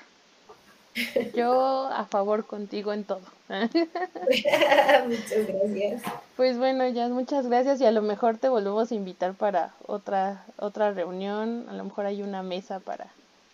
Yo 1.35 1.87
a 1.87 2.05
favor 2.05 2.45
contigo 2.47 2.93
en 2.93 3.05
todo. 3.05 3.23
muchas 3.49 5.47
gracias. 5.47 6.03
Pues 6.37 6.59
bueno, 6.59 6.87
ya 6.89 7.09
muchas 7.09 7.47
gracias 7.47 7.81
y 7.81 7.87
a 7.87 7.93
lo 7.93 8.03
mejor 8.03 8.39
te 8.39 8.49
volvemos 8.49 8.91
a 8.91 8.95
invitar 8.95 9.35
para 9.35 9.75
otra 9.87 10.45
otra 10.59 10.93
reunión, 10.93 11.67
a 11.69 11.75
lo 11.75 11.85
mejor 11.85 12.07
hay 12.07 12.23
una 12.23 12.43
mesa 12.43 12.81
para 12.81 13.07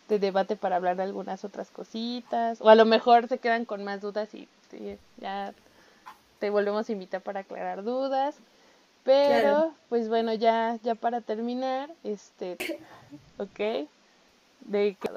de 0.08 0.18
debate 0.18 0.56
para 0.56 0.76
hablar 0.76 0.96
de 0.96 1.02
algunas 1.02 1.44
otras 1.44 1.70
cositas 1.70 2.60
o 2.60 2.68
a 2.70 2.74
lo 2.74 2.86
mejor 2.86 3.28
se 3.28 3.38
quedan 3.38 3.64
con 3.64 3.84
más 3.84 4.00
dudas 4.00 4.34
y 4.34 4.48
ya 5.18 5.52
te 6.38 6.50
volvemos 6.50 6.88
a 6.88 6.92
invitar 6.92 7.20
para 7.20 7.40
aclarar 7.40 7.84
dudas. 7.84 8.36
Pero 9.04 9.72
pues 9.88 10.08
bueno, 10.08 10.34
ya 10.34 10.78
ya 10.82 10.94
para 10.94 11.20
terminar, 11.20 11.90
este 12.04 12.56
ok 13.38 13.88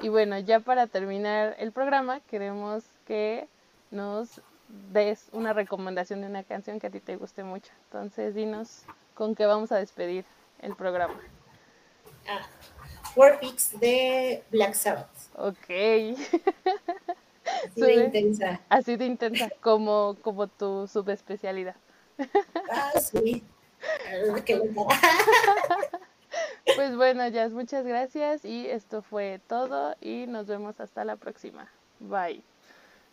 y 0.00 0.08
bueno, 0.08 0.38
ya 0.38 0.60
para 0.60 0.86
terminar 0.86 1.56
el 1.58 1.72
programa, 1.72 2.20
queremos 2.20 2.84
que 3.06 3.46
nos 3.90 4.40
des 4.92 5.28
una 5.32 5.52
recomendación 5.52 6.22
de 6.22 6.26
una 6.26 6.42
canción 6.42 6.80
que 6.80 6.86
a 6.86 6.90
ti 6.90 7.00
te 7.00 7.16
guste 7.16 7.44
mucho. 7.44 7.70
Entonces, 7.86 8.34
dinos 8.34 8.84
con 9.14 9.34
qué 9.34 9.46
vamos 9.46 9.72
a 9.72 9.76
despedir 9.76 10.24
el 10.60 10.74
programa. 10.74 11.20
Ah, 12.26 12.46
Warpix 13.16 13.78
de 13.78 14.42
Black 14.50 14.74
Sabbath. 14.74 15.10
Ok. 15.36 15.68
Así 17.64 17.80
de 17.80 17.94
intensa. 17.94 18.60
Así 18.68 18.96
de 18.96 19.06
intensa, 19.06 19.50
como, 19.60 20.16
como 20.22 20.46
tu 20.46 20.86
subespecialidad. 20.86 21.76
Ah, 22.70 22.92
sí. 22.98 23.42
Pues 26.64 26.96
bueno, 26.96 27.26
Jazz, 27.28 27.52
muchas 27.52 27.84
gracias 27.86 28.44
y 28.44 28.66
esto 28.68 29.02
fue 29.02 29.40
todo 29.48 29.94
y 30.00 30.26
nos 30.26 30.46
vemos 30.46 30.80
hasta 30.80 31.04
la 31.04 31.16
próxima. 31.16 31.68
Bye. 32.00 32.42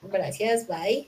Gracias, 0.04 0.68
bye. 0.68 1.08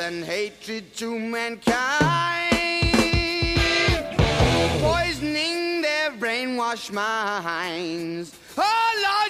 And 0.00 0.24
hatred 0.24 0.96
to 0.96 1.18
mankind, 1.18 1.70
poisoning 4.80 5.82
their 5.82 6.10
brainwashed 6.12 6.90
minds. 6.90 8.34
Oh 8.56 8.92
Lord, 9.04 9.29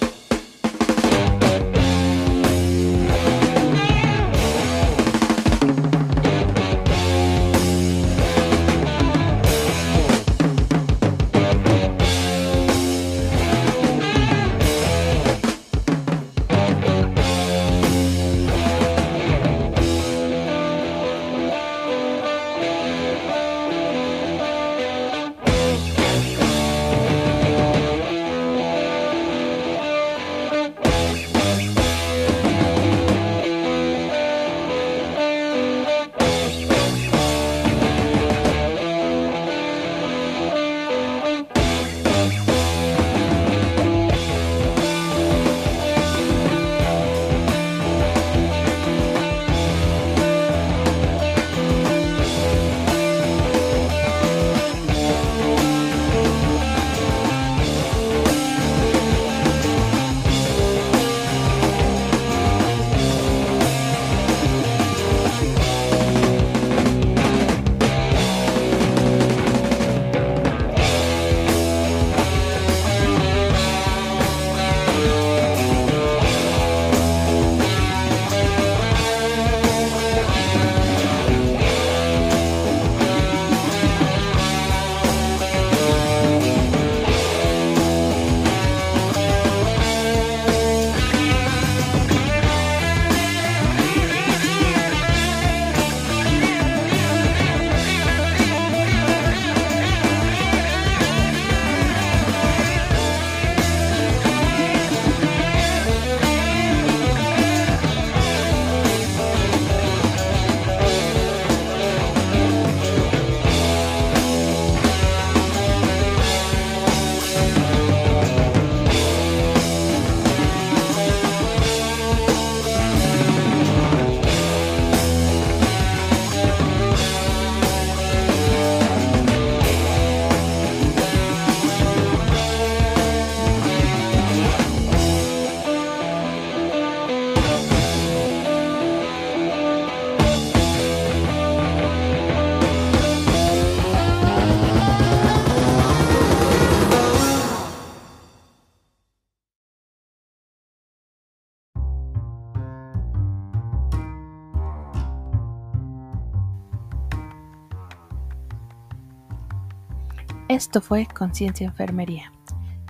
Esto 160.61 160.79
fue 160.79 161.07
Conciencia 161.07 161.65
Enfermería. 161.65 162.31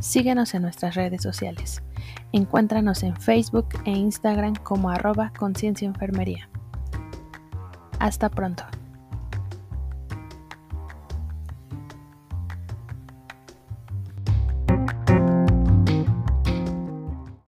Síguenos 0.02 0.54
en 0.56 0.64
nuestras 0.64 0.96
redes 0.96 1.22
sociales. 1.22 1.82
Encuéntranos 2.34 3.02
en 3.02 3.16
Facebook 3.16 3.70
e 3.86 3.92
Instagram 3.92 4.56
como 4.56 4.90
arroba 4.90 5.32
Conciencia 5.40 5.88
Enfermería. 5.88 6.50
Hasta 7.98 8.28
pronto. 8.28 8.66